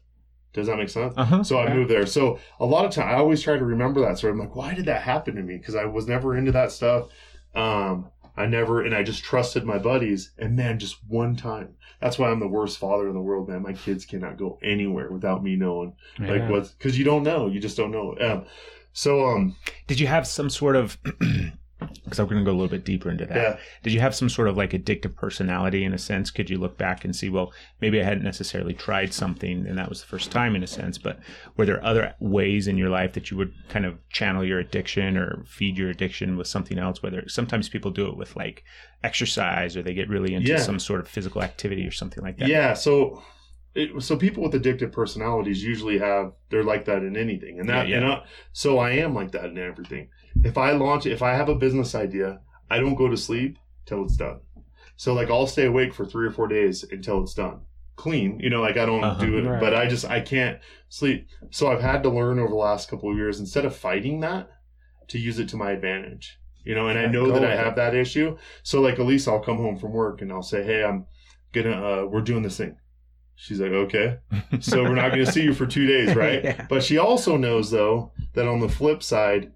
Does 0.53 0.69
that 0.69 0.79
make 0.79 0.89
sense? 0.89 1.13
Uh 1.19 1.25
huh. 1.25 1.45
So 1.45 1.59
I 1.59 1.75
moved 1.75 1.91
there. 1.91 2.07
So 2.07 2.39
a 2.59 2.65
lot 2.65 2.87
of 2.87 2.91
time, 2.91 3.09
I 3.09 3.19
always 3.19 3.43
try 3.43 3.59
to 3.59 3.65
remember 3.65 4.01
that. 4.01 4.19
So 4.19 4.31
I'm 4.31 4.39
like, 4.39 4.57
why 4.57 4.73
did 4.73 4.87
that 4.87 5.03
happen 5.03 5.35
to 5.35 5.43
me? 5.43 5.59
Because 5.59 5.75
I 5.75 5.85
was 5.85 6.09
never 6.09 6.35
into 6.35 6.51
that 6.53 6.73
stuff. 6.73 7.09
Um, 7.55 8.11
I 8.39 8.47
never, 8.47 8.83
and 8.83 8.95
I 8.95 9.03
just 9.03 9.23
trusted 9.23 9.65
my 9.65 9.77
buddies. 9.77 10.31
And 10.39 10.57
man, 10.57 10.79
just 10.79 10.97
one 11.09 11.37
time. 11.37 11.75
That's 12.01 12.19
why 12.19 12.31
I'm 12.31 12.41
the 12.41 12.49
worst 12.49 12.79
father 12.79 13.07
in 13.07 13.13
the 13.15 13.21
world, 13.21 13.49
man. 13.51 13.63
My 13.63 13.75
kids 13.75 14.07
cannot 14.07 14.39
go 14.39 14.59
anywhere 14.63 15.11
without 15.11 15.43
me 15.43 15.57
knowing, 15.57 15.95
like 16.19 16.39
Yeah. 16.39 16.51
what, 16.51 16.75
because 16.79 16.99
you 16.99 17.05
don't 17.05 17.23
know. 17.23 17.49
You 17.49 17.61
just 17.61 17.77
don't 17.77 17.91
know. 17.91 18.17
Um, 18.19 18.47
so 18.97 19.27
um, 19.27 19.55
Did 19.87 20.01
you 20.01 20.07
have 20.07 20.27
some 20.27 20.49
sort 20.51 20.77
of? 20.77 20.97
Because 22.05 22.19
I'm 22.19 22.27
going 22.27 22.39
to 22.39 22.45
go 22.45 22.53
a 22.53 22.59
little 22.59 22.69
bit 22.71 22.87
deeper 22.87 23.11
into 23.11 23.27
that. 23.27 23.37
yeah, 23.37 23.59
Did 23.83 23.93
you 23.93 24.01
have 24.01 24.15
some 24.15 24.31
sort 24.31 24.49
of 24.49 24.57
like 24.57 24.71
addictive 24.71 25.15
personality 25.15 25.85
in 25.85 25.93
a 25.93 25.99
sense? 25.99 26.31
Could 26.31 26.49
you 26.49 26.57
look 26.57 26.79
back 26.79 27.05
and 27.05 27.15
see, 27.15 27.29
well, 27.29 27.53
maybe 27.83 28.01
I 28.01 28.05
hadn't 28.05 28.25
necessarily 28.25 28.73
tried 28.73 29.13
something 29.13 29.67
and 29.67 29.77
that 29.77 29.91
was 29.91 30.01
the 30.01 30.07
first 30.07 30.31
time 30.33 30.57
in 30.57 30.63
a 30.63 30.67
sense, 30.67 30.97
but 30.97 31.19
were 31.57 31.67
there 31.67 31.85
other 31.85 32.15
ways 32.19 32.67
in 32.67 32.79
your 32.79 32.89
life 32.89 33.13
that 33.13 33.31
you 33.31 33.37
would 33.37 33.53
kind 33.69 33.85
of 33.85 33.99
channel 34.09 34.43
your 34.43 34.59
addiction 34.59 35.19
or 35.19 35.45
feed 35.47 35.77
your 35.77 35.91
addiction 35.91 36.39
with 36.39 36.47
something 36.47 36.79
else? 36.79 37.03
Whether 37.03 37.29
sometimes 37.29 37.69
people 37.69 37.91
do 37.91 38.07
it 38.09 38.17
with 38.17 38.35
like 38.37 38.65
exercise 39.05 39.77
or 39.77 39.83
they 39.83 39.95
get 39.95 40.09
really 40.09 40.33
into 40.35 40.53
Yeah. 40.53 40.59
some 40.59 40.79
sort 40.79 41.01
of 41.01 41.09
physical 41.09 41.43
activity 41.43 41.87
or 41.87 41.93
something 41.93 42.25
like 42.25 42.39
that. 42.39 42.49
yeah. 42.49 42.73
So. 42.73 43.23
It, 43.77 44.03
so 44.03 44.17
people 44.17 44.43
with 44.43 44.53
addictive 44.61 44.91
personalities 44.93 45.63
usually 45.63 45.99
have 45.99 46.33
they're 46.51 46.65
like 46.73 46.85
that 46.87 47.03
in 47.03 47.17
anything. 47.17 47.61
And 47.61 47.69
that 47.69 47.89
Yeah, 47.89 47.99
yeah. 48.01 48.05
and 48.05 48.13
I, 48.13 48.23
so 48.53 48.79
I 48.79 48.91
am 49.05 49.15
like 49.15 49.33
that 49.33 49.47
in 49.47 49.59
everything. 49.59 50.09
If 50.45 50.57
I 50.59 50.73
launch 50.73 51.07
if 51.07 51.23
I 51.23 51.33
have 51.35 51.49
a 51.49 51.55
business 51.55 51.95
idea 51.95 52.41
I 52.71 52.79
don't 52.79 52.95
go 53.03 53.09
to 53.09 53.17
sleep 53.17 53.59
till 53.85 54.05
it's 54.05 54.17
done. 54.17 54.41
So 54.97 55.13
like 55.15 55.31
I'll 55.31 55.47
stay 55.47 55.67
awake 55.67 55.93
for 55.95 56.07
three 56.07 56.27
or 56.27 56.31
four 56.31 56.49
days 56.49 56.85
until 56.91 57.23
it's 57.23 57.35
done. 57.35 57.61
Clean 57.97 58.41
you 58.41 58.51
know 58.51 58.63
like 58.63 58.77
I 58.77 58.87
don't 58.87 59.05
Uh-huh. 59.05 59.25
do 59.27 59.39
it 59.39 59.45
Right. 59.47 59.61
but 59.61 59.75
I 59.75 59.87
just 59.87 60.05
I 60.07 60.21
can't 60.21 60.59
sleep. 60.89 61.29
So 61.51 61.69
I've 61.71 61.83
had 61.83 62.03
to 62.05 62.09
learn 62.19 62.39
over 62.39 62.49
the 62.49 62.55
last 62.71 62.89
couple 62.91 63.11
of 63.11 63.17
years 63.17 63.41
instead 63.41 63.65
of 63.67 63.75
fighting 63.77 64.21
that 64.21 64.49
to 65.09 65.19
use 65.19 65.39
it 65.39 65.49
to 65.51 65.57
my 65.57 65.71
advantage 65.73 66.39
you 66.65 66.75
know 66.75 66.89
and 66.89 66.99
I 66.99 67.07
know 67.07 67.27
go 67.27 67.33
that 67.35 67.45
I 67.45 67.55
have 67.65 67.77
that 67.77 67.95
issue. 67.95 68.37
So 68.63 68.81
like 68.81 68.99
at 68.99 69.07
least 69.07 69.29
I'll 69.29 69.41
come 69.49 69.59
home 69.59 69.77
from 69.79 69.93
work 69.93 70.23
and 70.23 70.33
I'll 70.33 70.43
say 70.55 70.63
hey 70.65 70.83
I'm 70.83 71.07
gonna 71.53 71.77
uh 71.91 72.07
we're 72.11 72.23
doing 72.23 72.43
this 72.43 72.57
thing 72.57 72.75
she's 73.37 73.61
like 73.61 73.73
okay 73.73 74.19
so 74.61 74.83
we're 74.83 74.95
not 74.95 75.13
going 75.13 75.25
to 75.25 75.33
see 75.33 75.43
you 75.43 75.55
for 75.55 75.67
two 75.67 75.87
days, 75.87 76.15
right? 76.17 76.43
Yeah. 76.43 76.67
But 76.69 76.83
she 76.83 76.99
also 76.99 77.37
knows 77.37 77.71
though 77.71 78.13
that 78.35 78.47
on 78.49 78.61
the 78.61 78.69
flip 78.69 79.03
side, 79.03 79.53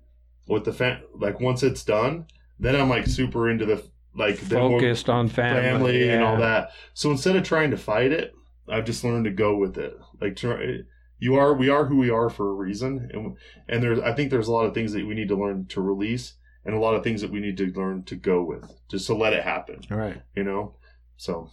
with 0.46 0.64
the 0.64 0.72
fam- 0.72 1.02
like 1.14 1.40
once 1.40 1.62
it's 1.62 1.84
done, 1.84 2.26
then 2.58 2.74
I'm 2.74 2.88
like 2.88 3.06
super 3.06 3.48
into 3.48 3.66
the 3.66 3.82
like 4.14 4.38
the 4.40 4.56
Focused 4.56 5.08
on 5.08 5.28
family, 5.28 5.62
family 5.62 6.10
and 6.10 6.22
all 6.22 6.36
that. 6.38 6.72
So 6.94 7.10
instead 7.10 7.36
of 7.36 7.44
trying 7.44 7.70
to 7.70 7.76
fight 7.76 8.12
it, 8.12 8.34
I've 8.68 8.84
just 8.84 9.04
learned 9.04 9.24
to 9.24 9.30
go 9.30 9.56
with 9.56 9.78
it. 9.78 9.96
Like 10.20 10.36
try, 10.36 10.78
you 11.18 11.36
are, 11.36 11.54
we 11.54 11.68
are 11.68 11.84
who 11.84 11.96
we 11.96 12.10
are 12.10 12.28
for 12.28 12.50
a 12.50 12.54
reason, 12.54 13.10
and 13.12 13.36
and 13.68 13.82
there's 13.82 14.00
I 14.00 14.12
think 14.12 14.30
there's 14.30 14.48
a 14.48 14.52
lot 14.52 14.66
of 14.66 14.74
things 14.74 14.92
that 14.92 15.06
we 15.06 15.14
need 15.14 15.28
to 15.28 15.36
learn 15.36 15.66
to 15.66 15.80
release, 15.80 16.34
and 16.64 16.74
a 16.74 16.80
lot 16.80 16.94
of 16.94 17.04
things 17.04 17.20
that 17.20 17.30
we 17.30 17.40
need 17.40 17.56
to 17.58 17.66
learn 17.66 18.02
to 18.04 18.16
go 18.16 18.42
with, 18.42 18.74
just 18.90 19.06
to 19.06 19.14
let 19.14 19.32
it 19.32 19.44
happen. 19.44 19.80
All 19.90 19.96
right. 19.96 20.20
You 20.34 20.42
know, 20.42 20.74
so 21.16 21.50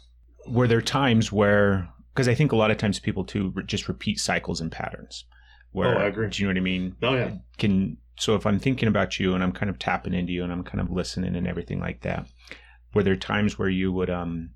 were 0.47 0.67
there 0.67 0.81
times 0.81 1.31
where 1.31 1.87
because 2.17 2.27
i 2.27 2.33
think 2.33 2.51
a 2.51 2.55
lot 2.55 2.71
of 2.71 2.77
times 2.77 2.99
people 2.99 3.23
too 3.23 3.51
re- 3.55 3.63
just 3.63 3.87
repeat 3.87 4.19
cycles 4.19 4.59
and 4.59 4.71
patterns 4.71 5.25
where 5.71 5.95
Oh, 5.95 5.99
I 5.99 6.05
agree. 6.05 6.29
do 6.29 6.41
you 6.41 6.47
know 6.47 6.51
what 6.51 6.57
i 6.57 6.61
mean 6.61 6.95
oh 7.03 7.15
yeah, 7.15 7.31
can 7.59 7.97
so 8.17 8.33
if 8.35 8.45
i'm 8.47 8.57
thinking 8.59 8.87
about 8.89 9.19
you 9.19 9.33
and 9.35 9.43
i'm 9.43 9.51
kind 9.51 9.69
of 9.69 9.77
tapping 9.77 10.13
into 10.15 10.33
you 10.33 10.43
and 10.43 10.51
i'm 10.51 10.63
kind 10.63 10.81
of 10.81 10.89
listening 10.91 11.35
and 11.35 11.47
everything 11.47 11.79
like 11.79 12.01
that 12.01 12.27
were 12.95 13.03
there 13.03 13.15
times 13.15 13.59
where 13.59 13.69
you 13.69 13.91
would 13.91 14.09
um 14.09 14.49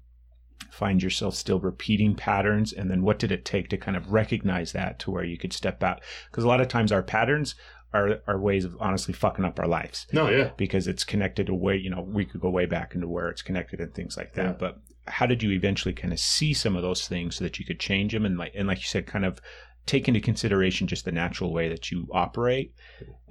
find 0.71 1.03
yourself 1.03 1.35
still 1.35 1.59
repeating 1.59 2.15
patterns? 2.15 2.71
And 2.71 2.89
then 2.89 3.01
what 3.03 3.19
did 3.19 3.31
it 3.31 3.43
take 3.43 3.67
to 3.69 3.77
kind 3.77 3.97
of 3.97 4.13
recognize 4.13 4.71
that 4.71 4.99
to 4.99 5.11
where 5.11 5.23
you 5.23 5.37
could 5.37 5.51
step 5.51 5.83
out? 5.83 6.01
Because 6.29 6.43
a 6.45 6.47
lot 6.47 6.61
of 6.61 6.69
times 6.69 6.91
our 6.93 7.03
patterns 7.03 7.55
are, 7.93 8.19
are 8.25 8.39
ways 8.39 8.63
of 8.63 8.77
honestly 8.79 9.13
fucking 9.13 9.43
up 9.43 9.59
our 9.59 9.67
lives 9.67 10.07
No, 10.13 10.29
yeah. 10.29 10.51
because 10.57 10.87
it's 10.87 11.03
connected 11.03 11.47
to 11.47 11.53
way, 11.53 11.75
you 11.75 11.89
know, 11.89 12.01
we 12.01 12.25
could 12.25 12.39
go 12.39 12.49
way 12.49 12.67
back 12.67 12.95
into 12.95 13.07
where 13.09 13.27
it's 13.27 13.41
connected 13.41 13.81
and 13.81 13.93
things 13.93 14.15
like 14.15 14.33
that. 14.35 14.45
Yeah. 14.45 14.55
But 14.57 14.79
how 15.11 15.25
did 15.25 15.43
you 15.43 15.51
eventually 15.51 15.93
kind 15.93 16.13
of 16.13 16.19
see 16.19 16.53
some 16.53 16.75
of 16.75 16.81
those 16.81 17.07
things 17.07 17.35
so 17.35 17.43
that 17.43 17.59
you 17.59 17.65
could 17.65 17.79
change 17.79 18.13
them 18.13 18.25
and 18.25 18.37
like, 18.37 18.53
and 18.55 18.67
like 18.67 18.79
you 18.79 18.85
said, 18.85 19.05
kind 19.05 19.25
of 19.25 19.39
take 19.87 20.07
into 20.07 20.19
consideration 20.21 20.85
just 20.87 21.05
the 21.05 21.11
natural 21.11 21.51
way 21.51 21.67
that 21.67 21.89
you 21.91 22.07
operate 22.13 22.71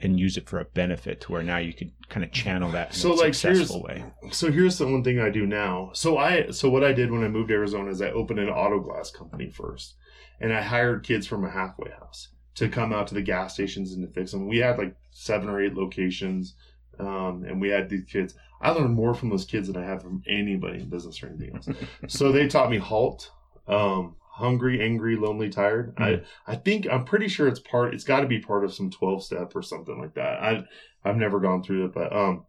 and 0.03 0.19
use 0.19 0.37
it 0.37 0.49
for 0.49 0.59
a 0.59 0.65
benefit 0.65 1.21
to 1.21 1.31
where 1.33 1.43
now 1.45 1.59
you 1.59 1.73
could 1.73 1.93
kind 2.09 2.25
of 2.25 2.33
channel 2.33 2.71
that 2.73 2.89
in 2.89 2.95
So, 2.95 3.13
a 3.13 3.15
like, 3.15 3.35
successful 3.35 3.87
here's- 3.89 4.03
way. 4.03 4.13
So 4.33 4.51
here's 4.51 4.77
the 4.79 4.87
one 4.87 5.05
thing 5.05 5.21
I 5.21 5.31
do 5.31 5.47
now. 5.47 5.91
So 5.95 6.19
I 6.19 6.51
so 6.51 6.69
what 6.69 6.83
I 6.85 6.93
did 6.93 7.11
when 7.13 7.23
I 7.25 7.29
moved 7.29 7.49
to 7.51 7.55
Arizona 7.55 7.91
is 7.91 8.03
I 8.03 8.11
opened 8.11 8.41
an 8.41 8.49
auto 8.49 8.81
glass 8.81 9.11
company 9.13 9.49
first, 9.49 9.95
and 10.41 10.53
I 10.53 10.61
hired 10.63 11.05
kids 11.05 11.27
from 11.27 11.45
a 11.45 11.51
halfway 11.51 11.91
house 11.93 12.29
to 12.57 12.69
come 12.69 12.93
out 12.93 13.07
to 13.07 13.15
the 13.15 13.23
gas 13.23 13.55
stations 13.55 13.93
and 13.93 14.05
to 14.07 14.13
fix 14.13 14.33
them. 14.33 14.49
We 14.49 14.59
had 14.59 14.77
like 14.77 14.97
seven 15.13 15.49
or 15.49 15.63
eight 15.63 15.75
locations, 15.75 16.57
um, 16.99 17.45
and 17.47 17.61
we 17.61 17.69
had 17.69 17.89
these 17.89 18.05
kids. 18.05 18.35
I 18.61 18.71
learned 18.71 18.95
more 18.95 19.15
from 19.15 19.31
those 19.31 19.45
kids 19.45 19.69
than 19.69 19.77
I 19.77 19.87
have 19.87 20.03
from 20.03 20.23
anybody 20.27 20.81
in 20.81 20.91
business 20.91 21.23
or 21.23 21.29
anything 21.29 21.55
else. 21.55 21.69
so 22.09 22.31
they 22.31 22.47
taught 22.47 22.71
me 22.71 22.79
halt, 22.79 23.31
um, 23.67 24.17
hungry, 24.41 24.83
angry, 24.83 25.17
lonely, 25.17 25.49
tired. 25.49 25.95
I 25.99 26.23
I 26.47 26.57
think 26.57 26.87
I'm 26.91 27.05
pretty 27.05 27.29
sure 27.29 27.49
it's 27.49 27.61
part. 27.61 27.95
It's 27.95 28.05
got 28.05 28.21
to 28.21 28.27
be 28.27 28.41
part 28.41 28.65
of 28.65 28.75
some 28.75 28.91
12 28.91 29.23
step 29.25 29.55
or 29.55 29.63
something 29.63 29.99
like 29.99 30.15
that. 30.15 30.43
I 30.43 30.65
I've 31.05 31.17
never 31.17 31.41
gone 31.41 31.63
through 31.63 31.87
it, 31.87 31.95
but 31.95 32.15
um, 32.15 32.45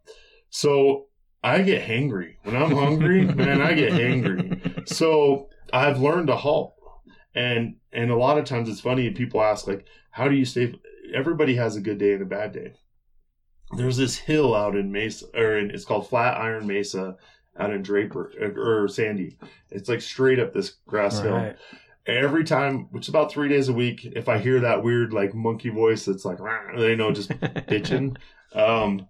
so 0.50 1.08
I 1.44 1.62
get 1.62 1.88
hangry 1.88 2.36
when 2.44 2.56
I'm 2.56 2.72
hungry. 2.72 3.26
man, 3.36 3.62
I 3.62 3.74
get 3.74 3.94
hangry. 3.94 4.88
So 4.88 5.50
I've 5.72 6.00
learned 6.00 6.28
to 6.28 6.36
halt, 6.36 6.76
and 7.34 7.76
and 7.92 8.12
a 8.12 8.18
lot 8.18 8.38
of 8.38 8.46
times 8.46 8.70
it's 8.70 8.82
funny. 8.82 9.10
People 9.12 9.42
ask 9.42 9.68
like, 9.68 9.86
how 10.12 10.28
do 10.28 10.36
you 10.36 10.46
stay? 10.46 10.74
Everybody 11.14 11.56
has 11.56 11.76
a 11.76 11.82
good 11.82 11.98
day 11.98 12.14
and 12.14 12.22
a 12.22 12.26
bad 12.26 12.54
day. 12.54 12.74
There's 13.76 13.98
this 13.98 14.18
hill 14.18 14.54
out 14.56 14.76
in 14.76 14.92
Mesa, 14.92 15.26
or 15.34 15.58
in, 15.58 15.72
it's 15.72 15.86
called 15.86 16.10
Flat 16.10 16.38
Iron 16.38 16.68
Mesa, 16.68 17.16
out 17.58 17.74
in 17.74 17.82
Draper 17.82 18.32
or, 18.40 18.84
or 18.84 18.88
Sandy. 18.88 19.38
It's 19.70 19.90
like 19.90 20.02
straight 20.02 20.40
up 20.40 20.54
this 20.54 20.76
grass 20.88 21.20
hill 21.20 21.34
Right. 21.36 21.56
every 22.06 22.44
time, 22.44 22.88
which 22.92 23.06
is 23.06 23.10
about 23.10 23.32
three 23.32 23.50
days 23.50 23.70
a 23.70 23.74
week, 23.74 24.06
if 24.06 24.30
I 24.30 24.38
hear 24.38 24.60
that 24.62 24.84
weird 24.84 25.14
like 25.14 25.34
monkey 25.34 25.70
voice 25.70 26.06
that's 26.06 26.26
like, 26.26 26.40
you 26.78 26.96
know, 26.96 27.12
just 27.12 27.30
bitching, 27.68 28.18
um, 28.54 29.08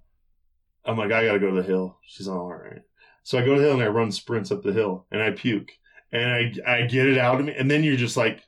I'm 0.85 0.97
like, 0.97 1.11
I 1.11 1.25
gotta 1.25 1.39
go 1.39 1.49
to 1.51 1.61
the 1.61 1.67
hill. 1.67 1.97
She's 2.05 2.27
all 2.27 2.47
right. 2.51 2.81
So 3.23 3.37
I 3.37 3.45
go 3.45 3.53
to 3.55 3.59
the 3.61 3.67
hill 3.67 3.75
and 3.75 3.83
I 3.83 3.87
run 3.87 4.11
sprints 4.11 4.51
up 4.51 4.63
the 4.63 4.73
hill 4.73 5.05
and 5.11 5.21
I 5.21 5.31
puke 5.31 5.71
and 6.11 6.29
I 6.65 6.79
I 6.79 6.81
get 6.87 7.07
it 7.07 7.17
out 7.17 7.39
of 7.39 7.45
me, 7.45 7.53
and 7.57 7.69
then 7.69 7.83
you're 7.83 7.95
just 7.95 8.17
like, 8.17 8.41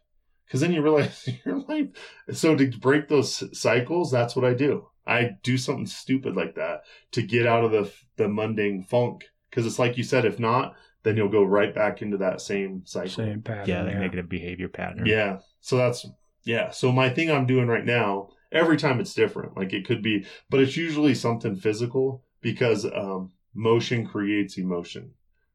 because 0.46 0.60
then 0.62 0.74
you 0.74 0.82
realize 0.82 1.30
your 1.46 1.60
life. 1.60 1.90
So 2.34 2.56
to 2.56 2.68
break 2.80 3.08
those 3.08 3.44
cycles, 3.58 4.12
that's 4.12 4.36
what 4.36 4.46
I 4.46 4.54
do. 4.54 4.88
I 5.06 5.32
do 5.44 5.58
something 5.58 5.86
stupid 5.86 6.36
like 6.36 6.56
that 6.56 6.84
to 7.12 7.22
get 7.22 7.46
out 7.46 7.64
of 7.64 7.72
the 7.72 7.92
the 8.16 8.28
mundane 8.28 8.84
funk. 8.84 9.26
Because 9.50 9.66
it's 9.66 9.80
like 9.80 9.98
you 9.98 10.04
said, 10.04 10.26
if 10.26 10.40
not, 10.40 10.76
then 11.04 11.18
you'll 11.18 11.30
go 11.30 11.44
right 11.44 11.76
back 11.76 12.02
into 12.02 12.18
that 12.18 12.42
same 12.42 12.84
cycle. 12.86 13.10
Same 13.10 13.42
pattern. 13.42 13.70
Yeah, 13.70 13.84
like 13.84 13.98
negative 13.98 14.30
behavior 14.30 14.70
pattern. 14.70 15.06
Yeah. 15.06 15.40
So 15.62 15.78
that's 15.78 16.06
yeah. 16.44 16.72
So 16.72 16.92
my 16.92 17.10
thing 17.10 17.30
I'm 17.30 17.46
doing 17.46 17.68
right 17.68 17.86
now, 17.86 18.30
every 18.52 18.78
time 18.78 19.00
it's 19.00 19.14
different. 19.14 19.56
Like 19.56 19.74
it 19.74 19.86
could 19.86 20.02
be, 20.02 20.26
but 20.50 20.60
it's 20.60 20.78
usually 20.78 21.14
something 21.14 21.56
physical 21.56 22.24
because 22.42 22.86
um, 22.86 23.32
motion 23.54 24.06
creates 24.06 24.58
emotion, 24.58 25.12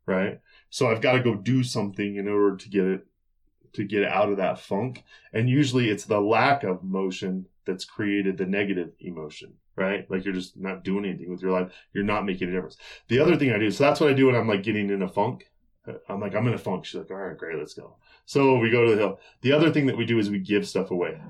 right? 0.06 0.40
So 0.70 0.88
I've 0.88 1.00
got 1.00 1.12
to 1.12 1.22
go 1.22 1.34
do 1.34 1.62
something 1.62 2.16
in 2.16 2.28
order 2.28 2.56
to 2.56 2.68
get 2.68 2.84
it 2.84 3.06
to 3.74 3.84
get 3.84 4.04
out 4.04 4.30
of 4.30 4.38
that 4.38 4.58
funk. 4.58 5.04
And 5.32 5.48
usually 5.48 5.90
it's 5.90 6.04
the 6.04 6.20
lack 6.20 6.62
of 6.64 6.82
motion 6.82 7.46
that's 7.68 7.85
created 7.85 8.38
the 8.38 8.46
negative 8.46 8.92
emotion, 8.98 9.52
right? 9.76 10.11
Like 10.11 10.24
you're 10.24 10.35
just 10.35 10.57
not 10.57 10.83
doing 10.83 11.04
anything 11.04 11.31
with 11.31 11.42
your 11.42 11.52
life. 11.52 11.70
You're 11.92 12.02
not 12.02 12.24
making 12.24 12.48
a 12.48 12.52
difference. 12.52 12.78
The 13.09 13.20
other 13.20 13.37
thing 13.37 13.52
I 13.52 13.59
do, 13.59 13.70
so 13.70 13.85
that's 13.85 14.00
what 14.00 14.11
I 14.11 14.14
do 14.14 14.26
when 14.26 14.35
I'm 14.35 14.48
like 14.48 14.62
getting 14.62 14.90
in 14.90 15.02
a 15.02 15.09
funk. 15.09 15.44
I'm 16.09 16.20
like, 16.20 16.35
I'm 16.35 16.48
in 16.48 16.54
a 16.54 16.59
funk. 16.59 16.85
She's 16.85 16.96
like, 16.98 17.11
all 17.11 17.16
right, 17.16 17.37
great, 17.37 17.59
let's 17.59 17.74
go. 17.74 17.96
So 18.26 18.59
we 18.59 18.70
go 18.70 18.85
to 18.85 18.90
the 18.90 18.96
hill. 18.96 19.20
The 19.42 19.52
other 19.52 19.70
thing 19.70 19.87
that 19.87 19.96
we 19.96 20.07
do 20.07 20.18
is 20.18 20.31
we 20.31 20.38
give 20.38 20.66
stuff 20.66 20.90
away 20.90 21.20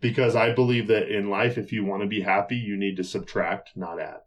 because 0.00 0.36
I 0.36 0.52
believe 0.52 0.88
that 0.88 1.08
in 1.08 1.30
life, 1.30 1.56
if 1.56 1.72
you 1.72 1.84
want 1.84 2.02
to 2.02 2.08
be 2.08 2.20
happy, 2.20 2.56
you 2.56 2.76
need 2.76 2.96
to 2.96 3.04
subtract, 3.04 3.70
not 3.76 4.00
add. 4.00 4.20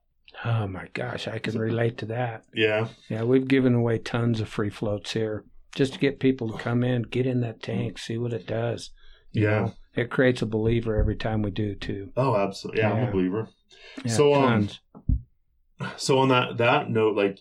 Oh 0.45 0.67
my 0.67 0.87
gosh, 0.93 1.27
I 1.27 1.39
can 1.39 1.57
relate 1.57 1.97
to 1.99 2.05
that. 2.07 2.43
Yeah. 2.53 2.87
Yeah, 3.09 3.23
we've 3.23 3.47
given 3.47 3.75
away 3.75 3.97
tons 3.99 4.39
of 4.39 4.49
free 4.49 4.69
floats 4.69 5.13
here 5.13 5.43
just 5.75 5.93
to 5.93 5.99
get 5.99 6.19
people 6.19 6.51
to 6.51 6.57
come 6.57 6.83
in, 6.83 7.03
get 7.03 7.25
in 7.25 7.41
that 7.41 7.61
tank, 7.61 7.97
see 7.97 8.17
what 8.17 8.33
it 8.33 8.47
does. 8.47 8.91
Yeah. 9.31 9.49
know, 9.49 9.73
it 9.97 10.09
creates 10.09 10.41
a 10.41 10.45
believer 10.45 10.95
every 10.95 11.15
time 11.15 11.41
we 11.41 11.51
do 11.51 11.75
too. 11.75 12.11
Oh, 12.15 12.35
absolutely. 12.35 12.81
Yeah, 12.81 12.93
I'm 12.93 13.03
a 13.07 13.11
believer. 13.11 13.49
Yeah, 14.03 14.11
So, 14.11 14.33
um. 14.33 14.69
So 15.97 16.17
on 16.19 16.29
that 16.29 16.57
that 16.57 16.89
note, 16.89 17.15
like 17.15 17.39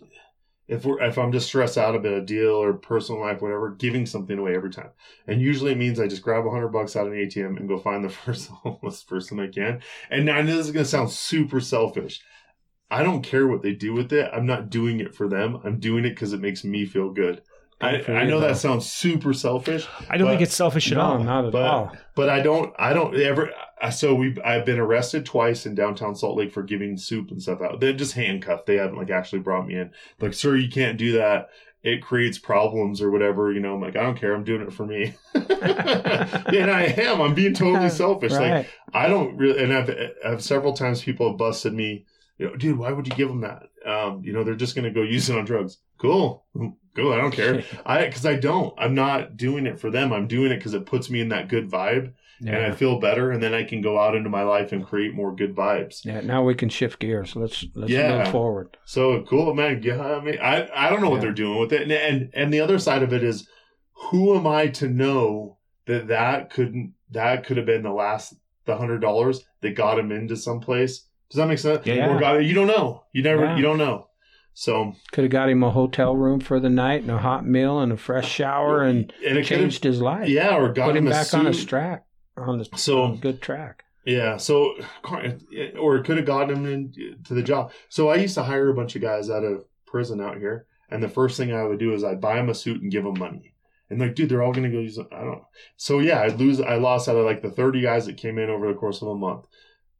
if 0.68 0.84
we're 0.84 1.00
if 1.00 1.16
I'm 1.16 1.32
just 1.32 1.46
stressed 1.46 1.78
out 1.78 1.94
about 1.94 2.12
a 2.12 2.20
deal 2.20 2.50
or 2.54 2.74
personal 2.74 3.20
life, 3.20 3.40
whatever, 3.40 3.70
giving 3.70 4.04
something 4.04 4.38
away 4.38 4.54
every 4.54 4.70
time. 4.70 4.90
And 5.26 5.40
usually 5.40 5.72
it 5.72 5.78
means 5.78 6.00
I 6.00 6.06
just 6.08 6.22
grab 6.22 6.46
a 6.46 6.50
hundred 6.50 6.68
bucks 6.68 6.96
out 6.96 7.06
of 7.06 7.12
an 7.12 7.18
ATM 7.18 7.56
and 7.56 7.68
go 7.68 7.78
find 7.78 8.04
the 8.04 8.08
first 8.24 8.48
homeless 8.48 9.02
person 9.02 9.40
I 9.40 9.48
can. 9.48 9.80
And 10.10 10.26
now 10.26 10.42
this 10.42 10.66
is 10.66 10.72
gonna 10.72 10.84
sound 10.84 11.10
super 11.10 11.60
selfish. 11.60 12.20
I 12.90 13.02
don't 13.02 13.22
care 13.22 13.46
what 13.46 13.62
they 13.62 13.72
do 13.72 13.92
with 13.92 14.12
it. 14.12 14.30
I'm 14.32 14.46
not 14.46 14.70
doing 14.70 15.00
it 15.00 15.14
for 15.14 15.28
them. 15.28 15.60
I'm 15.64 15.80
doing 15.80 16.04
it 16.04 16.10
because 16.10 16.32
it 16.32 16.40
makes 16.40 16.62
me 16.64 16.84
feel 16.84 17.10
good. 17.10 17.42
I, 17.80 18.02
I 18.08 18.24
know 18.24 18.40
though. 18.40 18.48
that 18.48 18.56
sounds 18.56 18.90
super 18.90 19.32
selfish, 19.34 19.86
I 20.08 20.16
don't 20.16 20.26
But- 20.26 20.32
think 20.32 20.42
it's 20.42 20.54
selfish 20.54 20.90
at 20.90 20.96
no, 20.96 21.02
all. 21.04 21.18
not 21.18 21.44
at 21.46 21.52
but- 21.52 21.62
all. 21.62 21.96
but 22.14 22.28
I 22.30 22.40
don't, 22.40 22.72
I 22.78 22.92
don't 22.94 23.14
ever. 23.20 23.50
So 23.92 24.14
we, 24.14 24.34
I've 24.42 24.64
been 24.64 24.78
arrested 24.78 25.26
twice 25.26 25.66
in 25.66 25.74
downtown 25.74 26.14
Salt 26.14 26.38
Lake 26.38 26.50
for 26.52 26.62
giving 26.62 26.96
soup 26.96 27.30
and 27.30 27.42
stuff 27.42 27.60
out. 27.60 27.78
They're 27.80 27.92
just 27.92 28.14
handcuffed. 28.14 28.64
They 28.64 28.76
haven't 28.76 28.96
like 28.96 29.10
actually 29.10 29.40
brought 29.40 29.66
me 29.66 29.74
in. 29.74 29.90
Like, 30.18 30.32
sir, 30.32 30.56
you 30.56 30.70
can't 30.70 30.96
do 30.96 31.12
that. 31.12 31.50
It 31.82 32.02
creates 32.02 32.38
problems 32.38 33.02
or 33.02 33.10
whatever. 33.10 33.52
You 33.52 33.60
know, 33.60 33.74
I'm 33.74 33.80
like, 33.82 33.94
I 33.94 34.02
don't 34.02 34.16
care. 34.18 34.34
I'm 34.34 34.42
doing 34.44 34.62
it 34.62 34.72
for 34.72 34.86
me. 34.86 35.14
and 35.34 36.70
I 36.70 36.94
am. 36.96 37.20
I'm 37.20 37.34
being 37.34 37.54
totally 37.54 37.90
selfish. 38.02 38.32
Like. 38.32 38.66
I 38.94 39.08
don't 39.08 39.36
really, 39.36 39.62
and 39.62 39.72
I've, 39.74 39.90
I've 40.24 40.42
several 40.42 40.72
times 40.72 41.02
people 41.02 41.28
have 41.28 41.36
busted 41.38 41.74
me. 41.74 42.06
You 42.38 42.46
know, 42.48 42.56
dude, 42.56 42.78
why 42.78 42.92
would 42.92 43.06
you 43.06 43.14
give 43.14 43.28
them 43.28 43.42
that? 43.42 43.62
Um, 43.84 44.22
you 44.24 44.32
know, 44.32 44.42
they're 44.44 44.54
just 44.54 44.74
gonna 44.74 44.90
go 44.90 45.02
use 45.02 45.28
it 45.30 45.38
on 45.38 45.44
drugs. 45.44 45.78
Cool, 45.98 46.44
cool. 46.96 47.12
I 47.12 47.18
don't 47.18 47.30
care. 47.32 47.62
I 47.86 48.06
because 48.06 48.26
I 48.26 48.34
don't. 48.36 48.74
I'm 48.78 48.94
not 48.94 49.36
doing 49.36 49.66
it 49.66 49.78
for 49.78 49.90
them. 49.90 50.12
I'm 50.12 50.26
doing 50.26 50.50
it 50.50 50.56
because 50.56 50.74
it 50.74 50.86
puts 50.86 51.08
me 51.10 51.20
in 51.20 51.28
that 51.28 51.48
good 51.48 51.70
vibe, 51.70 52.12
and 52.40 52.56
I 52.56 52.70
feel 52.72 52.98
better, 52.98 53.30
and 53.30 53.42
then 53.42 53.54
I 53.54 53.62
can 53.64 53.80
go 53.82 53.98
out 53.98 54.14
into 54.16 54.28
my 54.30 54.42
life 54.42 54.72
and 54.72 54.84
create 54.84 55.14
more 55.14 55.34
good 55.34 55.54
vibes. 55.54 56.04
yeah, 56.04 56.20
now 56.20 56.42
we 56.42 56.54
can 56.54 56.68
shift 56.68 56.98
gears. 56.98 57.36
Let's 57.36 57.64
let's 57.74 57.92
Yeah. 57.92 58.18
move 58.24 58.28
forward. 58.32 58.76
So 58.84 59.22
cool, 59.22 59.54
man. 59.54 59.82
Yeah, 59.82 60.00
I 60.02 60.20
mean, 60.20 60.38
I 60.40 60.68
I 60.74 60.90
don't 60.90 61.00
know 61.02 61.10
what 61.10 61.20
they're 61.20 61.32
doing 61.32 61.58
with 61.60 61.72
it, 61.72 61.82
and, 61.82 61.92
and 61.92 62.30
and 62.34 62.52
the 62.52 62.60
other 62.60 62.78
side 62.78 63.02
of 63.02 63.12
it 63.12 63.22
is, 63.22 63.48
who 64.10 64.34
am 64.36 64.46
I 64.46 64.68
to 64.68 64.88
know 64.88 65.58
that 65.86 66.08
that 66.08 66.50
couldn't 66.50 66.94
that 67.12 67.44
could 67.46 67.56
have 67.56 67.66
been 67.66 67.82
the 67.82 67.92
last 67.92 68.34
the 68.64 68.76
hundred 68.76 69.00
dollars 69.00 69.44
that 69.60 69.76
got 69.76 69.98
him 69.98 70.10
into 70.10 70.36
some 70.36 70.60
place? 70.60 71.04
Does 71.30 71.38
that 71.38 71.48
make 71.48 71.58
sense? 71.58 71.84
Yeah. 71.86 72.14
Or 72.14 72.20
got 72.20 72.44
you 72.44 72.54
don't 72.54 72.66
know. 72.66 73.04
You 73.12 73.22
never. 73.22 73.44
Yeah. 73.44 73.56
You 73.56 73.62
don't 73.62 73.78
know. 73.78 74.08
So 74.58 74.94
Could 75.12 75.24
have 75.24 75.30
got 75.30 75.50
him 75.50 75.62
a 75.62 75.70
hotel 75.70 76.16
room 76.16 76.40
for 76.40 76.58
the 76.60 76.70
night 76.70 77.02
and 77.02 77.10
a 77.10 77.18
hot 77.18 77.46
meal 77.46 77.78
and 77.78 77.92
a 77.92 77.96
fresh 77.98 78.26
shower 78.32 78.82
and 78.82 79.12
and 79.22 79.36
it 79.36 79.44
changed 79.44 79.84
his 79.84 80.00
life. 80.00 80.30
yeah, 80.30 80.56
or 80.56 80.72
got 80.72 80.86
Put 80.86 80.96
him 80.96 81.06
a 81.08 81.10
back 81.10 81.34
on 81.34 81.46
a 81.46 81.52
suit. 81.52 81.68
track 81.68 82.06
on 82.38 82.56
the 82.56 82.64
So- 82.74 83.02
on 83.02 83.16
good 83.18 83.42
track. 83.42 83.84
Yeah, 84.06 84.38
so 84.38 84.72
or 85.78 85.96
it 85.96 86.04
could 86.06 86.16
have 86.16 86.24
gotten 86.26 86.56
him 86.56 86.66
into 86.66 87.34
the 87.34 87.42
job. 87.42 87.70
So 87.90 88.08
I 88.08 88.14
used 88.16 88.34
to 88.36 88.44
hire 88.44 88.70
a 88.70 88.74
bunch 88.74 88.96
of 88.96 89.02
guys 89.02 89.28
out 89.28 89.44
of 89.44 89.64
prison 89.84 90.22
out 90.22 90.38
here, 90.38 90.64
and 90.90 91.02
the 91.02 91.08
first 91.08 91.36
thing 91.36 91.52
I 91.52 91.64
would 91.64 91.78
do 91.78 91.92
is 91.92 92.02
I'd 92.02 92.20
buy 92.20 92.36
them 92.36 92.48
a 92.48 92.54
suit 92.54 92.80
and 92.80 92.90
give 92.90 93.04
them 93.04 93.18
money. 93.18 93.52
And 93.90 94.00
like, 94.00 94.14
dude, 94.14 94.30
they're 94.30 94.42
all 94.42 94.52
gonna 94.54 94.70
go 94.70 94.78
use. 94.78 94.96
it. 94.96 95.06
I 95.12 95.22
don't. 95.22 95.42
So 95.76 95.98
yeah, 95.98 96.20
I 96.22 96.28
lose. 96.28 96.60
I 96.62 96.76
lost 96.76 97.08
out 97.10 97.16
of 97.16 97.26
like 97.26 97.42
the 97.42 97.50
thirty 97.50 97.82
guys 97.82 98.06
that 98.06 98.16
came 98.16 98.38
in 98.38 98.48
over 98.48 98.68
the 98.68 98.78
course 98.78 99.02
of 99.02 99.08
a 99.08 99.14
month. 99.14 99.44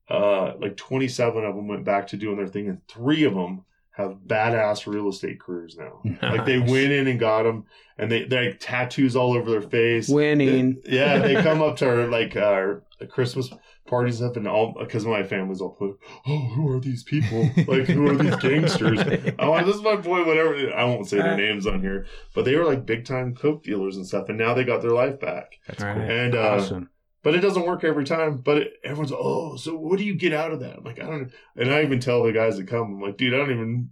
Uh, 0.09 0.55
like 0.61 0.77
twenty 0.79 1.09
seven 1.09 1.45
of 1.45 1.55
them 1.57 1.69
went 1.69 1.85
back 1.85 2.07
to 2.09 2.16
doing 2.16 2.37
their 2.37 2.47
thing, 2.49 2.69
and 2.69 2.87
three 2.88 3.25
of 3.25 3.35
them 3.35 3.64
have 3.97 4.19
badass 4.27 4.87
real 4.87 5.09
estate 5.09 5.41
careers 5.41 5.77
now. 5.77 6.03
Like 6.23 6.45
they 6.45 6.59
went 6.59 6.93
in 6.93 7.07
and 7.07 7.19
got 7.19 7.45
them, 7.45 7.65
and 7.99 8.11
they 8.11 8.25
they 8.25 8.47
had 8.47 8.61
tattoos 8.61 9.17
all 9.17 9.35
over 9.35 9.51
their 9.51 9.63
face. 9.63 10.09
Winning. 10.09 10.83
Yeah, 10.85 11.19
they 11.19 11.35
come 11.43 11.63
up 11.63 11.77
to 11.77 11.89
our 11.89 12.07
like 12.07 12.37
our 12.37 12.83
Christmas 13.11 13.51
parties 13.87 14.20
up 14.20 14.37
and 14.37 14.47
all 14.47 14.75
because 14.79 15.07
my 15.07 15.23
family's 15.23 15.61
all 15.61 15.70
put. 15.70 15.99
Oh, 16.27 16.39
who 16.55 16.68
are 16.73 16.81
these 16.81 17.03
people? 17.05 17.49
Like, 17.66 17.87
who 17.87 18.07
are 18.09 18.16
these 18.16 18.37
gangsters? 18.37 19.01
Oh, 19.39 19.64
this 19.64 19.77
is 19.77 19.83
my 19.83 19.97
boy. 19.97 20.25
Whatever. 20.25 20.73
I 20.75 20.85
won't 20.85 21.09
say 21.09 21.18
their 21.18 21.37
names 21.37 21.66
on 21.66 21.81
here, 21.81 22.07
but 22.35 22.45
they 22.45 22.57
were 22.57 22.64
like 22.64 22.87
big 22.87 23.05
time 23.05 23.35
coke 23.35 23.62
dealers 23.62 23.97
and 23.97 24.07
stuff, 24.07 24.29
and 24.29 24.39
now 24.39 24.55
they 24.55 24.64
got 24.64 24.83
their 24.83 24.91
life 24.91 25.20
back. 25.20 25.59
That's 25.66 25.83
cool. 25.83 25.93
right. 25.93 26.11
And 26.11 26.35
uh, 26.35 26.57
awesome. 26.57 26.91
but 27.23 27.35
it 27.35 27.41
doesn't 27.41 27.66
work 27.66 27.85
every 27.85 28.05
time. 28.05 28.39
But 28.39 28.59
it, 28.59 28.73
everyone's 28.85 29.12
oh, 29.12 29.57
so 29.57 29.77
what 29.77 29.99
do 29.99 30.05
you 30.05 30.14
get 30.14 30.33
out 30.33 30.53
of 30.53 30.61
that? 30.61 30.79
I'm 30.79 30.85
like, 30.85 31.01
I 31.01 31.07
don't. 31.07 31.33
And 31.57 31.73
I 31.73 31.83
even 31.83 32.01
tell 32.01 32.23
the 32.23 32.33
guys 32.33 32.57
that 32.57 32.68
come, 32.68 32.95
I'm 32.95 33.01
like, 33.01 33.16
dude, 33.16 33.35
I 33.35 33.39
don't 33.39 33.51
even 33.51 33.68
like. 33.70 33.87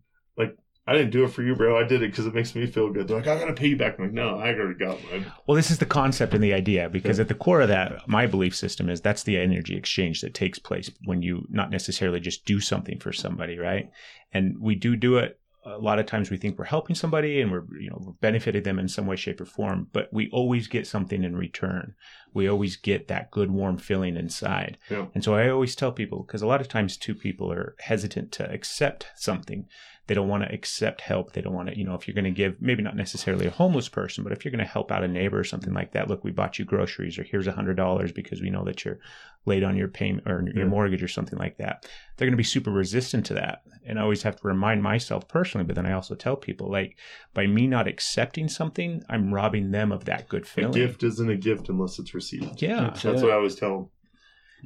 I 0.86 0.92
didn't 0.92 1.12
do 1.12 1.24
it 1.24 1.28
for 1.28 1.42
you, 1.42 1.54
bro. 1.54 1.78
I 1.78 1.84
did 1.84 2.02
it 2.02 2.10
because 2.10 2.26
it 2.26 2.34
makes 2.34 2.54
me 2.54 2.66
feel 2.66 2.92
good. 2.92 3.08
They're 3.08 3.16
like, 3.16 3.26
I 3.26 3.38
gotta 3.38 3.54
pay 3.54 3.68
you 3.68 3.76
back. 3.76 3.98
I'm 3.98 4.04
like, 4.04 4.12
no, 4.12 4.38
I 4.38 4.52
already 4.52 4.78
got 4.78 5.02
mine. 5.10 5.32
Well, 5.46 5.56
this 5.56 5.70
is 5.70 5.78
the 5.78 5.86
concept 5.86 6.34
and 6.34 6.44
the 6.44 6.52
idea 6.52 6.90
because 6.90 7.18
at 7.18 7.28
the 7.28 7.34
core 7.34 7.62
of 7.62 7.68
that, 7.68 8.06
my 8.06 8.26
belief 8.26 8.54
system 8.54 8.90
is 8.90 9.00
that's 9.00 9.22
the 9.22 9.38
energy 9.38 9.76
exchange 9.76 10.20
that 10.20 10.34
takes 10.34 10.58
place 10.58 10.90
when 11.04 11.22
you 11.22 11.46
not 11.48 11.70
necessarily 11.70 12.20
just 12.20 12.44
do 12.44 12.60
something 12.60 12.98
for 12.98 13.12
somebody, 13.12 13.58
right? 13.58 13.90
And 14.32 14.60
we 14.60 14.74
do 14.74 14.94
do 14.94 15.16
it. 15.16 15.38
A 15.66 15.78
lot 15.78 15.98
of 15.98 16.04
times 16.04 16.30
we 16.30 16.36
think 16.36 16.58
we're 16.58 16.66
helping 16.66 16.94
somebody 16.94 17.40
and 17.40 17.50
we're, 17.50 17.64
you 17.80 17.88
know, 17.88 17.98
we're 17.98 18.12
benefiting 18.20 18.64
them 18.64 18.78
in 18.78 18.86
some 18.86 19.06
way, 19.06 19.16
shape, 19.16 19.40
or 19.40 19.46
form, 19.46 19.88
but 19.94 20.12
we 20.12 20.28
always 20.30 20.68
get 20.68 20.86
something 20.86 21.24
in 21.24 21.34
return. 21.34 21.94
We 22.34 22.46
always 22.46 22.76
get 22.76 23.08
that 23.08 23.30
good, 23.30 23.50
warm 23.50 23.78
feeling 23.78 24.18
inside. 24.18 24.76
Yeah. 24.90 25.06
And 25.14 25.24
so 25.24 25.34
I 25.34 25.48
always 25.48 25.74
tell 25.74 25.90
people, 25.90 26.22
because 26.22 26.42
a 26.42 26.46
lot 26.46 26.60
of 26.60 26.68
times 26.68 26.98
two 26.98 27.14
people 27.14 27.50
are 27.50 27.76
hesitant 27.80 28.30
to 28.32 28.52
accept 28.52 29.06
something. 29.16 29.66
They 30.06 30.14
don't 30.14 30.28
want 30.28 30.42
to 30.44 30.52
accept 30.52 31.00
help. 31.00 31.32
They 31.32 31.40
don't 31.40 31.54
want 31.54 31.70
to, 31.70 31.78
you 31.78 31.84
know, 31.84 31.94
if 31.94 32.06
you're 32.06 32.14
going 32.14 32.26
to 32.26 32.30
give, 32.30 32.60
maybe 32.60 32.82
not 32.82 32.94
necessarily 32.96 33.46
a 33.46 33.50
homeless 33.50 33.88
person, 33.88 34.22
but 34.22 34.32
if 34.34 34.44
you're 34.44 34.52
going 34.52 34.64
to 34.64 34.70
help 34.70 34.92
out 34.92 35.02
a 35.02 35.08
neighbor 35.08 35.38
or 35.38 35.44
something 35.44 35.72
like 35.72 35.92
that, 35.92 36.08
look, 36.08 36.22
we 36.22 36.30
bought 36.30 36.58
you 36.58 36.66
groceries 36.66 37.18
or 37.18 37.22
here's 37.22 37.46
a 37.46 37.52
hundred 37.52 37.76
dollars 37.78 38.12
because 38.12 38.42
we 38.42 38.50
know 38.50 38.64
that 38.64 38.84
you're 38.84 38.98
late 39.46 39.62
on 39.62 39.76
your 39.76 39.88
payment 39.88 40.26
or 40.28 40.42
your 40.54 40.64
Yeah. 40.64 40.70
mortgage 40.70 41.02
or 41.02 41.08
something 41.08 41.38
like 41.38 41.56
that. 41.56 41.88
They're 42.16 42.26
going 42.26 42.32
to 42.34 42.36
be 42.36 42.42
super 42.44 42.70
resistant 42.70 43.24
to 43.26 43.34
that. 43.34 43.62
And 43.86 43.98
I 43.98 44.02
always 44.02 44.22
have 44.22 44.36
to 44.36 44.46
remind 44.46 44.82
myself 44.82 45.26
personally, 45.26 45.64
but 45.66 45.74
then 45.76 45.86
I 45.86 45.92
also 45.92 46.14
tell 46.14 46.36
people 46.36 46.70
like 46.70 46.98
by 47.32 47.46
me 47.46 47.66
not 47.66 47.88
accepting 47.88 48.48
something, 48.48 49.02
I'm 49.08 49.32
robbing 49.32 49.70
them 49.70 49.90
of 49.92 50.04
that 50.04 50.28
good 50.28 50.42
A 50.42 50.46
feeling. 50.46 50.72
gift 50.72 51.02
isn't 51.02 51.30
a 51.30 51.36
gift 51.36 51.68
unless 51.70 51.98
it's 51.98 52.14
received. 52.14 52.60
Yeah. 52.60 52.80
That's 52.80 53.02
That's 53.02 53.22
what 53.22 53.30
I 53.30 53.34
always 53.36 53.54
tell 53.54 53.70
them. 53.76 53.88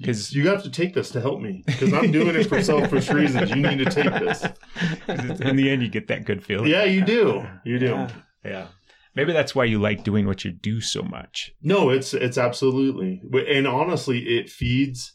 'Cause- 0.05 0.33
you 0.33 0.49
have 0.49 0.63
to 0.63 0.71
take 0.71 0.95
this 0.95 1.11
to 1.11 1.21
help 1.21 1.41
me 1.41 1.63
because 1.67 1.93
I'm 1.93 2.11
doing 2.13 2.37
it 2.37 2.45
for 2.47 2.63
selfish 2.63 3.11
reasons. 3.11 3.51
You 3.51 3.57
need 3.63 3.79
to 3.79 3.85
take 3.87 4.13
this. 4.13 4.45
in 5.41 5.57
the 5.57 5.71
end, 5.71 5.83
you 5.83 5.89
get 5.89 6.09
that 6.09 6.25
good 6.25 6.45
feeling. 6.45 6.71
Yeah, 6.71 6.85
you 6.85 7.05
do. 7.05 7.47
You 7.65 7.79
do. 7.79 7.87
Yeah. 7.87 8.11
Yeah. 8.45 8.67
Maybe 9.15 9.33
that's 9.33 9.55
why 9.55 9.65
you 9.65 9.81
like 9.81 10.05
doing 10.05 10.27
what 10.27 10.45
you 10.45 10.53
do 10.53 10.81
so 10.81 11.03
much. 11.03 11.53
No, 11.61 11.91
it's 11.91 12.15
it's 12.15 12.39
absolutely, 12.39 13.21
and 13.49 13.67
honestly, 13.67 14.21
it 14.39 14.49
feeds 14.49 15.15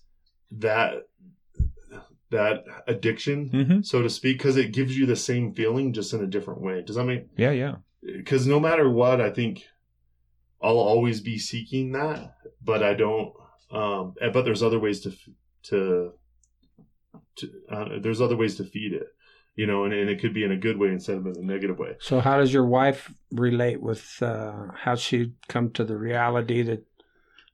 that 0.52 1.04
that 2.32 2.64
addiction, 2.88 3.50
Mm-hmm. 3.52 3.82
so 3.84 4.02
to 4.02 4.10
speak, 4.10 4.40
because 4.40 4.58
it 4.58 4.74
gives 4.74 4.98
you 4.98 5.06
the 5.06 5.16
same 5.16 5.54
feeling 5.54 5.94
just 5.94 6.14
in 6.14 6.22
a 6.24 6.28
different 6.28 6.62
way. 6.62 6.82
Does 6.82 6.96
that 6.96 7.06
make? 7.06 7.28
Yeah, 7.38 7.52
yeah. 7.52 7.76
Because 8.02 8.48
no 8.48 8.60
matter 8.60 8.90
what, 8.90 9.22
I 9.22 9.30
think 9.30 9.64
I'll 10.62 10.80
always 10.80 11.22
be 11.22 11.38
seeking 11.38 11.92
that, 11.94 12.34
but 12.62 12.82
I 12.84 12.96
don't. 12.96 13.32
Um, 13.74 14.14
and- 14.22 14.32
but 14.34 14.44
there's 14.46 14.64
other 14.64 14.80
ways 14.80 15.02
to 15.02 15.12
to 15.64 16.14
to 17.38 17.50
uh, 17.70 17.86
there's 18.02 18.22
other 18.22 18.38
ways 18.38 18.56
to 18.58 18.64
feed 18.64 18.94
it, 18.94 19.08
you 19.56 19.66
know, 19.66 19.84
and, 19.86 19.94
and 19.94 20.10
it 20.10 20.20
could 20.22 20.34
be 20.34 20.44
in 20.44 20.52
a 20.52 20.58
good 20.58 20.78
way 20.78 20.90
instead 20.90 21.18
of 21.18 21.26
in 21.26 21.36
a 21.38 21.42
negative 21.42 21.80
way. 21.80 21.96
So, 22.00 22.20
how 22.20 22.38
does 22.38 22.54
your 22.54 22.66
wife 22.66 23.12
relate 23.32 23.82
with 23.82 24.22
uh, 24.22 24.68
how 24.76 24.96
she 24.96 25.34
come 25.48 25.72
to 25.72 25.84
the 25.84 25.98
reality 25.98 26.62
that, 26.64 26.86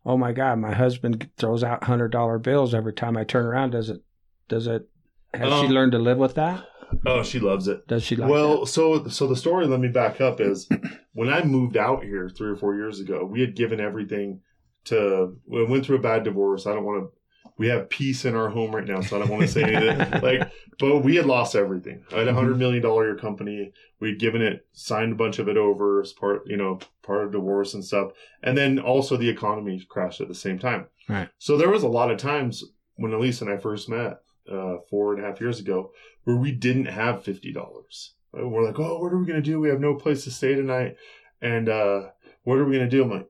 oh 0.05 0.17
my 0.17 0.31
God, 0.33 0.59
my 0.59 0.73
husband 0.73 1.29
throws 1.37 1.63
out 1.63 1.83
hundred 1.85 2.09
dollar 2.11 2.37
bills 2.39 2.73
every 2.73 2.93
time 2.93 3.15
I 3.17 3.23
turn 3.23 3.45
around? 3.45 3.71
Does 3.71 3.89
it? 3.89 4.01
Does 4.49 4.67
it? 4.67 4.89
Has 5.33 5.47
she 5.61 5.67
Um, 5.67 5.71
learned 5.71 5.91
to 5.93 5.99
live 5.99 6.17
with 6.17 6.35
that? 6.35 6.65
Oh, 7.05 7.21
she 7.21 7.39
loves 7.39 7.67
it. 7.67 7.87
Does 7.87 8.03
she 8.03 8.15
like 8.15 8.29
well, 8.31 8.65
so 8.65 9.07
so 9.07 9.27
the 9.27 9.35
story. 9.35 9.67
Let 9.67 9.79
me 9.79 9.89
back 9.89 10.19
up. 10.19 10.41
Is 10.41 10.67
when 11.13 11.29
I 11.29 11.43
moved 11.43 11.77
out 11.77 12.03
here 12.03 12.27
three 12.29 12.49
or 12.49 12.55
four 12.55 12.75
years 12.75 12.99
ago, 12.99 13.23
we 13.23 13.41
had 13.41 13.55
given 13.55 13.79
everything 13.79 14.41
to. 14.89 15.35
We 15.45 15.65
went 15.65 15.85
through 15.85 15.97
a 15.97 16.01
bad 16.01 16.23
divorce. 16.23 16.67
I 16.67 16.73
don't 16.73 16.85
want 16.85 17.03
to. 17.03 17.11
We 17.57 17.67
have 17.67 17.89
peace 17.89 18.23
in 18.23 18.35
our 18.35 18.49
home 18.49 18.73
right 18.73 18.87
now, 18.87 19.01
so 19.01 19.17
I 19.17 19.19
don't 19.19 19.29
want 19.29 19.41
to 19.41 19.47
say 19.47 19.63
anything. 19.63 20.21
like, 20.21 20.49
but 20.77 20.99
we 20.99 21.17
had 21.17 21.25
lost 21.25 21.55
everything. 21.55 22.03
I 22.13 22.19
had 22.19 22.27
a 22.29 22.33
hundred 22.33 22.57
million 22.57 22.81
dollar 22.81 23.05
year 23.05 23.17
company. 23.17 23.73
We'd 23.99 24.19
given 24.19 24.41
it, 24.41 24.65
signed 24.71 25.11
a 25.11 25.15
bunch 25.15 25.39
of 25.39 25.49
it 25.49 25.57
over 25.57 26.01
as 26.01 26.13
part, 26.13 26.43
you 26.45 26.55
know, 26.55 26.79
part 27.03 27.25
of 27.25 27.31
divorce 27.33 27.73
and 27.73 27.83
stuff, 27.83 28.11
and 28.43 28.57
then 28.57 28.79
also 28.79 29.17
the 29.17 29.29
economy 29.29 29.85
crashed 29.89 30.21
at 30.21 30.29
the 30.29 30.35
same 30.35 30.57
time. 30.57 30.87
Right. 31.09 31.29
So 31.37 31.57
there 31.57 31.69
was 31.69 31.83
a 31.83 31.89
lot 31.89 32.11
of 32.11 32.17
times 32.17 32.63
when 32.95 33.13
Elise 33.13 33.41
and 33.41 33.49
I 33.49 33.57
first 33.57 33.89
met 33.89 34.21
uh, 34.49 34.77
four 34.89 35.13
and 35.13 35.23
a 35.23 35.27
half 35.27 35.41
years 35.41 35.59
ago 35.59 35.91
where 36.23 36.37
we 36.37 36.51
didn't 36.51 36.85
have 36.85 37.23
fifty 37.23 37.51
dollars. 37.51 38.13
We're 38.31 38.63
like, 38.63 38.79
oh, 38.79 38.99
what 38.99 39.11
are 39.11 39.17
we 39.17 39.25
gonna 39.25 39.41
do? 39.41 39.59
We 39.59 39.69
have 39.69 39.81
no 39.81 39.95
place 39.95 40.23
to 40.23 40.31
stay 40.31 40.55
tonight, 40.55 40.95
and 41.41 41.67
uh, 41.67 42.09
what 42.43 42.57
are 42.57 42.65
we 42.65 42.77
gonna 42.77 42.89
do? 42.89 43.03
I'm 43.03 43.11
like, 43.11 43.29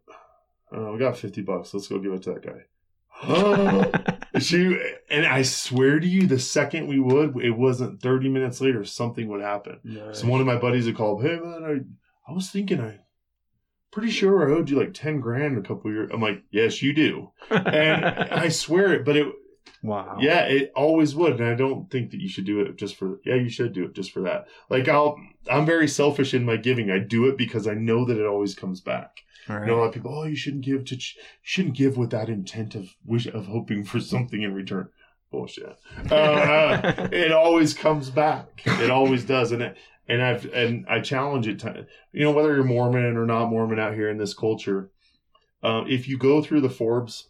oh, 0.71 0.93
we 0.93 0.99
got 0.99 1.17
fifty 1.17 1.41
bucks. 1.41 1.73
Let's 1.73 1.87
go 1.87 1.99
give 1.99 2.13
it 2.13 2.23
to 2.23 2.33
that 2.33 2.45
guy. 2.45 2.61
Oh, 3.21 3.91
she 4.39 4.79
and 5.09 5.25
I 5.25 5.41
swear 5.41 5.99
to 5.99 6.07
you, 6.07 6.25
the 6.25 6.39
second 6.39 6.87
we 6.87 7.01
would, 7.01 7.35
it 7.43 7.51
wasn't 7.51 8.01
thirty 8.01 8.29
minutes 8.29 8.61
later, 8.61 8.85
something 8.85 9.27
would 9.27 9.41
happen. 9.41 9.79
that? 9.83 10.15
So 10.15 10.27
one 10.27 10.39
of 10.39 10.47
my 10.47 10.55
buddies 10.57 10.85
would 10.85 10.95
call, 10.95 11.19
hey 11.19 11.37
man, 11.37 11.85
I, 12.27 12.31
I 12.31 12.33
was 12.33 12.49
thinking 12.49 12.79
I. 12.79 12.99
Pretty 13.91 14.11
sure 14.11 14.47
I 14.47 14.55
owed 14.55 14.69
you 14.69 14.79
like 14.79 14.93
ten 14.93 15.19
grand 15.19 15.57
a 15.57 15.61
couple 15.67 15.91
years. 15.91 16.11
I'm 16.13 16.21
like, 16.21 16.43
yes, 16.51 16.81
you 16.81 16.93
do, 16.93 17.31
and 17.49 18.05
I 18.05 18.47
swear 18.49 18.93
it. 18.93 19.03
But 19.03 19.17
it, 19.17 19.27
wow. 19.83 20.17
yeah, 20.19 20.41
it 20.41 20.71
always 20.75 21.15
would, 21.15 21.39
and 21.39 21.49
I 21.49 21.55
don't 21.55 21.89
think 21.89 22.11
that 22.11 22.21
you 22.21 22.29
should 22.29 22.45
do 22.45 22.61
it 22.61 22.77
just 22.77 22.95
for. 22.95 23.19
Yeah, 23.25 23.35
you 23.35 23.49
should 23.49 23.73
do 23.73 23.85
it 23.85 23.93
just 23.93 24.11
for 24.11 24.21
that. 24.21 24.47
Like 24.69 24.87
I'll, 24.87 25.19
I'm 25.49 25.65
very 25.65 25.87
selfish 25.87 26.33
in 26.33 26.45
my 26.45 26.57
giving. 26.57 26.89
I 26.89 26.99
do 26.99 27.27
it 27.27 27.37
because 27.37 27.67
I 27.67 27.73
know 27.73 28.05
that 28.05 28.19
it 28.19 28.25
always 28.25 28.55
comes 28.55 28.81
back. 28.81 29.21
All 29.49 29.59
You 29.59 29.65
know, 29.65 29.75
a 29.75 29.79
lot 29.79 29.87
of 29.87 29.93
people, 29.93 30.17
oh, 30.17 30.25
you 30.25 30.35
shouldn't 30.35 30.65
give 30.65 30.85
to, 30.85 30.97
ch- 30.97 31.17
shouldn't 31.41 31.75
give 31.75 31.97
with 31.97 32.11
that 32.11 32.29
intent 32.29 32.75
of 32.75 32.95
wish 33.03 33.25
of 33.25 33.47
hoping 33.47 33.83
for 33.83 33.99
something 33.99 34.41
in 34.43 34.53
return. 34.53 34.89
Bullshit. 35.31 35.77
Uh, 36.09 36.15
uh, 36.15 37.07
it 37.11 37.31
always 37.31 37.73
comes 37.73 38.09
back. 38.09 38.61
It 38.65 38.89
always 38.89 39.23
does, 39.25 39.51
and 39.51 39.61
it, 39.61 39.77
and 40.07 40.21
I've 40.21 40.45
and 40.53 40.85
I 40.89 41.01
challenge 41.01 41.47
it. 41.47 41.59
To, 41.59 41.85
you 42.11 42.23
know, 42.23 42.31
whether 42.31 42.55
you're 42.55 42.63
Mormon 42.63 43.15
or 43.15 43.25
not 43.25 43.49
Mormon 43.49 43.79
out 43.79 43.93
here 43.93 44.09
in 44.09 44.17
this 44.17 44.33
culture, 44.33 44.89
um, 45.61 45.85
if 45.87 46.07
you 46.07 46.17
go 46.17 46.41
through 46.41 46.61
the 46.61 46.69
Forbes 46.69 47.28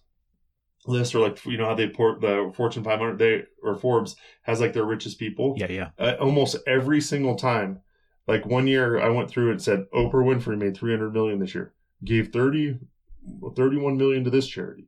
list 0.88 1.14
or 1.16 1.20
like 1.20 1.44
you 1.46 1.58
know 1.58 1.66
how 1.66 1.76
they 1.76 1.88
port 1.88 2.22
the 2.22 2.52
Fortune 2.56 2.84
500, 2.84 3.18
they 3.18 3.44
or 3.64 3.76
Forbes 3.76 4.16
has 4.44 4.60
like 4.60 4.74
their 4.74 4.86
richest 4.86 5.20
people. 5.20 5.56
Yeah, 5.58 5.72
yeah. 5.72 5.90
Uh, 5.98 6.16
almost 6.20 6.58
every 6.68 7.02
single 7.02 7.36
time. 7.36 7.82
Like 8.28 8.46
one 8.46 8.68
year, 8.68 9.00
I 9.00 9.10
went 9.10 9.28
through 9.28 9.50
and 9.50 9.60
said 9.60 9.88
Oprah 9.92 10.14
Winfrey 10.14 10.56
made 10.56 10.78
300 10.78 11.12
million 11.12 11.40
this 11.40 11.56
year, 11.56 11.74
gave 12.06 12.32
30, 12.32 12.78
31 13.56 13.98
million 13.98 14.24
to 14.24 14.30
this 14.30 14.48
charity, 14.48 14.88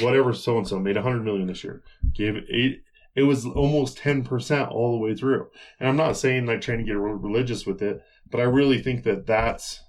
whatever 0.00 0.32
so 0.32 0.58
and 0.58 0.66
so 0.66 0.80
made 0.80 0.96
100 0.96 1.22
million 1.22 1.46
this 1.46 1.62
year, 1.62 1.84
gave 2.12 2.44
eight. 2.50 2.82
It 3.14 3.22
was 3.22 3.46
almost 3.46 3.98
10% 3.98 4.72
all 4.72 4.90
the 4.90 4.98
way 4.98 5.14
through. 5.14 5.50
And 5.78 5.88
I'm 5.88 5.96
not 5.96 6.16
saying 6.16 6.46
like 6.46 6.62
trying 6.62 6.78
to 6.78 6.84
get 6.84 6.96
religious 6.96 7.64
with 7.64 7.80
it, 7.80 8.02
but 8.28 8.40
I 8.40 8.44
really 8.44 8.82
think 8.82 9.04
that 9.04 9.26
that's 9.26 9.80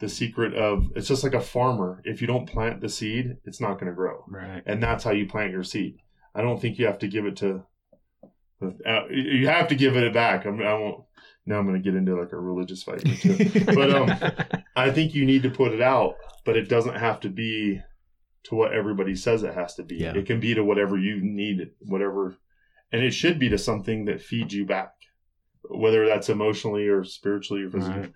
the 0.00 0.08
secret 0.08 0.54
of 0.54 0.90
it's 0.96 1.08
just 1.08 1.22
like 1.22 1.34
a 1.34 1.40
farmer. 1.40 2.00
If 2.04 2.20
you 2.20 2.26
don't 2.26 2.46
plant 2.46 2.80
the 2.80 2.88
seed, 2.88 3.36
it's 3.44 3.60
not 3.60 3.74
going 3.74 3.86
to 3.86 3.94
grow 3.94 4.24
Right. 4.28 4.62
and 4.66 4.82
that's 4.82 5.04
how 5.04 5.12
you 5.12 5.26
plant 5.26 5.52
your 5.52 5.62
seed. 5.62 5.98
I 6.34 6.42
don't 6.42 6.60
think 6.60 6.78
you 6.78 6.86
have 6.86 6.98
to 7.00 7.08
give 7.08 7.26
it 7.26 7.36
to. 7.38 7.64
Uh, 8.62 9.06
you 9.10 9.46
have 9.48 9.68
to 9.68 9.74
give 9.74 9.96
it 9.96 10.12
back. 10.12 10.44
I'm, 10.44 10.60
I 10.60 10.74
won't. 10.74 11.04
Now 11.46 11.58
I'm 11.58 11.66
going 11.66 11.82
to 11.82 11.90
get 11.90 11.96
into 11.96 12.14
like 12.14 12.32
a 12.32 12.38
religious 12.38 12.82
fight. 12.82 13.02
but 13.66 13.90
um, 13.90 14.12
I 14.76 14.90
think 14.90 15.14
you 15.14 15.24
need 15.24 15.42
to 15.44 15.50
put 15.50 15.72
it 15.72 15.80
out, 15.80 16.16
but 16.44 16.56
it 16.56 16.68
doesn't 16.68 16.96
have 16.96 17.20
to 17.20 17.30
be 17.30 17.80
to 18.44 18.54
what 18.54 18.72
everybody 18.72 19.16
says 19.16 19.42
it 19.42 19.54
has 19.54 19.74
to 19.76 19.82
be. 19.82 19.96
Yeah. 19.96 20.14
It 20.14 20.26
can 20.26 20.40
be 20.40 20.54
to 20.54 20.62
whatever 20.64 20.98
you 20.98 21.20
need, 21.22 21.60
it, 21.60 21.74
whatever, 21.80 22.36
and 22.92 23.02
it 23.02 23.12
should 23.12 23.38
be 23.38 23.48
to 23.48 23.58
something 23.58 24.04
that 24.04 24.20
feeds 24.20 24.54
you 24.54 24.66
back, 24.66 24.92
whether 25.68 26.06
that's 26.06 26.28
emotionally 26.28 26.86
or 26.86 27.02
spiritually 27.04 27.62
or 27.64 27.70
physically. 27.70 28.00
Right. 28.00 28.12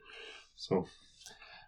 So 0.56 0.86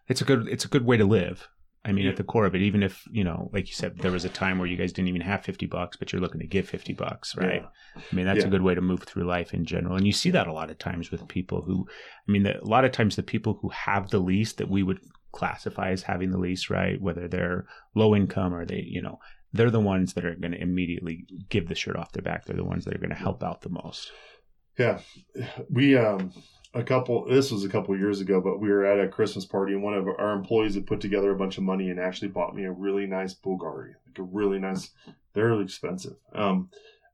it's 0.09 0.20
a 0.20 0.24
good 0.24 0.48
it's 0.48 0.64
a 0.64 0.68
good 0.68 0.84
way 0.84 0.96
to 0.96 1.04
live. 1.04 1.48
I 1.84 1.92
mean, 1.92 2.04
Yeah. 2.07 2.11
at 2.11 2.16
the 2.16 2.24
core 2.24 2.46
of 2.46 2.54
it, 2.57 2.62
even 2.62 2.82
if 2.82 3.04
you 3.12 3.22
know, 3.22 3.48
like 3.52 3.68
you 3.68 3.74
said, 3.74 3.98
there 3.98 4.11
was 4.11 4.24
a 4.24 4.28
time 4.28 4.59
where 4.59 4.66
you 4.66 4.76
guys 4.76 4.92
didn't 4.92 5.09
even 5.09 5.20
have 5.20 5.44
fifty 5.44 5.66
bucks, 5.66 5.96
but 5.96 6.12
you're 6.12 6.20
looking 6.20 6.40
to 6.40 6.46
give 6.46 6.68
fifty 6.68 6.92
bucks, 6.92 7.36
right? 7.36 7.62
I 7.96 8.14
mean, 8.14 8.26
that's 8.26 8.40
Yeah. 8.40 8.46
a 8.46 8.50
good 8.50 8.62
way 8.62 8.74
to 8.74 8.80
move 8.80 9.04
through 9.04 9.24
life 9.24 9.54
in 9.54 9.64
general, 9.64 9.96
and 9.96 10.04
you 10.07 10.12
see 10.12 10.30
that 10.30 10.48
a 10.48 10.52
lot 10.52 10.70
of 10.70 10.78
times 10.78 11.11
with 11.12 11.28
people 11.28 11.62
who, 11.62 11.86
I 12.28 12.32
mean, 12.32 12.42
the, 12.42 12.61
a 12.61 12.64
lot 12.66 12.84
of 12.84 12.90
times 12.92 13.14
the 13.14 13.22
people 13.22 13.59
who 13.62 13.68
have 13.68 14.11
the 14.11 14.18
least 14.18 14.59
that 14.59 14.68
we 14.68 14.82
would 14.82 14.98
classify 15.32 15.90
as 15.90 16.02
having 16.02 16.30
the 16.32 16.38
least, 16.38 16.70
right? 16.70 17.00
Whether 17.00 17.28
they're 17.28 17.66
low 17.94 18.16
income 18.16 18.52
or 18.54 18.64
they, 18.64 18.82
you 18.84 19.00
know, 19.02 19.18
they're 19.52 19.70
the 19.70 19.78
ones 19.80 20.14
that 20.14 20.24
are 20.24 20.34
going 20.34 20.52
to 20.52 20.61
immediately 20.61 21.24
give 21.50 21.68
the 21.68 21.74
shirt 21.76 21.94
off 21.96 22.11
their 22.12 22.22
back. 22.22 22.46
They're 22.46 22.57
the 22.57 22.64
ones 22.64 22.84
that 22.84 22.94
are 22.94 22.98
going 22.98 23.11
to 23.11 23.14
help 23.16 23.44
out 23.44 23.61
the 23.62 23.68
most. 23.68 24.11
Yeah, 24.78 24.98
we 25.70 25.96
um 25.96 26.32
a 26.76 26.84
couple. 26.84 27.24
This 27.26 27.50
was 27.50 27.64
a 27.64 27.68
couple 27.68 27.96
years 27.96 28.20
ago, 28.20 28.40
but 28.40 28.60
we 28.60 28.68
were 28.68 28.84
at 28.84 29.00
a 29.00 29.08
Christmas 29.08 29.44
party, 29.44 29.72
and 29.72 29.82
one 29.82 29.94
of 29.94 30.06
our 30.06 30.32
employees 30.32 30.74
had 30.74 30.86
put 30.86 31.00
together 31.00 31.30
a 31.30 31.36
bunch 31.36 31.56
of 31.56 31.64
money 31.64 31.90
and 31.90 31.98
actually 31.98 32.28
bought 32.28 32.54
me 32.54 32.64
a 32.64 32.72
really 32.72 33.06
nice 33.06 33.34
Bulgari, 33.34 33.94
like 34.06 34.18
a 34.18 34.22
really 34.22 34.58
nice. 34.58 34.90
They're 35.32 35.60
expensive. 35.60 36.16
Um, 36.34 36.70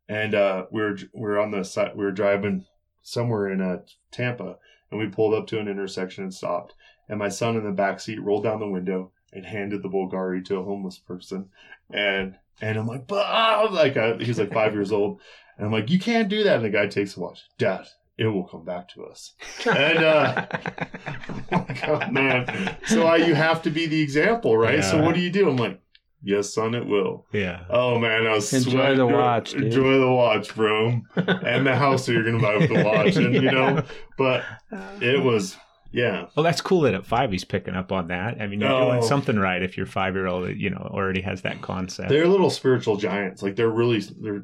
and 0.08 0.34
uh, 0.34 0.66
we 0.70 0.82
were 0.82 0.98
we 1.14 1.22
were 1.22 1.40
on 1.40 1.52
the 1.52 1.62
side. 1.64 1.92
We 1.96 2.04
were 2.04 2.12
driving 2.12 2.66
somewhere 3.02 3.50
in 3.50 3.60
uh, 3.60 3.78
Tampa, 4.10 4.56
and 4.90 5.00
we 5.00 5.06
pulled 5.06 5.34
up 5.34 5.46
to 5.48 5.58
an 5.58 5.68
intersection 5.68 6.24
and 6.24 6.34
stopped. 6.34 6.74
And 7.08 7.18
my 7.18 7.28
son 7.28 7.56
in 7.56 7.64
the 7.64 7.72
back 7.72 8.00
seat 8.00 8.22
rolled 8.22 8.44
down 8.44 8.60
the 8.60 8.68
window 8.68 9.12
and 9.32 9.46
handed 9.46 9.82
the 9.82 9.88
Bulgari 9.88 10.44
to 10.46 10.56
a 10.56 10.64
homeless 10.64 10.98
person, 10.98 11.48
and 11.90 12.36
and 12.60 12.78
I'm 12.78 12.86
like, 12.86 13.06
Bob, 13.06 13.72
like 13.72 13.96
uh, 13.96 14.18
he's 14.18 14.38
like 14.38 14.52
five 14.52 14.72
years 14.72 14.92
old. 14.92 15.20
And 15.56 15.66
I'm 15.66 15.72
like, 15.72 15.90
you 15.90 15.98
can't 15.98 16.28
do 16.28 16.44
that. 16.44 16.56
And 16.56 16.64
the 16.64 16.70
guy 16.70 16.86
takes 16.86 17.16
a 17.16 17.20
watch. 17.20 17.42
Dad, 17.58 17.86
it 18.18 18.26
will 18.26 18.44
come 18.44 18.64
back 18.64 18.88
to 18.90 19.04
us. 19.04 19.34
And 19.66 19.98
uh, 19.98 20.46
like, 21.50 21.88
oh, 21.88 22.10
man, 22.10 22.76
so 22.86 23.06
I, 23.06 23.16
you 23.16 23.34
have 23.34 23.62
to 23.62 23.70
be 23.70 23.86
the 23.86 24.00
example, 24.00 24.56
right? 24.56 24.82
So 24.84 25.02
what 25.02 25.14
do 25.14 25.20
you 25.20 25.30
do? 25.30 25.48
I'm 25.48 25.56
like, 25.56 25.80
yes, 26.22 26.52
son, 26.54 26.74
it 26.74 26.86
will. 26.86 27.26
Yeah. 27.32 27.64
Oh 27.70 27.98
man, 27.98 28.26
I 28.26 28.32
was 28.34 28.52
Enjoy 28.52 28.70
sweating. 28.70 28.98
the 28.98 29.06
watch, 29.06 29.52
dude. 29.52 29.64
Enjoy 29.64 29.98
the 29.98 30.10
watch, 30.12 30.54
bro, 30.54 31.00
and 31.16 31.66
the 31.66 31.74
house 31.76 32.06
that 32.06 32.12
you're 32.12 32.24
gonna 32.24 32.38
buy 32.40 32.56
with 32.56 32.68
the 32.68 32.84
watch, 32.84 33.16
and 33.16 33.34
you 33.34 33.50
know. 33.50 33.82
But 34.18 34.44
it 35.00 35.22
was, 35.22 35.56
yeah, 35.90 36.26
Well, 36.36 36.44
that's 36.44 36.60
cool 36.60 36.82
that 36.82 36.94
at 36.94 37.04
five 37.06 37.32
he's 37.32 37.44
picking 37.44 37.74
up 37.74 37.92
on 37.92 38.08
that. 38.08 38.40
I 38.40 38.46
mean, 38.46 38.60
you're 38.60 38.70
Oh. 38.70 38.90
doing 38.92 39.02
something 39.02 39.38
right 39.38 39.62
if 39.62 39.76
your 39.76 39.86
five 39.86 40.14
year 40.14 40.26
old, 40.26 40.50
you 40.56 40.70
know, 40.70 40.88
already 40.92 41.22
has 41.22 41.42
that 41.42 41.60
concept. 41.60 42.08
they're 42.08 42.26
little 42.28 42.50
spiritual 42.50 42.96
giants. 42.96 43.42
Like 43.42 43.56
they're 43.56 43.68
really, 43.70 44.00
they're, 44.00 44.42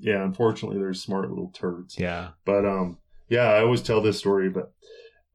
yeah. 0.00 0.24
Unfortunately, 0.24 0.78
they're 0.78 0.94
smart 0.94 1.28
little 1.28 1.50
turds. 1.50 1.98
yeah. 1.98 2.30
But 2.44 2.64
um, 2.64 2.98
yeah, 3.28 3.50
I 3.50 3.60
always 3.62 3.82
tell 3.82 4.00
this 4.00 4.18
story, 4.18 4.48
but 4.48 4.72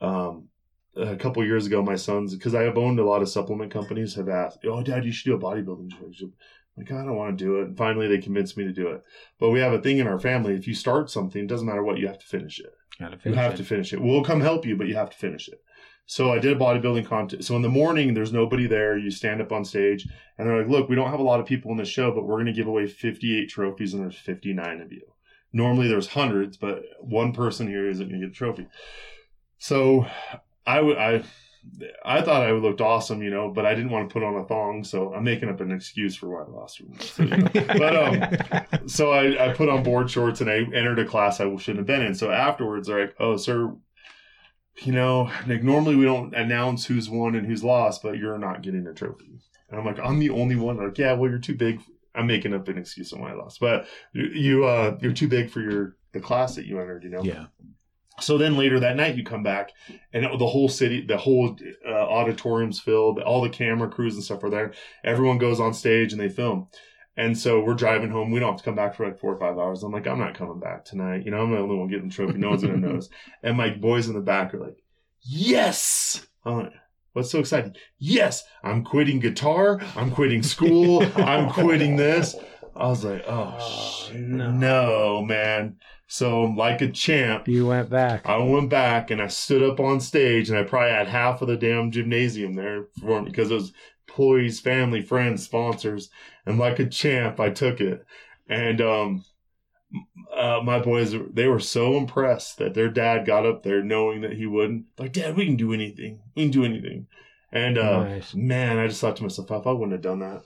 um, 0.01 0.49
a 0.95 1.15
couple 1.15 1.43
years 1.45 1.65
ago, 1.65 1.81
my 1.81 1.95
sons, 1.95 2.35
because 2.35 2.55
I 2.55 2.63
have 2.63 2.77
owned 2.77 2.99
a 2.99 3.05
lot 3.05 3.21
of 3.21 3.29
supplement 3.29 3.71
companies, 3.71 4.15
have 4.15 4.29
asked, 4.29 4.59
"Oh, 4.65 4.83
Dad, 4.83 5.05
you 5.05 5.11
should 5.11 5.29
do 5.29 5.35
a 5.35 5.39
bodybuilding 5.39 5.91
show." 6.13 6.29
Like, 6.77 6.91
I 6.91 7.05
don't 7.05 7.15
want 7.15 7.37
to 7.37 7.43
do 7.45 7.61
it. 7.61 7.67
And 7.69 7.77
finally, 7.77 8.07
they 8.07 8.17
convinced 8.17 8.57
me 8.57 8.65
to 8.65 8.73
do 8.73 8.87
it. 8.89 9.01
But 9.39 9.51
we 9.51 9.61
have 9.61 9.71
a 9.71 9.79
thing 9.81 9.99
in 9.99 10.07
our 10.07 10.19
family: 10.19 10.55
if 10.55 10.67
you 10.67 10.75
start 10.75 11.09
something, 11.09 11.43
it 11.43 11.47
doesn't 11.47 11.67
matter 11.67 11.83
what, 11.83 11.97
you 11.99 12.07
have 12.07 12.19
to 12.19 12.25
finish 12.25 12.59
it. 12.59 12.73
Gotta 12.99 13.17
You 13.23 13.33
have 13.35 13.53
it. 13.53 13.57
to 13.57 13.63
finish 13.63 13.93
it. 13.93 14.01
We'll 14.01 14.23
come 14.23 14.41
help 14.41 14.65
you, 14.65 14.75
but 14.75 14.87
you 14.87 14.95
have 14.95 15.09
to 15.09 15.17
finish 15.17 15.47
it. 15.47 15.61
So 16.07 16.31
I 16.31 16.39
did 16.39 16.55
a 16.55 16.59
bodybuilding 16.59 17.07
contest. 17.07 17.47
So 17.47 17.55
in 17.55 17.61
the 17.61 17.69
morning, 17.69 18.13
there's 18.13 18.31
nobody 18.31 18.67
there. 18.67 18.97
You 18.97 19.09
stand 19.09 19.41
up 19.41 19.51
on 19.51 19.65
stage, 19.65 20.07
and 20.37 20.47
they're 20.47 20.59
like, 20.59 20.69
"Look, 20.69 20.87
we 20.87 20.95
don't 20.95 21.09
have 21.09 21.19
a 21.19 21.23
lot 21.23 21.39
of 21.39 21.45
people 21.45 21.71
in 21.71 21.77
the 21.77 21.85
show, 21.85 22.11
but 22.11 22.25
we're 22.25 22.35
going 22.35 22.45
to 22.45 22.53
give 22.53 22.67
away 22.67 22.85
58 22.85 23.49
trophies, 23.49 23.93
and 23.93 24.03
there's 24.03 24.17
59 24.17 24.81
of 24.81 24.91
you. 24.91 25.01
Normally 25.51 25.87
there's 25.87 26.07
hundreds, 26.09 26.57
but 26.57 26.83
one 26.99 27.33
person 27.33 27.67
here 27.67 27.89
isn't 27.89 28.07
going 28.07 28.21
to 28.21 28.27
get 28.27 28.35
a 28.35 28.37
trophy." 28.37 28.67
So 29.57 30.05
I 30.65 30.81
would 30.81 30.97
I. 30.97 31.23
I 32.05 32.21
thought 32.21 32.43
I 32.43 32.51
looked 32.51 32.79
awesome, 32.79 33.23
you 33.23 33.31
know, 33.31 33.49
but 33.49 33.65
I 33.65 33.73
didn't 33.73 33.89
want 33.89 34.07
to 34.07 34.13
put 34.13 34.21
on 34.21 34.35
a 34.35 34.45
thong, 34.45 34.83
so 34.83 35.11
I'm 35.15 35.23
making 35.23 35.49
up 35.49 35.61
an 35.61 35.71
excuse 35.71 36.15
for 36.15 36.29
why 36.29 36.43
I 36.43 36.47
lost. 36.47 36.79
So, 36.99 37.23
you 37.23 37.37
know. 37.37 37.47
But, 37.53 37.95
um, 37.95 38.87
so 38.87 39.09
I, 39.11 39.49
I 39.49 39.51
put 39.51 39.67
on 39.67 39.81
board 39.81 40.11
shorts 40.11 40.41
and 40.41 40.49
I 40.51 40.57
entered 40.57 40.99
a 40.99 41.05
class 41.05 41.41
I 41.41 41.45
shouldn't 41.55 41.77
have 41.77 41.87
been 41.87 42.03
in. 42.03 42.13
So 42.13 42.29
afterwards, 42.29 42.87
they're 42.87 43.07
like, 43.07 43.15
"Oh, 43.19 43.35
sir, 43.35 43.75
you 44.83 44.91
know, 44.91 45.31
like 45.47 45.63
normally 45.63 45.95
we 45.95 46.05
don't 46.05 46.33
announce 46.33 46.85
who's 46.85 47.09
won 47.09 47.35
and 47.35 47.45
who's 47.45 47.63
lost, 47.63 48.03
but 48.03 48.17
you're 48.17 48.37
not 48.37 48.61
getting 48.61 48.87
a 48.87 48.93
trophy." 48.93 49.39
And 49.69 49.79
I'm 49.79 49.85
like, 49.85 49.99
"I'm 49.99 50.19
the 50.19 50.29
only 50.29 50.55
one." 50.55 50.77
They're 50.77 50.87
like, 50.87 50.97
yeah, 50.97 51.13
well, 51.13 51.29
you're 51.29 51.39
too 51.39 51.55
big. 51.55 51.81
I'm 52.13 52.27
making 52.27 52.53
up 52.53 52.67
an 52.67 52.77
excuse 52.77 53.11
on 53.11 53.19
why 53.19 53.31
I 53.31 53.35
lost, 53.35 53.59
but 53.59 53.87
you, 54.13 54.63
uh, 54.65 54.97
you're 55.01 55.11
too 55.13 55.27
big 55.27 55.49
for 55.49 55.59
your 55.59 55.97
the 56.13 56.21
class 56.21 56.55
that 56.55 56.65
you 56.65 56.79
entered. 56.79 57.03
You 57.03 57.09
know. 57.09 57.23
yeah. 57.23 57.45
So 58.21 58.37
then 58.37 58.55
later 58.55 58.79
that 58.79 58.95
night, 58.95 59.17
you 59.17 59.23
come 59.23 59.43
back, 59.43 59.71
and 60.13 60.23
the 60.39 60.47
whole 60.47 60.69
city, 60.69 61.01
the 61.01 61.17
whole 61.17 61.57
uh, 61.85 61.91
auditorium's 61.91 62.79
filled. 62.79 63.19
All 63.19 63.41
the 63.41 63.49
camera 63.49 63.89
crews 63.89 64.15
and 64.15 64.23
stuff 64.23 64.43
are 64.43 64.49
there. 64.49 64.73
Everyone 65.03 65.37
goes 65.37 65.59
on 65.59 65.73
stage 65.73 66.13
and 66.13 66.21
they 66.21 66.29
film. 66.29 66.69
And 67.17 67.37
so 67.37 67.61
we're 67.61 67.75
driving 67.75 68.09
home. 68.09 68.29
We 68.31 68.39
don't 68.39 68.49
have 68.51 68.57
to 68.59 68.63
come 68.65 68.75
back 68.75 68.93
for 68.95 69.05
like 69.05 69.19
four 69.19 69.33
or 69.33 69.39
five 69.39 69.57
hours. 69.57 69.83
I'm 69.83 69.91
like, 69.91 70.05
I'm 70.07 70.19
not 70.19 70.33
coming 70.35 70.59
back 70.59 70.83
tonight. 70.83 71.23
You 71.25 71.31
know, 71.31 71.41
I'm 71.41 71.51
the 71.51 71.57
only 71.59 71.75
one 71.77 71.87
getting 71.87 72.09
the 72.09 72.13
trophy. 72.13 72.37
No 72.37 72.49
one's 72.49 72.61
gonna 72.63 72.77
notice. 72.77 73.09
And 73.43 73.55
my 73.55 73.69
boys 73.69 74.07
in 74.07 74.13
the 74.15 74.21
back 74.21 74.53
are 74.53 74.59
like, 74.59 74.77
Yes. 75.21 76.25
I'm 76.43 76.57
like, 76.57 76.73
What's 77.13 77.31
so 77.31 77.39
exciting? 77.39 77.75
Yes, 77.97 78.43
I'm 78.63 78.83
quitting 78.83 79.19
guitar. 79.19 79.79
I'm 79.95 80.11
quitting 80.11 80.43
school. 80.43 81.01
I'm 81.15 81.49
quitting 81.49 81.95
this. 81.95 82.35
I 82.75 82.87
was 82.87 83.05
like, 83.05 83.23
oh, 83.25 83.55
Oh, 83.57 84.07
shit. 84.09 84.19
no. 84.19 84.51
no, 84.51 85.21
man. 85.23 85.77
So, 86.07 86.41
like 86.43 86.81
a 86.81 86.89
champ, 86.91 87.47
You 87.47 87.65
went 87.67 87.89
back. 87.89 88.27
I 88.27 88.37
went 88.37 88.69
back 88.69 89.09
and 89.11 89.21
I 89.21 89.27
stood 89.27 89.63
up 89.63 89.79
on 89.79 90.01
stage 90.01 90.49
and 90.49 90.59
I 90.59 90.63
probably 90.63 90.91
had 90.91 91.07
half 91.07 91.41
of 91.41 91.47
the 91.47 91.55
damn 91.55 91.89
gymnasium 91.89 92.53
there 92.53 92.87
for 92.99 93.21
me 93.21 93.29
because 93.29 93.49
it 93.49 93.55
was 93.55 93.71
employees, 94.07 94.59
family, 94.59 95.01
friends, 95.01 95.43
sponsors, 95.43 96.09
and 96.45 96.57
like 96.59 96.79
a 96.79 96.85
champ, 96.87 97.39
I 97.39 97.49
took 97.49 97.81
it. 97.81 98.05
And 98.47 98.79
um, 98.81 99.25
uh, 100.35 100.61
my 100.63 100.79
boys, 100.79 101.15
they 101.33 101.47
were 101.47 101.59
so 101.59 101.97
impressed 101.97 102.57
that 102.59 102.73
their 102.73 102.89
dad 102.89 103.25
got 103.25 103.45
up 103.45 103.63
there 103.63 103.83
knowing 103.83 104.21
that 104.21 104.33
he 104.33 104.45
wouldn't. 104.45 104.85
Like, 104.97 105.13
Dad, 105.13 105.35
we 105.35 105.45
can 105.45 105.55
do 105.55 105.73
anything. 105.73 106.19
We 106.35 106.43
can 106.43 106.51
do 106.51 106.65
anything. 106.65 107.07
And 107.51 107.77
uh, 107.77 108.03
Nice. 108.03 108.35
man, 108.35 108.77
I 108.77 108.87
just 108.87 109.01
thought 109.01 109.15
to 109.17 109.23
myself, 109.23 109.49
if 109.49 109.65
I 109.67 109.71
wouldn't 109.71 109.93
have 109.93 110.01
done 110.01 110.19
that, 110.19 110.43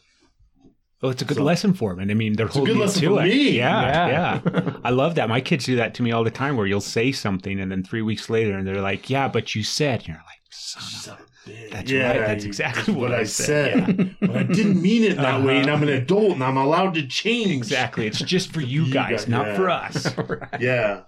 Well, 1.02 1.12
it's 1.12 1.22
a 1.22 1.26
good 1.26 1.38
So- 1.38 1.44
lesson 1.44 1.74
for 1.74 1.92
him. 1.94 2.00
And 2.00 2.12
I 2.12 2.14
mean, 2.14 2.34
they're 2.34 2.46
It's 2.48 2.56
a 2.56 2.60
holding 2.60 2.76
good 2.76 2.82
lesson 2.82 3.02
to 3.04 3.08
for 3.16 3.22
it. 3.22 3.30
me. 3.30 3.52
Yeah, 3.58 4.08
Yeah. 4.08 4.42
yeah. 4.54 4.74
I 4.84 4.92
love 4.92 5.16
that. 5.16 5.28
My 5.30 5.42
kids 5.42 5.66
do 5.66 5.76
that 5.78 5.94
to 5.96 6.04
me 6.04 6.12
all 6.12 6.24
the 6.24 6.32
time 6.32 6.56
where 6.56 6.68
you'll 6.68 6.82
say 6.82 7.12
something 7.12 7.60
and 7.60 7.72
then 7.72 7.84
three 7.84 8.02
weeks 8.02 8.30
later 8.30 8.58
and 8.58 8.68
they're 8.68 8.82
like, 8.82 9.10
yeah, 9.10 9.28
but 9.28 9.56
you 9.56 9.64
said, 9.64 10.00
and 10.02 10.08
you're 10.10 10.18
like, 10.18 10.39
son 10.50 11.14
of 11.14 11.22
a 11.22 11.50
bitch. 11.50 11.72
That's 11.72 11.92
right. 11.92 12.28
That's 12.28 12.44
exactly 12.44 12.94
that's 12.94 13.02
what 13.02 13.14
I 13.14 13.24
said. 13.24 13.86
said. 13.86 14.16
but 14.22 14.36
I 14.36 14.44
didn't 14.44 14.82
mean 14.82 15.04
it 15.04 15.18
that 15.18 15.44
way, 15.44 15.60
and 15.60 15.70
I'm 15.70 15.84
an 15.84 15.90
uh-huh. 15.90 15.98
adult 15.98 16.32
and 16.34 16.44
I'm 16.44 16.58
allowed 16.58 16.94
to 16.96 17.08
change. 17.08 17.52
Exactly. 17.52 18.08
It's 18.08 18.20
just 18.20 18.52
for 18.54 18.62
you 18.62 18.84
You 18.84 18.94
guys, 18.94 19.12
guys, 19.12 19.28
not 19.28 19.48
yeah. 19.48 19.56
for 19.56 19.70
us. 19.70 20.16
Yeah. 20.60 21.02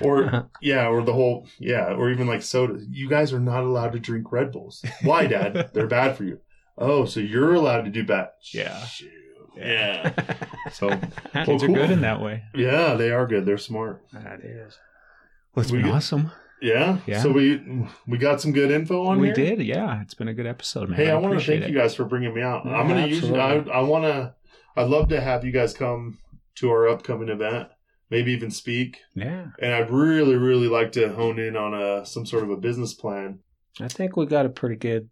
Or 0.00 0.24
uh-huh. 0.24 0.42
yeah, 0.62 0.86
or 0.86 1.02
the 1.02 1.12
whole 1.12 1.46
yeah, 1.58 1.92
or 1.92 2.10
even 2.10 2.26
like 2.26 2.42
soda. 2.42 2.80
You 2.90 3.08
guys 3.08 3.32
are 3.32 3.40
not 3.40 3.64
allowed 3.64 3.92
to 3.92 3.98
drink 3.98 4.32
Red 4.32 4.52
Bulls. 4.52 4.84
Why, 5.02 5.26
Dad? 5.26 5.70
They're 5.74 5.86
bad 5.86 6.16
for 6.16 6.24
you. 6.24 6.40
Oh, 6.78 7.04
so 7.04 7.20
you're 7.20 7.54
allowed 7.54 7.82
to 7.82 7.90
do 7.90 8.04
bad. 8.04 8.30
Yeah. 8.52 8.84
Shoot. 8.86 9.10
Yeah. 9.56 10.12
So 10.72 10.88
Kids 11.44 11.62
are 11.62 11.66
cool. 11.66 11.74
good 11.74 11.90
in 11.90 12.00
that 12.00 12.20
way. 12.20 12.44
yeah, 12.54 12.94
they 12.94 13.10
are 13.10 13.26
good. 13.26 13.46
They're 13.46 13.58
smart. 13.58 14.02
That 14.12 14.40
is. 14.40 14.78
Well, 15.54 15.62
it's 15.62 15.72
We 15.72 15.82
been 15.82 15.90
awesome. 15.90 16.32
Yeah. 16.60 16.98
Yeah. 17.06 17.22
So 17.22 17.30
we 17.30 17.86
we 18.06 18.18
got 18.18 18.40
some 18.40 18.52
good 18.52 18.70
info 18.70 19.04
on 19.06 19.20
we 19.20 19.28
here. 19.28 19.34
did. 19.34 19.62
Yeah. 19.62 20.00
It's 20.02 20.14
been 20.14 20.28
a 20.28 20.34
good 20.34 20.46
episode, 20.46 20.88
man. 20.88 20.98
Hey, 20.98 21.10
I, 21.10 21.14
want 21.16 21.38
to 21.38 21.44
thank 21.44 21.62
it. 21.64 21.70
you 21.70 21.76
guys 21.76 21.94
for 21.94 22.04
bringing 22.04 22.34
me 22.34 22.42
out. 22.42 22.64
Yeah, 22.64 22.76
I'm 22.76 22.88
gonna 22.88 23.06
use. 23.06 23.30
I. 23.30 23.56
I 23.72 23.80
want 23.80 24.04
to. 24.04 24.34
I'd 24.76 24.88
love 24.88 25.08
to 25.08 25.20
have 25.20 25.44
you 25.44 25.52
guys 25.52 25.72
come 25.74 26.18
to 26.56 26.70
our 26.70 26.88
upcoming 26.88 27.28
event. 27.28 27.68
Maybe 28.10 28.32
even 28.32 28.50
speak. 28.50 29.00
Yeah. 29.14 29.46
And 29.60 29.74
I'd 29.74 29.90
really, 29.90 30.36
really 30.36 30.68
like 30.68 30.92
to 30.92 31.12
hone 31.12 31.38
in 31.38 31.56
on 31.56 31.74
a 31.74 32.04
some 32.06 32.26
sort 32.26 32.44
of 32.44 32.50
a 32.50 32.56
business 32.56 32.94
plan. 32.94 33.40
I 33.80 33.88
think 33.88 34.16
we 34.16 34.26
got 34.26 34.46
a 34.46 34.50
pretty 34.50 34.76
good, 34.76 35.08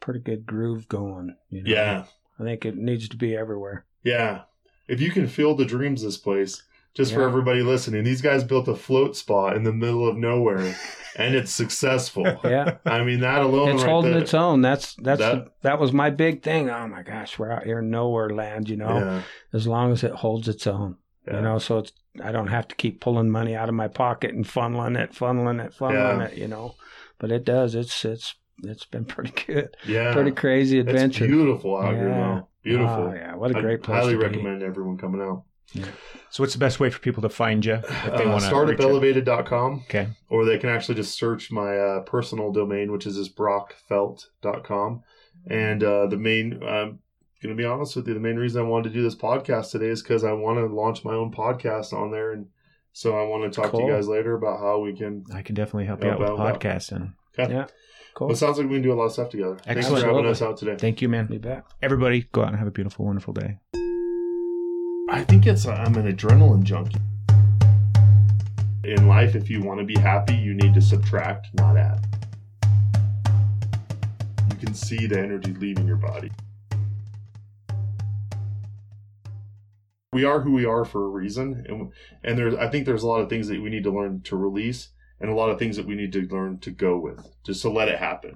pretty 0.00 0.20
good 0.20 0.44
groove 0.44 0.88
going. 0.88 1.36
You 1.50 1.62
know? 1.62 1.70
Yeah, 1.70 2.04
I 2.38 2.42
think 2.44 2.64
it 2.64 2.76
needs 2.76 3.08
to 3.08 3.16
be 3.16 3.36
everywhere. 3.36 3.86
yeah. 4.02 4.42
If 4.86 5.00
you 5.00 5.10
can 5.10 5.26
feel 5.28 5.54
the 5.54 5.64
dreams, 5.64 6.02
this 6.02 6.18
place. 6.18 6.62
Just 6.94 7.12
for 7.12 7.22
everybody 7.22 7.62
listening, 7.62 8.04
these 8.04 8.22
guys 8.22 8.44
built 8.44 8.68
a 8.68 8.74
float 8.76 9.16
spot 9.16 9.56
in 9.56 9.64
the 9.64 9.72
middle 9.72 10.08
of 10.08 10.16
nowhere, 10.16 10.76
and 11.16 11.34
it's 11.34 11.50
successful. 11.52 12.24
Yeah. 12.44 12.76
I 12.84 13.02
mean, 13.02 13.20
that 13.20 13.42
alone. 13.42 13.70
it's 13.70 13.82
right 13.82 13.90
holding 13.90 14.12
there- 14.12 14.20
its 14.22 14.32
own. 14.34 14.60
That's 14.60 14.94
that's 14.96 15.20
That- 15.20 15.44
the, 15.46 15.50
that 15.62 15.80
was 15.80 15.92
my 15.92 16.10
big 16.10 16.42
thing. 16.42 16.70
Oh 16.70 16.86
my 16.86 17.02
gosh, 17.02 17.36
we're 17.38 17.50
out 17.50 17.64
here 17.64 17.80
in 17.80 17.90
nowhere 17.90 18.30
land. 18.30 18.68
You 18.68 18.76
know, 18.76 18.96
Yeah, 18.98 19.22
as 19.52 19.66
long 19.66 19.90
as 19.92 20.04
it 20.04 20.12
holds 20.12 20.46
its 20.48 20.66
own. 20.68 20.96
yeah. 21.26 21.36
You 21.36 21.42
know, 21.42 21.58
so 21.58 21.78
it's 21.78 21.92
I 22.22 22.30
don't 22.30 22.46
have 22.46 22.68
to 22.68 22.76
keep 22.76 23.00
pulling 23.00 23.28
money 23.30 23.56
out 23.56 23.68
of 23.68 23.74
my 23.74 23.88
pocket 23.88 24.32
and 24.32 24.44
funneling 24.44 24.96
it, 24.96 25.10
funneling 25.12 25.64
it, 25.64 25.72
funneling 25.76 26.20
Yeah. 26.20 26.26
it. 26.26 26.38
You 26.38 26.46
know, 26.46 26.76
but 27.18 27.32
it 27.32 27.44
does. 27.44 27.74
It's 27.74 28.04
it's 28.04 28.36
it's 28.62 28.84
been 28.84 29.04
pretty 29.14 29.32
good, 29.46 29.76
yeah. 29.84 30.12
pretty 30.12 30.30
crazy 30.30 30.78
It's 30.78 30.88
adventure. 30.88 31.26
beautiful 31.26 31.76
out 31.76 31.92
here, 31.94 32.08
Yeah. 32.08 32.14
though. 32.18 32.48
Beautiful. 32.62 33.08
Oh, 33.10 33.12
yeah, 33.14 33.34
what 33.34 33.50
a 33.50 33.60
great 33.60 33.82
place. 33.82 33.98
highly 33.98 34.12
to 34.12 34.18
be. 34.20 34.24
recommend 34.26 34.62
everyone 34.62 34.96
coming 34.96 35.20
out. 35.20 35.42
So, 36.30 36.42
what's 36.42 36.52
the 36.52 36.58
best 36.58 36.78
way 36.80 36.90
for 36.90 36.98
people 37.00 37.22
to 37.22 37.28
find 37.28 37.64
you 37.64 37.74
if 37.74 37.88
they 37.88 38.24
Uh, 38.24 38.30
want 38.30 38.44
to 38.44 38.54
reach 38.54 38.78
out? 38.78 38.78
startupelevated.com. 38.78 39.82
Okay. 39.86 40.08
or 40.28 40.44
they 40.44 40.58
can 40.58 40.68
actually 40.70 40.94
just 40.96 41.16
search 41.18 41.50
my 41.50 41.76
uh, 41.78 42.00
personal 42.00 42.52
domain, 42.52 42.92
which 42.92 43.06
is 43.06 43.16
just 43.16 43.36
brockfelt.com. 43.36 45.02
And 45.48 45.82
uh, 45.84 46.06
the 46.06 46.16
main, 46.16 46.54
I'm 46.62 46.98
going 47.42 47.54
to 47.54 47.54
be 47.54 47.64
honest 47.64 47.96
with 47.96 48.06
you, 48.08 48.14
the 48.14 48.20
main 48.20 48.36
reason 48.36 48.62
I 48.64 48.68
wanted 48.68 48.88
to 48.90 48.94
do 48.94 49.02
this 49.02 49.14
podcast 49.16 49.70
today 49.72 49.88
is 49.88 50.02
because 50.02 50.24
I 50.24 50.32
want 50.32 50.58
to 50.58 50.66
launch 50.66 51.04
my 51.04 51.12
own 51.14 51.32
podcast 51.32 51.92
on 51.92 52.10
there. 52.10 52.32
And 52.32 52.46
so 52.92 53.16
I 53.18 53.24
want 53.28 53.52
to 53.52 53.60
talk 53.60 53.72
to 53.72 53.78
you 53.78 53.90
guys 53.90 54.08
later 54.08 54.34
about 54.34 54.60
how 54.60 54.78
we 54.78 54.94
can. 54.96 55.24
I 55.34 55.42
can 55.42 55.54
definitely 55.54 55.86
help 55.86 56.02
you 56.02 56.10
out 56.10 56.20
Help 56.20 56.38
with 56.38 56.40
out. 56.40 56.60
podcasting. 56.60 57.12
Yeah, 57.38 57.66
cool. 58.14 58.28
Well, 58.28 58.34
it 58.34 58.38
sounds 58.38 58.58
like 58.58 58.68
we 58.68 58.74
can 58.76 58.82
do 58.82 58.92
a 58.92 58.94
lot 58.94 59.06
of 59.06 59.12
stuff 59.12 59.30
together. 59.30 59.56
Excellent. 59.66 59.74
Thanks 59.74 59.88
for 59.88 59.94
Excellent. 59.96 60.16
having 60.16 60.30
us 60.30 60.42
out 60.42 60.56
today. 60.56 60.76
Thank 60.78 61.02
you, 61.02 61.08
man. 61.08 61.26
Be 61.26 61.38
back. 61.38 61.64
Everybody, 61.82 62.28
go 62.32 62.42
out 62.42 62.48
and 62.48 62.56
have 62.58 62.68
a 62.68 62.72
beautiful, 62.72 63.04
wonderful 63.04 63.34
day. 63.34 63.58
I 65.10 65.22
think 65.22 65.46
it's 65.46 65.66
I'm 65.66 65.96
an 65.96 66.10
adrenaline 66.10 66.62
junkie. 66.62 66.98
In 68.84 69.06
life, 69.06 69.34
if 69.34 69.50
you 69.50 69.62
want 69.62 69.78
to 69.80 69.84
be 69.84 69.98
happy, 69.98 70.34
you 70.34 70.54
need 70.54 70.72
to 70.74 70.80
subtract, 70.80 71.48
not 71.54 71.76
add. 71.76 72.06
You 74.50 74.56
can 74.56 74.74
see 74.74 75.06
the 75.06 75.18
energy 75.18 75.52
leaving 75.52 75.86
your 75.86 75.96
body. 75.96 76.30
We 80.12 80.24
are 80.24 80.40
who 80.40 80.52
we 80.52 80.64
are 80.64 80.84
for 80.84 81.04
a 81.04 81.08
reason, 81.08 81.64
and 81.68 81.92
and 82.22 82.38
there's 82.38 82.54
I 82.54 82.68
think 82.68 82.86
there's 82.86 83.02
a 83.02 83.06
lot 83.06 83.20
of 83.20 83.28
things 83.28 83.48
that 83.48 83.60
we 83.60 83.68
need 83.68 83.84
to 83.84 83.90
learn 83.90 84.22
to 84.22 84.36
release, 84.36 84.88
and 85.20 85.30
a 85.30 85.34
lot 85.34 85.50
of 85.50 85.58
things 85.58 85.76
that 85.76 85.86
we 85.86 85.96
need 85.96 86.12
to 86.12 86.22
learn 86.22 86.58
to 86.60 86.70
go 86.70 86.98
with, 86.98 87.28
just 87.44 87.60
to 87.62 87.68
let 87.68 87.88
it 87.88 87.98
happen. 87.98 88.32